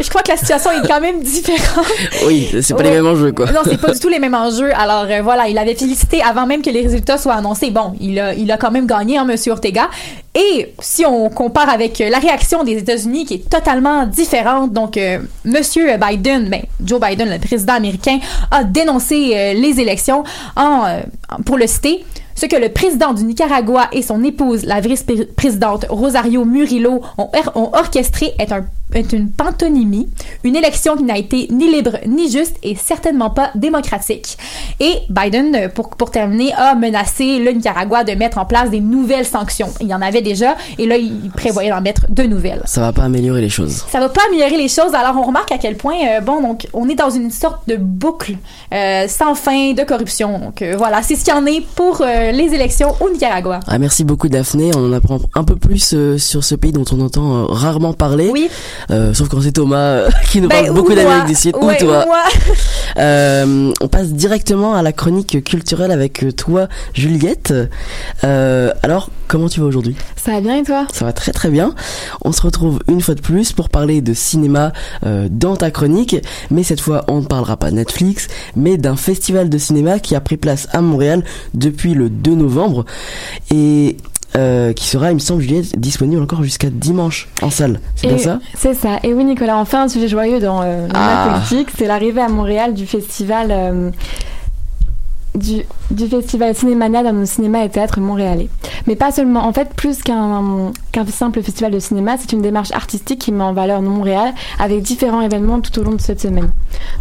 je 0.00 0.08
crois 0.08 0.22
que 0.22 0.30
la 0.30 0.36
situation 0.36 0.70
est 0.72 0.86
quand 0.86 1.00
même 1.00 1.22
différente. 1.22 1.86
oui, 2.26 2.50
c'est 2.60 2.74
pas 2.74 2.82
les 2.82 2.90
mêmes 2.90 3.06
enjeux 3.06 3.32
quoi. 3.32 3.46
Non, 3.46 3.60
c'est 3.64 3.80
pas 3.80 3.92
du 3.92 3.98
tout 4.00 4.08
les 4.08 4.18
mêmes 4.18 4.34
enjeux. 4.34 4.70
Alors 4.74 5.06
voilà, 5.22 5.48
il 5.48 5.56
avait 5.58 5.74
félicité 5.74 6.22
avant 6.22 6.46
que 6.62 6.70
les 6.70 6.82
résultats 6.82 7.18
soient 7.18 7.34
annoncés. 7.34 7.70
Bon, 7.70 7.94
il 8.00 8.18
a, 8.18 8.32
il 8.34 8.50
a 8.50 8.56
quand 8.56 8.70
même 8.70 8.86
gagné 8.86 9.18
hein, 9.18 9.24
Monsieur 9.24 9.52
Ortega. 9.52 9.90
Et 10.34 10.72
si 10.78 11.04
on 11.04 11.28
compare 11.28 11.68
avec 11.68 12.00
euh, 12.00 12.08
la 12.08 12.18
réaction 12.18 12.64
des 12.64 12.78
États-Unis 12.78 13.26
qui 13.26 13.34
est 13.34 13.50
totalement 13.50 14.06
différente, 14.06 14.72
donc 14.72 14.96
euh, 14.96 15.18
Monsieur 15.44 15.98
Biden, 15.98 16.48
ben, 16.48 16.62
Joe 16.82 17.00
Biden, 17.00 17.28
le 17.28 17.38
président 17.38 17.74
américain, 17.74 18.18
a 18.50 18.64
dénoncé 18.64 19.32
euh, 19.34 19.52
les 19.52 19.78
élections 19.80 20.24
en, 20.56 21.00
pour 21.44 21.58
le 21.58 21.66
citer. 21.66 22.04
Ce 22.34 22.46
que 22.46 22.56
le 22.56 22.70
président 22.70 23.12
du 23.12 23.24
Nicaragua 23.24 23.88
et 23.92 24.00
son 24.00 24.24
épouse, 24.24 24.64
la 24.64 24.80
vice-présidente 24.80 25.84
Rosario 25.90 26.46
Murillo, 26.46 27.02
or- 27.18 27.52
ont 27.54 27.70
orchestré 27.74 28.32
est, 28.38 28.50
un, 28.52 28.64
est 28.94 29.12
une 29.12 29.30
pantonymie, 29.30 30.08
une 30.44 30.56
élection 30.56 30.96
qui 30.96 31.04
n'a 31.04 31.18
été 31.18 31.48
ni 31.50 31.70
libre 31.70 31.98
ni 32.06 32.30
juste 32.30 32.56
et 32.62 32.74
certainement 32.74 33.30
pas 33.30 33.50
démocratique. 33.54 34.36
Et 34.80 34.98
Biden, 35.08 35.54
euh, 35.54 35.68
pour, 35.68 35.90
pour 35.90 36.10
terminer, 36.10 36.52
a 36.54 36.74
menacé 36.74 37.38
le 37.38 37.52
Nicaragua 37.52 38.04
de 38.04 38.12
mettre 38.12 38.38
en 38.38 38.44
place 38.44 38.70
des 38.70 38.80
nouvelles 38.80 39.26
sanctions. 39.26 39.72
Il 39.80 39.88
y 39.88 39.94
en 39.94 40.02
avait 40.02 40.22
déjà 40.22 40.56
et 40.78 40.86
là, 40.86 40.96
il 40.96 41.30
prévoyait 41.30 41.70
d'en 41.70 41.80
mettre 41.80 42.06
de 42.08 42.22
nouvelles. 42.24 42.62
Ça 42.64 42.80
va 42.80 42.92
pas 42.92 43.02
améliorer 43.02 43.40
les 43.40 43.48
choses. 43.48 43.84
Ça 43.90 44.00
va 44.00 44.08
pas 44.08 44.22
améliorer 44.28 44.56
les 44.56 44.68
choses. 44.68 44.94
Alors 44.94 45.16
on 45.16 45.22
remarque 45.22 45.52
à 45.52 45.58
quel 45.58 45.76
point, 45.76 45.96
euh, 46.08 46.20
bon, 46.20 46.40
donc 46.40 46.66
on 46.72 46.88
est 46.88 46.94
dans 46.94 47.10
une 47.10 47.30
sorte 47.30 47.68
de 47.68 47.76
boucle 47.76 48.36
euh, 48.72 49.06
sans 49.08 49.34
fin 49.34 49.72
de 49.72 49.82
corruption. 49.84 50.38
Donc 50.38 50.62
euh, 50.62 50.74
voilà, 50.76 51.02
c'est 51.02 51.16
ce 51.16 51.24
qu'il 51.24 51.34
y 51.34 51.36
en 51.36 51.46
est 51.46 51.60
pour 51.74 52.02
les 52.02 52.54
élections 52.54 52.94
au 53.00 53.10
Nicaragua. 53.10 53.60
Ah, 53.66 53.78
merci 53.78 54.04
beaucoup 54.04 54.28
Daphné, 54.28 54.70
on 54.74 54.86
en 54.86 54.92
apprend 54.92 55.18
un 55.34 55.44
peu 55.44 55.56
plus 55.56 55.94
sur 56.18 56.44
ce 56.44 56.54
pays 56.54 56.72
dont 56.72 56.84
on 56.92 57.00
entend 57.00 57.46
rarement 57.46 57.92
parler. 57.92 58.30
Oui. 58.32 58.48
Euh, 58.90 59.14
sauf 59.14 59.28
quand 59.28 59.40
c'est 59.40 59.52
Thomas 59.52 59.76
euh, 59.78 60.10
qui 60.30 60.40
nous 60.40 60.48
Ben, 60.48 60.64
parle 60.64 60.70
ou 60.70 60.74
beaucoup 60.74 60.94
d'Amérique 60.94 61.26
du 61.26 61.34
Sud. 61.34 61.56
Ouais, 61.56 61.82
ou 61.82 61.86
toi. 61.86 62.06
ou. 62.06 62.12
Euh, 62.98 63.72
on 63.80 63.88
passe 63.88 64.08
directement 64.08 64.74
à 64.74 64.82
la 64.82 64.92
chronique 64.92 65.42
culturelle 65.44 65.90
avec 65.90 66.26
toi 66.36 66.68
Juliette. 66.92 67.54
Euh, 68.22 68.70
alors, 68.82 69.08
comment 69.28 69.48
tu 69.48 69.60
vas 69.60 69.66
aujourd'hui? 69.66 69.96
Ça 70.16 70.32
va 70.32 70.40
bien 70.42 70.58
et 70.58 70.62
toi? 70.62 70.86
Ça 70.92 71.06
va 71.06 71.14
très 71.14 71.32
très 71.32 71.48
bien. 71.48 71.74
On 72.22 72.32
se 72.32 72.42
retrouve 72.42 72.80
une 72.88 73.00
fois 73.00 73.14
de 73.14 73.22
plus 73.22 73.52
pour 73.52 73.70
parler 73.70 74.02
de 74.02 74.12
cinéma 74.12 74.72
euh, 75.06 75.28
dans 75.30 75.56
ta 75.56 75.70
chronique, 75.70 76.16
mais 76.50 76.62
cette 76.64 76.80
fois 76.80 77.04
on 77.08 77.22
ne 77.22 77.26
parlera 77.26 77.56
pas 77.56 77.70
Netflix, 77.70 78.28
mais 78.56 78.76
d'un 78.76 78.96
festival 78.96 79.48
de 79.48 79.56
cinéma 79.58 79.98
qui 79.98 80.14
a 80.14 80.20
pris 80.20 80.36
place 80.36 80.68
à 80.72 80.82
Montréal 80.82 81.24
depuis 81.54 81.94
le 81.94 82.10
2 82.10 82.34
novembre 82.34 82.84
et 83.50 83.96
euh, 84.36 84.72
qui 84.72 84.86
sera, 84.88 85.10
il 85.10 85.14
me 85.14 85.18
semble, 85.20 85.42
Juliette, 85.42 85.78
disponible 85.78 86.22
encore 86.22 86.42
jusqu'à 86.42 86.68
dimanche 86.70 87.28
en 87.42 87.50
salle. 87.50 87.80
C'est 87.96 88.06
bien 88.08 88.18
ça? 88.18 88.38
C'est 88.56 88.74
ça. 88.74 88.98
Et 89.02 89.12
oui, 89.12 89.24
Nicolas, 89.24 89.56
enfin 89.58 89.82
un 89.84 89.88
sujet 89.88 90.08
joyeux 90.08 90.40
dans 90.40 90.62
euh, 90.62 90.86
le 90.86 90.92
Ah. 90.94 91.40
politique, 91.48 91.68
c'est 91.76 91.86
l'arrivée 91.86 92.22
à 92.22 92.28
Montréal 92.28 92.74
du 92.74 92.86
festival 92.86 93.48
euh, 93.50 93.90
du, 95.34 95.62
du 95.90 96.06
festival 96.06 96.54
Cinémania 96.54 97.02
dans 97.02 97.12
nos 97.12 97.24
cinémas 97.24 97.64
et 97.64 97.68
théâtres 97.68 98.00
montréalais. 98.00 98.48
Mais 98.86 98.96
pas 98.96 99.12
seulement. 99.12 99.46
En 99.46 99.52
fait, 99.52 99.70
plus 99.74 100.02
qu'un 100.02 100.72
simple 101.08 101.42
festival 101.42 101.72
de 101.72 101.78
cinéma, 101.78 102.16
c'est 102.18 102.32
une 102.32 102.42
démarche 102.42 102.72
artistique 102.72 103.20
qui 103.20 103.32
met 103.32 103.44
en 103.44 103.52
valeur 103.52 103.82
Montréal 103.82 104.34
avec 104.58 104.82
différents 104.82 105.20
événements 105.22 105.60
tout 105.60 105.78
au 105.78 105.84
long 105.84 105.92
de 105.92 106.00
cette 106.00 106.20
semaine. 106.20 106.50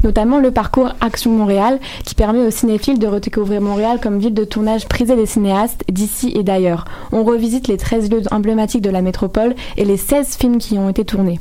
Notamment 0.04 0.40
le 0.40 0.52
parcours 0.52 0.94
Action 1.02 1.32
Montréal 1.32 1.80
qui 2.06 2.16
permet 2.16 2.46
aux 2.46 2.52
cinéphiles 2.52 3.00
de 3.00 3.08
redécouvrir 3.08 3.62
Montréal 3.62 4.00
comme 4.02 4.20
ville 4.20 4.34
de 4.34 4.46
tournage 4.46 4.88
prisée 4.88 5.16
des 5.16 5.26
cinéastes 5.26 5.84
d'ici 5.90 6.34
et 6.36 6.44
d'ailleurs. 6.44 6.86
On 7.12 7.24
revisite 7.24 7.68
les 7.68 7.78
13 7.78 8.10
lieux 8.12 8.24
emblématiques 8.32 8.82
de 8.82 8.90
la 8.90 9.02
métropole 9.02 9.56
et 9.78 9.86
les 9.86 9.98
16 9.98 10.38
films 10.38 10.58
qui 10.58 10.76
y 10.76 10.80
ont 10.80 10.90
été 10.90 11.06
tournés. 11.06 11.40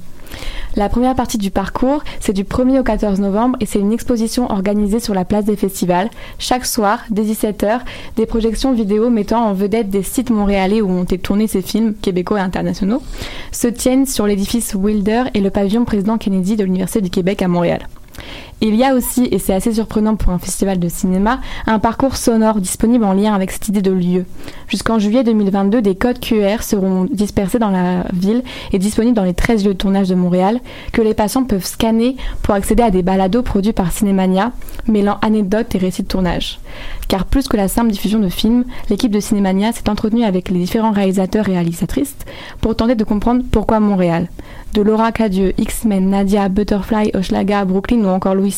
La 0.77 0.89
première 0.89 1.17
partie 1.17 1.39
du 1.39 1.51
parcours, 1.51 2.05
c'est 2.21 2.33
du 2.33 2.45
1er 2.45 2.79
au 2.79 2.83
14 2.85 3.19
novembre 3.21 3.57
et 3.61 3.67
c'est 3.67 3.81
une 3.81 3.93
exposition 3.93 4.51
organisée 4.51 5.01
sur 5.01 5.15
la 5.15 5.25
place 5.25 5.45
des 5.45 5.57
festivals. 5.57 6.11
Chaque 6.39 6.65
soir, 6.65 7.01
dès 7.11 7.23
17h, 7.23 7.81
des 8.17 8.27
projections 8.27 8.73
vidéo 8.73 9.11
mettant 9.11 9.45
en 9.45 9.53
vedette 9.53 9.91
des 9.91 10.05
sites 10.05 10.31
montréalais 10.31 10.81
où 10.81 10.89
ont 10.89 11.03
été 11.03 11.19
tournés 11.19 11.49
ces 11.49 11.63
films 11.63 11.95
québécois 11.95 12.39
et 12.39 12.43
internationaux 12.43 13.03
se 13.51 13.67
tiennent 13.67 14.07
sur 14.07 14.27
l'édifice 14.27 14.75
Wilder 14.75 15.25
et 15.35 15.41
le 15.41 15.51
pavillon 15.51 15.85
président 15.85 16.19
Kennedy 16.19 16.57
de 16.57 16.65
l'Université 16.65 17.01
du 17.01 17.11
Québec 17.11 17.43
à 17.43 17.49
Montréal. 17.49 17.89
Il 18.63 18.75
y 18.75 18.85
a 18.85 18.95
aussi, 18.95 19.27
et 19.31 19.39
c'est 19.39 19.55
assez 19.55 19.73
surprenant 19.73 20.17
pour 20.17 20.33
un 20.33 20.39
festival 20.39 20.79
de 20.79 20.89
cinéma, 20.91 21.41
un 21.67 21.79
parcours 21.79 22.17
sonore 22.17 22.61
disponible 22.61 23.07
en 23.07 23.15
lien 23.15 23.33
avec 23.33 23.53
cette 23.53 23.69
idée 23.69 23.81
de 23.81 23.91
lieu. 23.91 24.27
Jusqu'en 24.69 24.99
juillet 24.99 25.25
2022, 25.25 25.81
des 25.81 25.95
codes 25.95 26.21
QR 26.21 26.63
seront 26.63 27.07
dispersés 27.11 27.59
dans 27.59 27.71
la 27.71 28.05
ville 28.13 28.43
et 28.73 28.79
disponibles 28.79 29.17
dans 29.17 29.25
les 29.25 29.33
13 29.33 29.65
lieux 29.65 29.73
de 29.73 29.79
tournage 29.79 30.11
de 30.11 30.15
Montréal, 30.15 30.61
que 30.93 31.01
les 31.01 31.15
patients 31.15 31.45
peuvent 31.45 31.65
scanner 31.65 32.17
pour 32.43 32.53
accéder 32.53 32.83
à 32.83 32.91
des 32.91 33.03
balados 33.03 33.43
produits 33.43 33.73
par 33.73 33.93
Cinémania, 33.93 34.53
mêlant 34.87 35.17
anecdotes 35.23 35.75
et 35.75 35.79
récits 35.79 36.03
de 36.03 36.09
tournage. 36.09 36.59
Car 37.09 37.25
plus 37.25 37.49
que 37.49 37.57
la 37.57 37.67
simple 37.67 37.91
diffusion 37.91 38.21
de 38.21 38.29
films, 38.29 38.65
l'équipe 38.91 39.11
de 39.11 39.21
Cinémania 39.21 39.73
s'est 39.73 39.89
entretenue 39.89 40.25
avec 40.25 40.51
les 40.51 40.61
différents 40.61 40.93
réalisateurs 40.93 41.49
et 41.49 41.55
réalisatrices 41.55 42.15
pour 42.61 42.77
tenter 42.77 42.95
de 42.95 43.05
comprendre 43.05 43.43
pourquoi 43.51 43.81
Montréal. 43.81 44.29
De 44.75 44.83
Laura 44.83 45.11
Cadieux, 45.11 45.53
X-Men, 45.59 46.11
Nadia, 46.11 46.49
Butterfly, 46.49 47.11
Hochelaga, 47.15 47.65
Brooklyn 47.65 48.05
ou 48.05 48.09
encore 48.09 48.37
Louis 48.37 48.50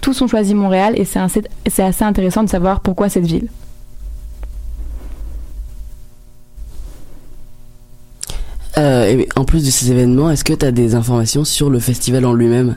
Tous 0.00 0.20
ont 0.22 0.26
choisi 0.26 0.54
Montréal 0.54 0.94
et 0.96 1.04
c'est 1.04 1.18
assez, 1.18 1.42
c'est 1.66 1.82
assez 1.82 2.04
intéressant 2.04 2.42
de 2.42 2.48
savoir 2.48 2.80
pourquoi 2.80 3.08
cette 3.08 3.26
ville. 3.26 3.48
Euh, 8.76 9.06
et 9.06 9.28
en 9.36 9.44
plus 9.44 9.64
de 9.64 9.70
ces 9.70 9.92
événements, 9.92 10.30
est-ce 10.30 10.42
que 10.42 10.52
tu 10.52 10.66
as 10.66 10.72
des 10.72 10.94
informations 10.94 11.44
sur 11.44 11.70
le 11.70 11.78
festival 11.78 12.24
en 12.24 12.32
lui-même? 12.32 12.76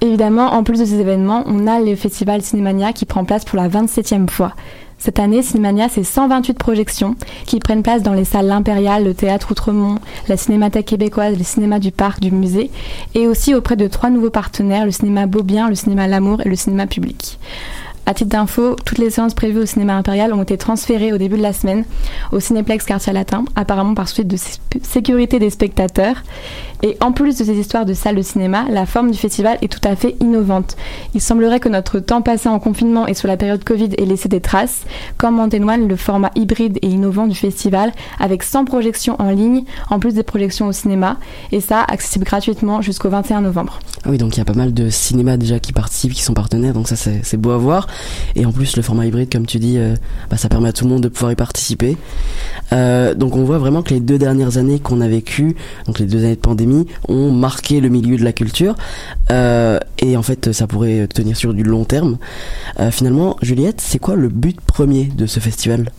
Évidemment, 0.00 0.52
en 0.52 0.62
plus 0.62 0.78
de 0.80 0.84
ces 0.84 0.96
événements, 0.96 1.42
on 1.46 1.66
a 1.66 1.80
le 1.80 1.96
festival 1.96 2.42
Cinémania 2.42 2.92
qui 2.92 3.06
prend 3.06 3.24
place 3.24 3.44
pour 3.44 3.56
la 3.56 3.68
27e 3.68 4.28
fois. 4.28 4.52
Cette 4.98 5.20
année, 5.20 5.42
Cinémania, 5.42 5.88
c'est 5.88 6.02
128 6.02 6.58
projections 6.58 7.14
qui 7.46 7.60
prennent 7.60 7.84
place 7.84 8.02
dans 8.02 8.14
les 8.14 8.24
salles 8.24 8.48
L'Impérial, 8.48 9.04
le 9.04 9.14
Théâtre 9.14 9.52
Outremont, 9.52 10.00
la 10.26 10.36
Cinémathèque 10.36 10.86
québécoise, 10.86 11.38
le 11.38 11.44
cinéma 11.44 11.78
du 11.78 11.92
parc, 11.92 12.18
du 12.20 12.32
musée, 12.32 12.70
et 13.14 13.28
aussi 13.28 13.54
auprès 13.54 13.76
de 13.76 13.86
trois 13.86 14.10
nouveaux 14.10 14.30
partenaires, 14.30 14.84
le 14.84 14.90
cinéma 14.90 15.26
Beaubien, 15.26 15.68
le 15.68 15.76
cinéma 15.76 16.08
L'Amour 16.08 16.40
et 16.44 16.48
le 16.48 16.56
cinéma 16.56 16.88
public. 16.88 17.38
À 18.10 18.14
titre 18.14 18.30
d'info, 18.30 18.74
toutes 18.86 18.96
les 18.96 19.10
séances 19.10 19.34
prévues 19.34 19.58
au 19.60 19.66
cinéma 19.66 19.94
impérial 19.94 20.32
ont 20.32 20.42
été 20.42 20.56
transférées 20.56 21.12
au 21.12 21.18
début 21.18 21.36
de 21.36 21.42
la 21.42 21.52
semaine 21.52 21.84
au 22.32 22.40
Cinéplex 22.40 22.86
Quartier 22.86 23.12
Latin, 23.12 23.44
apparemment 23.54 23.92
par 23.92 24.08
suite 24.08 24.26
de 24.28 24.38
sé- 24.38 24.60
sécurité 24.82 25.38
des 25.38 25.50
spectateurs. 25.50 26.22
Et 26.82 26.96
en 27.00 27.12
plus 27.12 27.36
de 27.36 27.44
ces 27.44 27.58
histoires 27.58 27.84
de 27.84 27.92
salles 27.92 28.16
de 28.16 28.22
cinéma, 28.22 28.64
la 28.70 28.86
forme 28.86 29.10
du 29.10 29.18
festival 29.18 29.58
est 29.60 29.68
tout 29.70 29.86
à 29.86 29.94
fait 29.94 30.16
innovante. 30.20 30.76
Il 31.12 31.20
semblerait 31.20 31.60
que 31.60 31.68
notre 31.68 31.98
temps 31.98 32.22
passé 32.22 32.48
en 32.48 32.58
confinement 32.58 33.06
et 33.06 33.12
sur 33.12 33.28
la 33.28 33.36
période 33.36 33.62
Covid 33.62 33.90
ait 33.98 34.06
laissé 34.06 34.30
des 34.30 34.40
traces, 34.40 34.84
comme 35.18 35.38
en 35.38 35.50
témoigne 35.50 35.86
le 35.86 35.96
format 35.96 36.30
hybride 36.34 36.78
et 36.80 36.86
innovant 36.88 37.26
du 37.26 37.34
festival, 37.34 37.92
avec 38.18 38.42
100 38.42 38.64
projections 38.64 39.16
en 39.20 39.28
ligne, 39.30 39.64
en 39.90 39.98
plus 39.98 40.14
des 40.14 40.22
projections 40.22 40.66
au 40.68 40.72
cinéma, 40.72 41.18
et 41.52 41.60
ça 41.60 41.82
accessible 41.86 42.24
gratuitement 42.24 42.80
jusqu'au 42.80 43.10
21 43.10 43.42
novembre. 43.42 43.80
Ah 44.04 44.10
oui, 44.10 44.16
donc 44.16 44.36
il 44.36 44.38
y 44.38 44.42
a 44.42 44.46
pas 44.46 44.54
mal 44.54 44.72
de 44.72 44.88
cinémas 44.88 45.36
déjà 45.36 45.58
qui 45.58 45.74
participent, 45.74 46.14
qui 46.14 46.22
sont 46.22 46.32
partenaires, 46.34 46.72
donc 46.72 46.88
ça 46.88 46.96
c'est 46.96 47.36
beau 47.36 47.50
à 47.50 47.58
voir. 47.58 47.86
Et 48.36 48.46
en 48.46 48.52
plus, 48.52 48.76
le 48.76 48.82
format 48.82 49.06
hybride, 49.06 49.30
comme 49.32 49.46
tu 49.46 49.58
dis, 49.58 49.78
euh, 49.78 49.94
bah, 50.30 50.36
ça 50.36 50.48
permet 50.48 50.68
à 50.68 50.72
tout 50.72 50.84
le 50.84 50.90
monde 50.90 51.02
de 51.02 51.08
pouvoir 51.08 51.32
y 51.32 51.36
participer. 51.36 51.96
Euh, 52.72 53.14
donc 53.14 53.36
on 53.36 53.44
voit 53.44 53.58
vraiment 53.58 53.82
que 53.82 53.94
les 53.94 54.00
deux 54.00 54.18
dernières 54.18 54.58
années 54.58 54.78
qu'on 54.78 55.00
a 55.00 55.08
vécues, 55.08 55.56
donc 55.86 55.98
les 55.98 56.06
deux 56.06 56.24
années 56.24 56.36
de 56.36 56.40
pandémie, 56.40 56.86
ont 57.08 57.30
marqué 57.30 57.80
le 57.80 57.88
milieu 57.88 58.16
de 58.16 58.24
la 58.24 58.32
culture. 58.32 58.74
Euh, 59.30 59.78
et 59.98 60.16
en 60.16 60.22
fait, 60.22 60.52
ça 60.52 60.66
pourrait 60.66 61.06
tenir 61.08 61.36
sur 61.36 61.54
du 61.54 61.62
long 61.62 61.84
terme. 61.84 62.18
Finalement, 62.90 63.36
Juliette, 63.42 63.80
c'est 63.80 63.98
quoi 63.98 64.14
le 64.14 64.28
but 64.28 64.60
premier 64.60 65.04
de 65.04 65.26
ce 65.26 65.40
festival? 65.40 65.90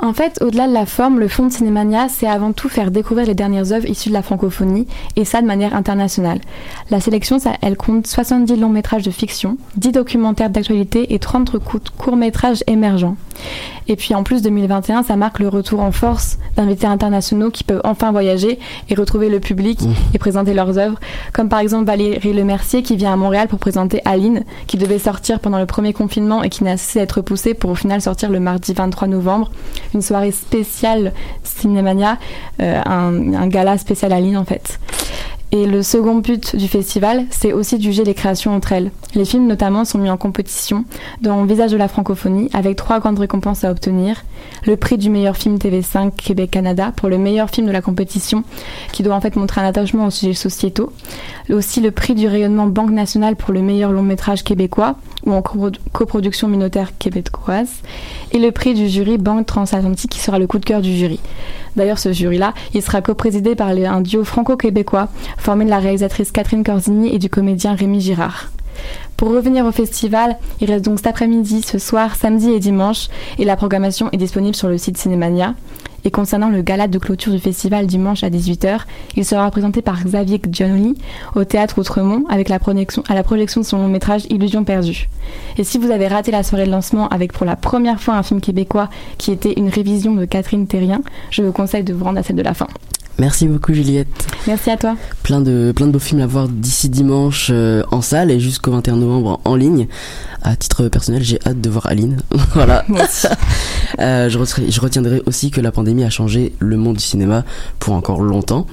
En 0.00 0.12
fait, 0.12 0.38
au-delà 0.42 0.68
de 0.68 0.72
la 0.72 0.86
forme, 0.86 1.18
le 1.18 1.26
fond 1.26 1.46
de 1.46 1.52
Cinémania, 1.52 2.08
c'est 2.08 2.28
avant 2.28 2.52
tout 2.52 2.68
faire 2.68 2.92
découvrir 2.92 3.26
les 3.26 3.34
dernières 3.34 3.72
œuvres 3.72 3.88
issues 3.88 4.10
de 4.10 4.14
la 4.14 4.22
francophonie, 4.22 4.86
et 5.16 5.24
ça 5.24 5.42
de 5.42 5.46
manière 5.46 5.74
internationale. 5.74 6.38
La 6.90 7.00
sélection, 7.00 7.40
ça, 7.40 7.54
elle 7.62 7.76
compte 7.76 8.06
70 8.06 8.56
longs 8.56 8.68
métrages 8.68 9.02
de 9.02 9.10
fiction, 9.10 9.56
10 9.76 9.90
documentaires 9.92 10.50
d'actualité 10.50 11.12
et 11.14 11.18
30 11.18 11.58
cou- 11.58 11.80
courts-métrages 11.98 12.62
émergents. 12.68 13.16
Et 13.88 13.96
puis 13.96 14.14
en 14.14 14.22
plus 14.22 14.42
2021, 14.42 15.02
ça 15.04 15.16
marque 15.16 15.38
le 15.38 15.48
retour 15.48 15.80
en 15.80 15.92
force 15.92 16.38
d'invités 16.56 16.86
internationaux 16.86 17.50
qui 17.50 17.64
peuvent 17.64 17.80
enfin 17.84 18.10
voyager 18.12 18.58
et 18.90 18.94
retrouver 18.94 19.28
le 19.30 19.40
public 19.40 19.80
et 20.12 20.18
présenter 20.18 20.54
leurs 20.54 20.76
œuvres, 20.76 20.98
comme 21.32 21.48
par 21.48 21.60
exemple 21.60 21.86
Valérie 21.86 22.32
Lemercier 22.32 22.82
qui 22.82 22.96
vient 22.96 23.12
à 23.12 23.16
Montréal 23.16 23.48
pour 23.48 23.58
présenter 23.60 24.00
Aline, 24.04 24.44
qui 24.66 24.76
devait 24.76 24.98
sortir 24.98 25.40
pendant 25.40 25.58
le 25.58 25.66
premier 25.66 25.92
confinement 25.92 26.42
et 26.42 26.50
qui 26.50 26.64
n'a 26.64 26.76
cessé 26.76 26.98
d'être 26.98 27.12
repoussée 27.12 27.54
pour 27.54 27.70
au 27.70 27.74
final 27.76 28.00
sortir 28.02 28.28
le 28.30 28.40
mardi 28.40 28.72
23 28.74 29.08
novembre, 29.08 29.50
une 29.94 30.02
soirée 30.02 30.32
spéciale 30.32 31.12
Cinémania, 31.42 32.18
euh, 32.60 32.80
un, 32.84 33.46
gala 33.48 33.78
spécial 33.78 34.12
Aline 34.12 34.36
en 34.36 34.44
fait. 34.44 34.78
Et 35.50 35.66
le 35.66 35.82
second 35.82 36.16
but 36.16 36.56
du 36.56 36.68
festival, 36.68 37.24
c'est 37.30 37.54
aussi 37.54 37.78
de 37.78 37.82
juger 37.82 38.04
les 38.04 38.12
créations 38.12 38.54
entre 38.54 38.72
elles. 38.72 38.90
Les 39.14 39.24
films 39.24 39.46
notamment 39.46 39.86
sont 39.86 39.96
mis 39.96 40.10
en 40.10 40.18
compétition 40.18 40.84
dans 41.22 41.42
Visage 41.46 41.70
de 41.70 41.78
la 41.78 41.88
francophonie 41.88 42.50
avec 42.52 42.76
trois 42.76 43.00
grandes 43.00 43.18
récompenses 43.18 43.64
à 43.64 43.70
obtenir. 43.70 44.24
Le 44.66 44.76
prix 44.76 44.98
du 44.98 45.08
meilleur 45.08 45.38
film 45.38 45.56
TV5 45.56 46.14
Québec-Canada 46.14 46.92
pour 46.94 47.08
le 47.08 47.16
meilleur 47.16 47.48
film 47.48 47.66
de 47.66 47.72
la 47.72 47.80
compétition 47.80 48.44
qui 48.92 49.02
doit 49.02 49.14
en 49.14 49.22
fait 49.22 49.36
montrer 49.36 49.62
un 49.62 49.64
attachement 49.64 50.06
aux 50.06 50.10
sujets 50.10 50.34
sociétaux. 50.34 50.92
Aussi 51.48 51.80
le 51.80 51.92
prix 51.92 52.14
du 52.14 52.28
rayonnement 52.28 52.66
Banque 52.66 52.90
nationale 52.90 53.34
pour 53.34 53.54
le 53.54 53.62
meilleur 53.62 53.90
long 53.90 54.02
métrage 54.02 54.44
québécois 54.44 54.96
ou 55.24 55.32
en 55.32 55.40
coproduction 55.40 56.48
minoritaire 56.48 56.98
québécoise. 56.98 57.70
Et 58.32 58.38
le 58.38 58.52
prix 58.52 58.74
du 58.74 58.86
jury 58.86 59.16
Banque 59.16 59.46
transatlantique 59.46 60.10
qui 60.10 60.20
sera 60.20 60.38
le 60.38 60.46
coup 60.46 60.58
de 60.58 60.66
cœur 60.66 60.82
du 60.82 60.94
jury. 60.94 61.20
D'ailleurs, 61.76 61.98
ce 61.98 62.12
jury-là, 62.12 62.54
il 62.74 62.82
sera 62.82 63.00
coprésidé 63.02 63.54
par 63.54 63.68
un 63.68 64.00
duo 64.00 64.24
franco-québécois 64.24 65.08
formé 65.38 65.64
de 65.64 65.70
la 65.70 65.78
réalisatrice 65.78 66.32
Catherine 66.32 66.64
Corzini 66.64 67.14
et 67.14 67.18
du 67.18 67.30
comédien 67.30 67.74
Rémi 67.74 68.00
Girard. 68.00 68.50
Pour 69.16 69.30
revenir 69.30 69.64
au 69.66 69.72
festival, 69.72 70.36
il 70.60 70.70
reste 70.70 70.84
donc 70.84 70.98
cet 70.98 71.08
après-midi, 71.08 71.62
ce 71.62 71.78
soir, 71.78 72.14
samedi 72.14 72.50
et 72.50 72.60
dimanche, 72.60 73.08
et 73.38 73.44
la 73.44 73.56
programmation 73.56 74.08
est 74.12 74.16
disponible 74.16 74.54
sur 74.54 74.68
le 74.68 74.78
site 74.78 74.96
Cinémania. 74.96 75.54
Et 76.04 76.12
concernant 76.12 76.48
le 76.48 76.62
gala 76.62 76.86
de 76.86 76.98
clôture 76.98 77.32
du 77.32 77.40
festival 77.40 77.86
dimanche 77.86 78.22
à 78.22 78.30
18h, 78.30 78.82
il 79.16 79.24
sera 79.24 79.50
présenté 79.50 79.82
par 79.82 80.04
Xavier 80.04 80.40
Johnny 80.50 80.94
au 81.34 81.42
théâtre 81.42 81.80
Outremont 81.80 82.24
avec 82.28 82.48
la 82.48 82.60
projection, 82.60 83.02
à 83.08 83.14
la 83.14 83.24
projection 83.24 83.60
de 83.60 83.66
son 83.66 83.78
long 83.78 83.88
métrage 83.88 84.24
Illusion 84.30 84.62
perdue. 84.62 85.08
Et 85.56 85.64
si 85.64 85.78
vous 85.78 85.90
avez 85.90 86.06
raté 86.06 86.30
la 86.30 86.44
soirée 86.44 86.66
de 86.66 86.70
lancement 86.70 87.08
avec 87.08 87.32
pour 87.32 87.44
la 87.44 87.56
première 87.56 88.00
fois 88.00 88.14
un 88.14 88.22
film 88.22 88.40
québécois 88.40 88.88
qui 89.18 89.32
était 89.32 89.54
une 89.56 89.68
révision 89.68 90.14
de 90.14 90.24
Catherine 90.24 90.68
Terrien, 90.68 91.02
je 91.30 91.42
vous 91.42 91.52
conseille 91.52 91.82
de 91.82 91.92
vous 91.92 92.04
rendre 92.04 92.18
à 92.18 92.22
celle 92.22 92.36
de 92.36 92.42
la 92.42 92.54
fin. 92.54 92.68
Merci 93.18 93.48
beaucoup 93.48 93.74
Juliette. 93.74 94.08
Merci 94.46 94.70
à 94.70 94.76
toi. 94.76 94.96
Plein 95.24 95.40
de, 95.40 95.72
plein 95.74 95.86
de 95.86 95.92
beaux 95.92 95.98
films 95.98 96.20
à 96.20 96.26
voir 96.26 96.48
d'ici 96.48 96.88
dimanche 96.88 97.48
euh, 97.50 97.82
en 97.90 98.00
salle 98.00 98.30
et 98.30 98.38
jusqu'au 98.38 98.70
21 98.70 98.96
novembre 98.96 99.40
en, 99.44 99.56
ligne. 99.56 99.88
À 100.42 100.54
titre 100.54 100.88
personnel, 100.88 101.24
j'ai 101.24 101.40
hâte 101.44 101.60
de 101.60 101.68
voir 101.68 101.86
Aline. 101.86 102.18
voilà. 102.54 102.84
euh, 103.98 104.28
je, 104.28 104.38
je 104.68 104.80
retiendrai 104.80 105.20
aussi 105.26 105.50
que 105.50 105.60
la 105.60 105.72
pandémie 105.72 106.04
a 106.04 106.10
changé 106.10 106.54
le 106.60 106.76
monde 106.76 106.96
du 106.96 107.02
cinéma 107.02 107.44
pour 107.80 107.94
encore 107.94 108.22
longtemps. 108.22 108.66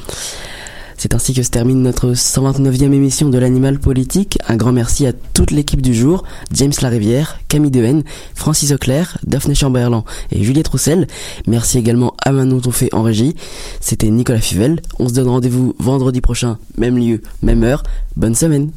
C'est 0.97 1.13
ainsi 1.13 1.33
que 1.33 1.43
se 1.43 1.49
termine 1.49 1.81
notre 1.81 2.13
129e 2.13 2.93
émission 2.93 3.29
de 3.29 3.37
l'Animal 3.37 3.79
Politique. 3.79 4.37
Un 4.47 4.55
grand 4.55 4.71
merci 4.71 5.05
à 5.05 5.13
toute 5.13 5.51
l'équipe 5.51 5.81
du 5.81 5.93
jour, 5.93 6.23
James 6.53 6.71
Larivière, 6.81 7.39
Camille 7.47 7.71
Dehaene, 7.71 8.03
Francis 8.33 8.71
Auclair, 8.71 9.17
Daphné 9.25 9.55
Chamberlain 9.55 10.03
et 10.31 10.43
Juliette 10.43 10.69
Roussel. 10.69 11.07
Merci 11.47 11.77
également 11.77 12.15
à 12.23 12.31
Manon 12.31 12.59
Tonfé 12.59 12.89
en 12.93 13.03
régie. 13.03 13.35
C'était 13.81 14.09
Nicolas 14.09 14.41
Fivel. 14.41 14.81
On 14.99 15.09
se 15.09 15.13
donne 15.13 15.27
rendez-vous 15.27 15.75
vendredi 15.79 16.21
prochain, 16.21 16.57
même 16.77 16.97
lieu, 16.97 17.21
même 17.41 17.63
heure. 17.63 17.83
Bonne 18.15 18.35
semaine. 18.35 18.71